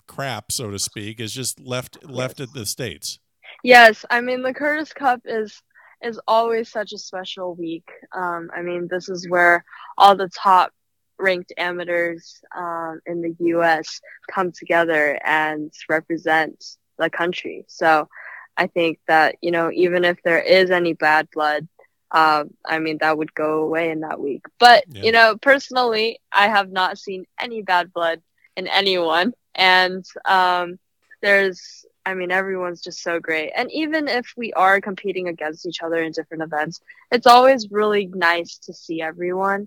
crap, 0.07 0.53
so 0.53 0.71
to 0.71 0.79
speak, 0.79 1.19
is 1.21 1.33
just 1.33 1.61
left 1.61 2.05
left 2.05 2.41
at 2.41 2.53
the 2.53 2.67
states. 2.67 3.19
Yes, 3.63 4.05
I 4.11 4.21
mean 4.21 4.43
the 4.43 4.53
Curtis 4.53 4.93
Cup 4.93 5.23
is 5.25 5.63
is 6.03 6.21
always 6.27 6.71
such 6.71 6.93
a 6.93 6.99
special 6.99 7.55
week. 7.55 7.89
Um, 8.15 8.51
I 8.55 8.63
mean 8.63 8.89
this 8.91 9.09
is 9.09 9.29
where 9.29 9.65
all 9.99 10.17
the 10.17 10.29
top 10.29 10.73
ranked 11.19 11.53
amateurs 11.57 12.41
um, 12.57 13.01
in 13.07 13.23
the 13.23 13.35
U.S. 13.47 14.01
come 14.31 14.53
together 14.53 15.19
and 15.25 15.73
represent 15.89 16.65
the 16.99 17.11
country. 17.11 17.65
So 17.69 18.09
I 18.57 18.67
think 18.67 18.99
that 19.09 19.37
you 19.41 19.51
know 19.51 19.71
even 19.73 20.05
if 20.05 20.23
there 20.23 20.41
is 20.41 20.71
any 20.71 20.93
bad 20.95 21.29
blood, 21.33 21.67
uh, 22.11 22.45
I 22.65 22.79
mean 22.79 22.99
that 23.01 23.17
would 23.19 23.35
go 23.35 23.63
away 23.63 23.91
in 23.91 24.01
that 24.01 24.21
week. 24.21 24.43
But 24.59 24.85
Yeah. 24.89 25.03
you 25.03 25.13
know 25.13 25.37
personally, 25.41 26.21
I 26.33 26.49
have 26.49 26.71
not 26.71 26.99
seen 26.99 27.27
any 27.41 27.63
bad 27.63 27.93
blood 27.93 28.21
in 28.57 28.67
anyone, 28.69 29.33
and 29.55 30.05
um, 30.25 30.79
there's 31.23 31.85
I 32.07 32.15
mean, 32.15 32.31
everyone's 32.31 32.81
just 32.81 33.03
so 33.03 33.19
great. 33.19 33.51
And 33.57 33.71
even 33.73 34.07
if 34.07 34.33
we 34.37 34.53
are 34.53 34.81
competing 34.81 35.27
against 35.27 35.67
each 35.67 35.83
other 35.83 36.01
in 36.01 36.13
different 36.13 36.45
events, 36.45 36.81
it's 37.11 37.27
always 37.27 37.69
really 37.73 38.07
nice 38.07 38.59
to 38.59 38.73
see 38.73 39.03
everyone. 39.03 39.67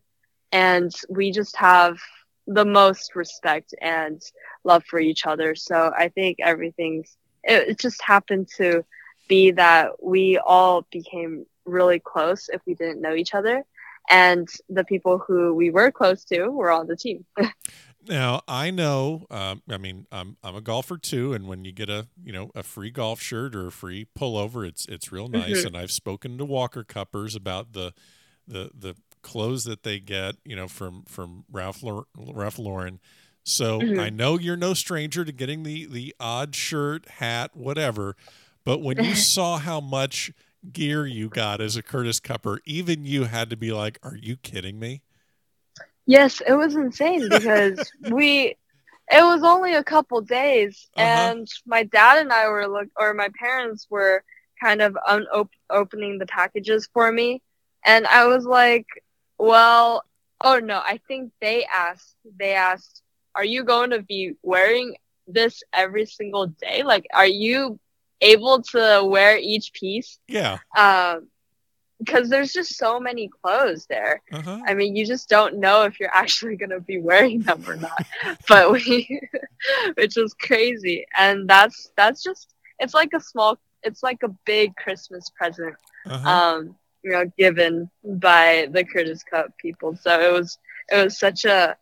And 0.53 0.89
we 1.09 1.33
just 1.33 1.57
have 1.57 1.99
the 2.47 2.63
most 2.63 3.13
respect 3.13 3.75
and 3.81 4.21
love 4.63 4.85
for 4.85 4.99
each 4.99 5.25
other. 5.25 5.53
So 5.53 5.91
I 5.95 6.07
think 6.07 6.37
everything's, 6.41 7.17
it, 7.43 7.71
it 7.71 7.79
just 7.79 8.01
happened 8.01 8.47
to 8.55 8.85
be 9.27 9.51
that 9.51 10.01
we 10.01 10.37
all 10.37 10.87
became 10.91 11.45
really 11.65 11.99
close 11.99 12.47
if 12.47 12.61
we 12.65 12.73
didn't 12.73 13.01
know 13.01 13.15
each 13.15 13.35
other. 13.35 13.65
And 14.09 14.47
the 14.69 14.85
people 14.85 15.19
who 15.19 15.53
we 15.53 15.71
were 15.71 15.91
close 15.91 16.23
to 16.25 16.47
were 16.47 16.71
on 16.71 16.87
the 16.87 16.95
team. 16.95 17.25
Now 18.07 18.41
I 18.47 18.71
know. 18.71 19.25
Um, 19.29 19.61
I 19.69 19.77
mean, 19.77 20.07
I'm 20.11 20.37
I'm 20.43 20.55
a 20.55 20.61
golfer 20.61 20.97
too, 20.97 21.33
and 21.33 21.47
when 21.47 21.65
you 21.65 21.71
get 21.71 21.89
a 21.89 22.07
you 22.23 22.31
know 22.31 22.49
a 22.55 22.63
free 22.63 22.91
golf 22.91 23.21
shirt 23.21 23.55
or 23.55 23.67
a 23.67 23.71
free 23.71 24.07
pullover, 24.17 24.67
it's 24.67 24.85
it's 24.87 25.11
real 25.11 25.27
nice. 25.27 25.63
Mhm. 25.63 25.67
And 25.67 25.77
I've 25.77 25.91
spoken 25.91 26.37
to 26.37 26.45
Walker 26.45 26.83
Cuppers 26.83 27.35
about 27.35 27.73
the 27.73 27.93
the 28.47 28.71
the 28.73 28.95
clothes 29.21 29.65
that 29.65 29.83
they 29.83 29.99
get, 29.99 30.35
you 30.45 30.55
know, 30.55 30.67
from 30.67 31.03
from 31.03 31.43
Ralph 31.51 31.83
Ralph 32.17 32.57
Lauren. 32.57 32.99
So 33.43 33.81
Mhm. 33.83 33.99
I 33.99 34.09
know 34.09 34.37
you're 34.39 34.55
no 34.57 34.73
stranger 34.73 35.25
to 35.25 35.31
getting 35.31 35.63
the 35.63 35.85
the 35.85 36.15
odd 36.19 36.55
shirt, 36.55 37.07
hat, 37.09 37.51
whatever. 37.55 38.15
But 38.63 38.81
when 38.81 39.01
you 39.01 39.15
saw 39.15 39.57
how 39.57 39.81
much 39.81 40.31
gear 40.71 41.05
you 41.05 41.29
got 41.29 41.59
as 41.61 41.75
a 41.75 41.83
Curtis 41.83 42.19
Cupper, 42.19 42.59
even 42.65 43.05
you 43.05 43.25
had 43.25 43.49
to 43.49 43.57
be 43.57 43.71
like, 43.71 43.99
"Are 44.03 44.15
you 44.15 44.37
kidding 44.37 44.79
me?" 44.79 45.01
Yes, 46.09 46.41
it 46.47 46.53
was 46.53 46.75
insane 46.75 47.29
because 47.29 47.91
we 48.01 48.57
it 49.11 49.23
was 49.23 49.43
only 49.43 49.73
a 49.75 49.83
couple 49.83 50.21
days 50.21 50.89
Uh-huh. 50.97 51.31
and 51.33 51.47
my 51.65 51.83
dad 51.83 52.19
and 52.19 52.31
I 52.33 52.47
were 52.49 52.67
look 52.67 52.89
or 52.97 53.13
my 53.13 53.29
parents 53.39 53.87
were 53.89 54.23
kind 54.61 54.81
of 54.81 54.97
un- 55.07 55.27
op- 55.33 55.59
opening 55.69 56.19
the 56.19 56.25
packages 56.27 56.89
for 56.93 57.11
me 57.11 57.41
and 57.85 58.07
I 58.07 58.25
was 58.27 58.45
like, 58.45 58.87
well, 59.37 60.03
oh 60.41 60.59
no, 60.59 60.79
I 60.79 60.99
think 61.07 61.31
they 61.41 61.65
asked 61.65 62.15
they 62.39 62.53
asked, 62.53 63.01
"Are 63.35 63.45
you 63.45 63.63
going 63.63 63.91
to 63.91 64.01
be 64.03 64.33
wearing 64.43 64.95
this 65.27 65.63
every 65.73 66.05
single 66.05 66.47
day? 66.47 66.83
Like 66.83 67.05
are 67.13 67.27
you 67.45 67.79
able 68.21 68.61
to 68.73 69.03
wear 69.05 69.37
each 69.37 69.73
piece?" 69.73 70.19
Yeah. 70.27 70.59
Um 70.77 71.29
because 71.99 72.29
there's 72.29 72.51
just 72.53 72.77
so 72.77 72.99
many 72.99 73.29
clothes 73.41 73.85
there. 73.87 74.21
Uh 74.31 74.41
huh. 74.41 74.59
I 74.65 74.73
mean, 74.73 74.95
you 74.95 75.05
just 75.05 75.29
don't 75.29 75.57
know 75.59 75.83
if 75.83 75.99
you're 75.99 76.13
actually 76.23 76.55
going 76.55 76.71
to 76.71 76.79
be 76.79 76.99
wearing 76.99 77.41
them 77.41 77.63
or 77.67 77.75
not. 77.75 78.05
but 78.47 78.71
we, 78.71 79.21
which 79.95 80.17
is 80.17 80.33
crazy. 80.33 81.05
And 81.17 81.47
that's, 81.49 81.91
that's 81.97 82.23
just, 82.23 82.53
it's 82.79 82.93
like 82.93 83.11
a 83.13 83.19
small, 83.19 83.57
it's 83.83 84.03
like 84.03 84.23
a 84.23 84.29
big 84.45 84.75
Christmas 84.75 85.29
present, 85.37 85.75
Uh-huh. 86.05 86.29
um, 86.29 86.75
you 87.03 87.11
know, 87.11 87.25
given 87.37 87.89
by 88.03 88.67
the 88.71 88.83
Curtis 88.83 89.23
Cup 89.23 89.57
people. 89.57 89.95
So 89.95 90.19
it 90.19 90.31
was, 90.31 90.57
it 90.91 91.03
was 91.03 91.17
such 91.19 91.45
a, 91.45 91.75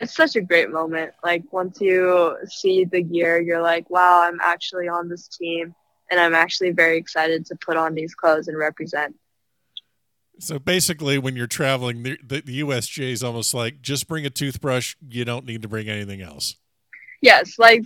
it's 0.00 0.14
such 0.16 0.36
a 0.36 0.40
great 0.40 0.70
moment. 0.70 1.12
Like 1.22 1.44
once 1.52 1.80
you 1.80 2.36
see 2.46 2.84
the 2.84 3.02
gear, 3.02 3.40
you're 3.40 3.62
like, 3.62 3.88
wow, 3.90 4.22
I'm 4.22 4.38
actually 4.42 4.88
on 4.88 5.08
this 5.08 5.28
team. 5.28 5.74
And 6.12 6.20
I'm 6.20 6.34
actually 6.34 6.72
very 6.72 6.98
excited 6.98 7.46
to 7.46 7.56
put 7.56 7.78
on 7.78 7.94
these 7.94 8.14
clothes 8.14 8.46
and 8.46 8.58
represent. 8.58 9.16
So 10.38 10.58
basically, 10.58 11.16
when 11.16 11.36
you're 11.36 11.46
traveling, 11.46 12.02
the, 12.02 12.18
the, 12.22 12.42
the 12.42 12.60
USGA 12.60 13.12
is 13.12 13.24
almost 13.24 13.54
like 13.54 13.80
just 13.80 14.08
bring 14.08 14.26
a 14.26 14.30
toothbrush. 14.30 14.94
You 15.08 15.24
don't 15.24 15.46
need 15.46 15.62
to 15.62 15.68
bring 15.68 15.88
anything 15.88 16.20
else. 16.20 16.56
Yes, 17.22 17.58
like 17.58 17.84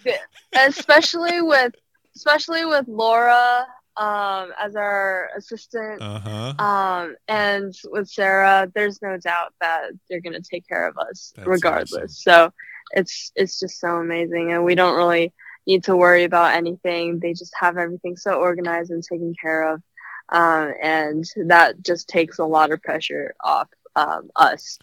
especially 0.59 1.41
with 1.53 1.73
especially 2.17 2.65
with 2.65 2.89
Laura 2.89 3.65
um, 3.97 4.53
as 4.61 4.75
our 4.75 5.31
assistant, 5.37 6.03
Uh 6.03 6.19
huh. 6.19 6.55
um, 6.59 7.17
and 7.29 7.73
with 7.85 8.09
Sarah. 8.09 8.69
There's 8.75 9.01
no 9.03 9.19
doubt 9.19 9.55
that 9.61 9.93
they're 10.11 10.21
gonna 10.21 10.41
take 10.41 10.67
care 10.67 10.89
of 10.89 10.99
us 10.99 11.33
That's 11.37 11.47
regardless. 11.47 12.21
So 12.25 12.53
it's 12.91 13.31
it's 13.37 13.61
just 13.61 13.79
so 13.79 13.99
amazing, 13.99 14.53
and 14.53 14.65
we 14.65 14.75
don't 14.75 14.97
really 14.97 15.33
need 15.67 15.85
to 15.85 15.97
worry 15.97 16.25
about 16.25 16.55
anything. 16.55 17.19
They 17.21 17.33
just 17.33 17.53
have 17.59 17.77
everything 17.77 18.17
so 18.17 18.35
organized 18.35 18.91
and 18.91 19.03
taken 19.03 19.35
care 19.41 19.73
of, 19.75 19.83
um, 20.31 20.73
and 20.83 21.25
that 21.47 21.83
just 21.83 22.09
takes 22.09 22.39
a 22.39 22.45
lot 22.45 22.71
of 22.73 22.83
pressure 22.83 23.35
off 23.43 23.69
um, 23.97 24.31
us. 24.37 24.79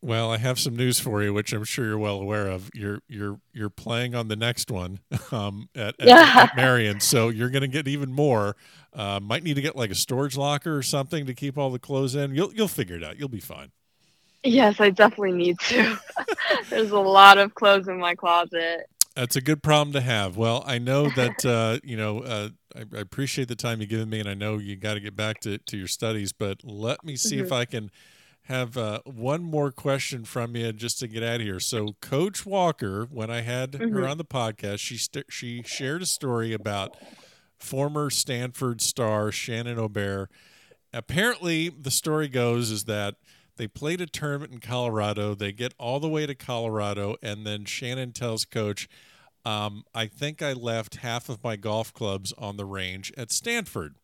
Well, 0.00 0.30
I 0.30 0.38
have 0.38 0.58
some 0.58 0.76
news 0.76 0.98
for 0.98 1.22
you, 1.22 1.34
which 1.34 1.52
I'm 1.52 1.64
sure 1.64 1.84
you're 1.84 1.98
well 1.98 2.18
aware 2.18 2.48
of. 2.48 2.70
You're 2.72 3.00
you're 3.06 3.38
you're 3.52 3.68
playing 3.68 4.14
on 4.14 4.28
the 4.28 4.36
next 4.36 4.70
one 4.70 5.00
um, 5.30 5.68
at, 5.74 5.94
at, 6.00 6.08
Yeah. 6.08 6.48
at 6.50 6.56
Merion, 6.56 7.00
so 7.00 7.28
you're 7.28 7.50
going 7.50 7.62
to 7.62 7.68
get 7.68 7.86
even 7.86 8.10
more. 8.10 8.56
Uh, 8.94 9.20
might 9.20 9.42
need 9.42 9.54
to 9.54 9.60
get 9.60 9.76
like 9.76 9.90
a 9.90 9.94
storage 9.94 10.36
locker 10.36 10.74
or 10.74 10.82
something 10.82 11.26
to 11.26 11.34
keep 11.34 11.58
all 11.58 11.68
the 11.70 11.78
clothes 11.78 12.14
in. 12.14 12.34
You'll 12.34 12.52
you'll 12.54 12.68
figure 12.68 12.96
it 12.96 13.04
out. 13.04 13.18
You'll 13.18 13.28
be 13.28 13.40
fine. 13.40 13.72
Yes, 14.42 14.80
I 14.80 14.90
definitely 14.90 15.32
need 15.32 15.58
to. 15.60 15.98
There's 16.70 16.90
a 16.90 16.98
lot 16.98 17.38
of 17.38 17.54
clothes 17.54 17.88
in 17.88 17.98
my 17.98 18.14
closet. 18.14 18.86
That's 19.14 19.36
a 19.36 19.40
good 19.40 19.62
problem 19.62 19.92
to 19.92 20.00
have. 20.00 20.36
Well, 20.36 20.64
I 20.66 20.78
know 20.78 21.08
that 21.10 21.44
uh, 21.44 21.78
you 21.84 21.96
know 21.96 22.20
uh, 22.20 22.48
I, 22.74 22.80
I 22.96 23.00
appreciate 23.00 23.48
the 23.48 23.54
time 23.56 23.80
you've 23.80 23.90
given 23.90 24.10
me, 24.10 24.20
and 24.20 24.28
I 24.28 24.34
know 24.34 24.58
you 24.58 24.76
got 24.76 24.94
to 24.94 25.00
get 25.00 25.14
back 25.16 25.40
to, 25.40 25.58
to 25.58 25.76
your 25.76 25.86
studies. 25.88 26.32
But 26.32 26.64
let 26.64 27.04
me 27.04 27.14
see 27.16 27.38
if 27.38 27.52
I 27.52 27.64
can 27.64 27.90
have 28.48 28.76
uh, 28.76 29.00
one 29.06 29.42
more 29.42 29.70
question 29.72 30.24
from 30.24 30.54
you 30.56 30.72
just 30.72 30.98
to 30.98 31.08
get 31.08 31.22
out 31.22 31.36
of 31.36 31.40
here. 31.42 31.60
So, 31.60 31.94
Coach 32.02 32.44
Walker, 32.44 33.04
when 33.10 33.30
I 33.30 33.40
had 33.40 33.74
her 33.74 33.86
Mhm. 33.86 34.10
on 34.10 34.18
the 34.18 34.24
podcast, 34.24 34.80
she 34.80 34.98
st- 34.98 35.26
she 35.30 35.62
shared 35.62 36.02
a 36.02 36.06
story 36.06 36.52
about 36.52 36.96
former 37.56 38.10
Stanford 38.10 38.82
star 38.82 39.30
Shannon 39.32 39.78
Aubert. 39.78 40.28
Apparently, 40.92 41.68
the 41.70 41.90
story 41.90 42.28
goes 42.28 42.70
is 42.70 42.84
that 42.84 43.14
they 43.56 43.66
played 43.68 44.00
a 44.00 44.06
tournament 44.06 44.52
in 44.52 44.58
Colorado. 44.60 45.34
They 45.34 45.52
get 45.52 45.74
all 45.78 46.00
the 46.00 46.08
way 46.08 46.26
to 46.26 46.34
Colorado, 46.34 47.16
and 47.22 47.46
then 47.46 47.64
Shannon 47.64 48.12
tells 48.12 48.44
Coach, 48.44 48.88
um, 49.44 49.84
"I 49.94 50.06
think 50.06 50.42
I 50.42 50.52
left 50.52 50.96
half 50.96 51.28
of 51.28 51.42
my 51.42 51.56
golf 51.56 51.92
clubs 51.92 52.32
on 52.38 52.56
the 52.56 52.64
range 52.64 53.12
at 53.16 53.30
Stanford." 53.30 53.94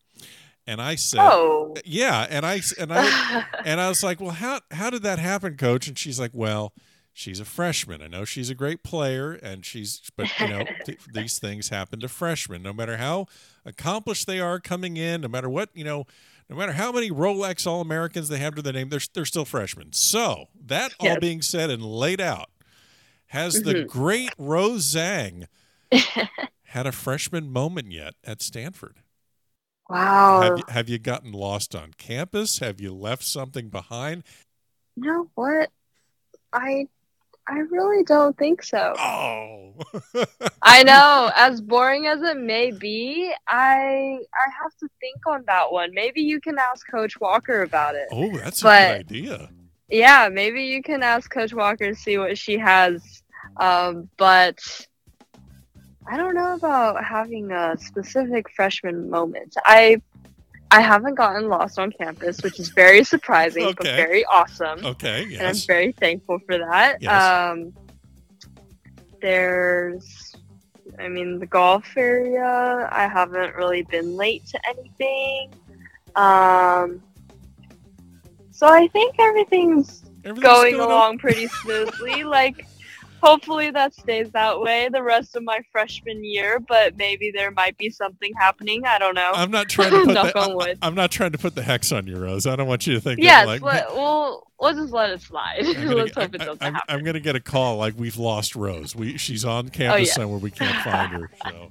And 0.67 0.81
I 0.81 0.95
said, 0.95 1.19
Oh. 1.21 1.75
"Yeah," 1.83 2.27
and 2.29 2.45
I 2.45 2.61
and 2.79 2.93
I 2.93 3.45
and 3.65 3.81
I 3.81 3.89
was 3.89 4.03
like, 4.03 4.19
"Well, 4.21 4.31
how 4.31 4.61
how 4.71 4.89
did 4.89 5.03
that 5.03 5.19
happen, 5.19 5.57
Coach?" 5.57 5.87
And 5.87 5.97
she's 5.97 6.19
like, 6.19 6.31
"Well." 6.33 6.73
She's 7.13 7.41
a 7.41 7.45
freshman. 7.45 8.01
I 8.01 8.07
know 8.07 8.23
she's 8.23 8.49
a 8.49 8.55
great 8.55 8.83
player, 8.83 9.33
and 9.33 9.65
she's, 9.65 10.01
but 10.15 10.29
you 10.39 10.47
know, 10.47 10.63
th- 10.85 10.97
these 11.13 11.39
things 11.39 11.67
happen 11.67 11.99
to 11.99 12.07
freshmen. 12.07 12.63
No 12.63 12.71
matter 12.71 12.95
how 12.95 13.25
accomplished 13.65 14.27
they 14.27 14.39
are 14.39 14.61
coming 14.61 14.95
in, 14.95 15.19
no 15.19 15.27
matter 15.27 15.49
what, 15.49 15.67
you 15.73 15.83
know, 15.83 16.05
no 16.51 16.57
matter 16.57 16.73
how 16.73 16.91
many 16.91 17.09
Rolex 17.09 17.65
All 17.65 17.79
Americans 17.79 18.27
they 18.27 18.37
have 18.37 18.55
to 18.55 18.61
their 18.61 18.73
name, 18.73 18.89
they're 18.89 18.99
they're 19.13 19.25
still 19.25 19.45
freshmen. 19.45 19.93
So 19.93 20.49
that 20.65 20.93
all 20.99 21.17
being 21.19 21.41
said 21.41 21.69
and 21.69 21.81
laid 21.81 22.19
out, 22.19 22.49
has 23.27 23.63
the 23.63 23.73
Mhm. 23.73 23.87
great 23.87 24.33
Rose 24.37 24.93
Zhang 24.93 25.47
had 26.63 26.85
a 26.85 26.91
freshman 26.91 27.49
moment 27.49 27.91
yet 27.91 28.15
at 28.25 28.41
Stanford? 28.41 28.97
wow. 29.89 30.41
Have 30.41 30.57
you, 30.57 30.63
have 30.67 30.89
you 30.89 30.99
gotten 30.99 31.31
lost 31.31 31.73
on 31.73 31.93
campus? 31.97 32.59
Have 32.59 32.81
you 32.81 32.93
left 32.93 33.23
something 33.23 33.69
behind? 33.69 34.23
You 34.97 35.03
know 35.05 35.31
what? 35.35 35.69
I 36.51 36.87
I 37.47 37.59
really 37.59 38.03
don't 38.03 38.37
think 38.37 38.63
so. 38.63 38.93
Oh. 38.97 39.73
I 40.61 40.83
know, 40.83 41.31
as 41.35 41.59
boring 41.61 42.05
as 42.07 42.21
it 42.21 42.37
may 42.37 42.71
be, 42.71 43.33
I 43.47 44.19
I 44.33 44.45
have 44.61 44.75
to 44.79 44.87
think 44.99 45.25
on 45.27 45.43
that 45.47 45.71
one. 45.71 45.91
Maybe 45.93 46.21
you 46.21 46.39
can 46.39 46.57
ask 46.59 46.85
Coach 46.89 47.19
Walker 47.19 47.63
about 47.63 47.95
it. 47.95 48.07
oh, 48.11 48.31
that's 48.37 48.61
But- 48.61 48.81
a 48.81 49.03
good 49.03 49.11
idea. 49.11 49.49
Yeah, 49.89 50.29
maybe 50.31 50.63
you 50.63 50.81
can 50.81 51.03
ask 51.03 51.29
Coach 51.29 51.53
Walker 51.53 51.89
to 51.89 51.95
see 51.95 52.17
what 52.17 52.37
she 52.37 52.57
has. 52.57 53.23
Um, 53.57 54.07
but 54.17 54.57
I 56.07 56.15
don't 56.15 56.33
know 56.33 56.53
about 56.53 57.03
having 57.03 57.51
a 57.51 57.75
specific 57.77 58.49
freshman 58.55 59.09
moment. 59.09 59.55
I 59.65 60.01
I 60.71 60.79
haven't 60.79 61.15
gotten 61.15 61.49
lost 61.49 61.77
on 61.77 61.91
campus, 61.91 62.41
which 62.41 62.57
is 62.57 62.69
very 62.69 63.03
surprising 63.03 63.73
but 63.77 63.85
very 63.85 64.23
awesome. 64.25 64.85
Okay, 64.85 65.25
yes. 65.29 65.39
and 65.39 65.47
I'm 65.49 65.55
very 65.67 65.91
thankful 65.91 66.39
for 66.39 66.57
that. 66.57 67.01
Yes. 67.01 67.11
Um, 67.11 67.73
there's, 69.21 70.33
I 70.97 71.09
mean, 71.09 71.39
the 71.39 71.45
golf 71.45 71.85
area. 71.97 72.89
I 72.89 73.07
haven't 73.07 73.53
really 73.55 73.83
been 73.83 74.15
late 74.15 74.45
to 74.47 74.59
anything. 74.67 75.53
Um, 76.15 77.03
so 78.51 78.67
I 78.67 78.87
think 78.87 79.15
everything's 79.19 80.03
Everything's 80.23 80.41
going 80.41 80.75
o- 80.75 80.87
along 80.87 81.17
pretty 81.17 81.47
smoothly. 81.47 82.23
like, 82.39 82.65
hopefully 83.21 83.71
that 83.71 83.93
stays 83.93 84.31
that 84.31 84.59
way 84.59 84.89
the 84.91 85.03
rest 85.03 85.35
of 85.35 85.43
my 85.43 85.61
freshman 85.71 86.23
year. 86.23 86.59
But 86.59 86.97
maybe 86.97 87.31
there 87.33 87.51
might 87.51 87.77
be 87.77 87.89
something 87.89 88.31
happening. 88.37 88.83
I 88.85 88.99
don't 88.99 89.15
know. 89.15 89.31
I'm 89.33 89.51
not 89.51 89.69
trying 89.69 89.91
to 89.91 90.03
put 90.05 90.13
Knock 90.13 90.33
the, 90.33 90.39
on 90.39 90.51
I- 90.51 90.55
wood. 90.55 90.77
I'm 90.81 90.95
not 90.95 91.11
trying 91.11 91.31
to 91.31 91.37
put 91.37 91.55
the 91.55 91.63
hex 91.63 91.91
on 91.91 92.07
you, 92.07 92.17
Rose. 92.17 92.47
I 92.47 92.55
don't 92.55 92.67
want 92.67 92.87
you 92.87 92.93
to 92.95 93.01
think 93.01 93.19
yes, 93.19 93.45
that, 93.45 93.47
like 93.47 93.61
let, 93.61 93.93
we'll 93.93 94.47
we'll 94.59 94.73
just 94.73 94.93
let 94.93 95.11
it 95.11 95.21
slide. 95.21 95.59
I'm 95.65 95.73
gonna, 95.73 95.95
Let's 95.95 96.15
hope 96.15 96.35
it 96.35 96.39
doesn't 96.39 96.63
I'm, 96.63 96.73
happen. 96.73 96.95
I'm 96.95 97.03
gonna 97.03 97.19
get 97.19 97.35
a 97.35 97.41
call 97.41 97.77
like 97.77 97.93
we've 97.97 98.17
lost 98.17 98.55
Rose. 98.55 98.95
We 98.95 99.17
she's 99.17 99.45
on 99.45 99.67
oh, 99.67 99.69
campus 99.69 100.09
yeah. 100.09 100.13
somewhere 100.13 100.39
we 100.39 100.51
can't 100.51 100.83
find 100.83 101.11
her. 101.13 101.31
So 101.43 101.69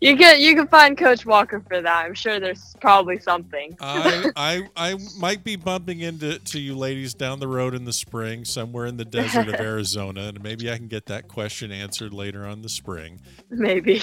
You 0.00 0.16
can 0.16 0.40
you 0.40 0.54
can 0.54 0.66
find 0.66 0.96
Coach 0.96 1.26
Walker 1.26 1.60
for 1.60 1.82
that. 1.82 2.06
I'm 2.06 2.14
sure 2.14 2.40
there's 2.40 2.74
probably 2.80 3.18
something. 3.18 3.76
I 3.80 4.30
I 4.36 4.68
I 4.74 4.96
might 5.18 5.44
be 5.44 5.56
bumping 5.56 6.00
into 6.00 6.38
to 6.38 6.58
you 6.58 6.74
ladies 6.74 7.12
down 7.12 7.38
the 7.38 7.48
road 7.48 7.74
in 7.74 7.84
the 7.84 7.92
spring, 7.92 8.46
somewhere 8.46 8.86
in 8.86 8.96
the 8.96 9.04
desert 9.04 9.48
of 9.48 9.54
Arizona, 9.60 10.28
and 10.28 10.42
maybe 10.42 10.70
I 10.70 10.78
can 10.78 10.88
get 10.88 11.06
that 11.06 11.28
question 11.28 11.70
answered 11.70 12.14
later 12.14 12.46
on 12.46 12.52
in 12.52 12.62
the 12.62 12.70
spring. 12.70 13.20
Maybe. 13.50 14.00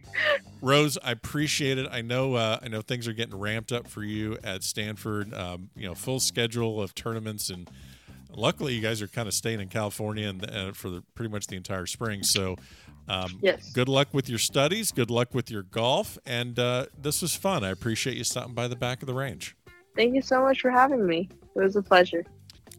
Rose, 0.60 0.96
I 1.02 1.10
appreciate 1.10 1.76
it. 1.76 1.88
I 1.90 2.02
know 2.02 2.34
uh, 2.34 2.60
I 2.62 2.68
know 2.68 2.80
things 2.80 3.08
are 3.08 3.12
getting 3.12 3.36
ramped 3.36 3.72
up 3.72 3.88
for 3.88 4.04
you 4.04 4.38
at 4.44 4.62
Stanford. 4.62 5.34
Um, 5.34 5.70
you 5.74 5.88
know, 5.88 5.96
full 5.96 6.20
schedule 6.20 6.80
of 6.80 6.94
tournaments, 6.94 7.50
and 7.50 7.68
luckily 8.30 8.74
you 8.74 8.80
guys 8.80 9.02
are 9.02 9.08
kind 9.08 9.26
of 9.26 9.34
staying 9.34 9.60
in 9.60 9.68
California 9.68 10.28
and 10.28 10.48
uh, 10.48 10.72
for 10.72 10.88
the, 10.88 11.02
pretty 11.16 11.32
much 11.32 11.48
the 11.48 11.56
entire 11.56 11.86
spring. 11.86 12.22
So, 12.22 12.56
um, 13.12 13.38
yes. 13.42 13.72
good 13.72 13.88
luck 13.88 14.08
with 14.12 14.28
your 14.28 14.38
studies. 14.38 14.90
Good 14.90 15.10
luck 15.10 15.34
with 15.34 15.50
your 15.50 15.62
golf, 15.62 16.18
and 16.24 16.58
uh, 16.58 16.86
this 16.98 17.20
was 17.20 17.34
fun. 17.34 17.62
I 17.62 17.70
appreciate 17.70 18.16
you 18.16 18.24
stopping 18.24 18.54
by 18.54 18.68
the 18.68 18.76
back 18.76 19.02
of 19.02 19.06
the 19.06 19.14
range. 19.14 19.54
Thank 19.94 20.14
you 20.14 20.22
so 20.22 20.42
much 20.42 20.60
for 20.60 20.70
having 20.70 21.06
me. 21.06 21.28
It 21.54 21.60
was 21.60 21.76
a 21.76 21.82
pleasure. 21.82 22.24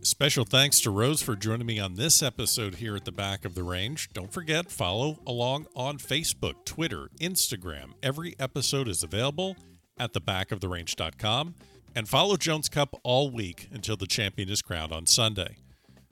Special 0.02 0.44
thanks 0.44 0.82
to 0.82 0.90
Rose 0.90 1.22
for 1.22 1.36
joining 1.36 1.68
me 1.68 1.80
on 1.80 1.94
this 1.94 2.22
episode 2.24 2.76
here 2.76 2.96
at 2.96 3.06
the 3.06 3.12
back 3.12 3.46
of 3.46 3.54
the 3.54 3.64
range. 3.64 4.10
Don't 4.12 4.34
forget, 4.34 4.72
follow 4.72 5.20
along 5.26 5.68
on 5.76 5.98
Facebook, 5.98 6.66
Twitter, 6.66 7.10
Instagram. 7.22 7.92
Every 8.02 8.36
episode 8.40 8.88
is 8.88 9.04
available 9.04 9.56
at 9.98 10.14
thebackoftherange.com. 10.14 11.56
And 11.96 12.10
follow 12.10 12.38
Jones 12.38 12.70
Cup 12.70 13.00
all 13.04 13.30
week 13.30 13.70
until 13.72 13.96
the 13.96 14.08
champion 14.08 14.50
is 14.50 14.64
crowned 14.64 14.92
on 14.92 15.06
Sunday. 15.06 15.58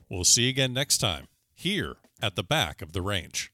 We'll 0.08 0.22
see 0.22 0.44
you 0.44 0.50
again 0.50 0.72
next 0.72 0.98
time 0.98 1.26
here 1.54 1.96
at 2.22 2.36
the 2.36 2.44
back 2.44 2.82
of 2.82 2.92
the 2.92 3.02
range. 3.02 3.50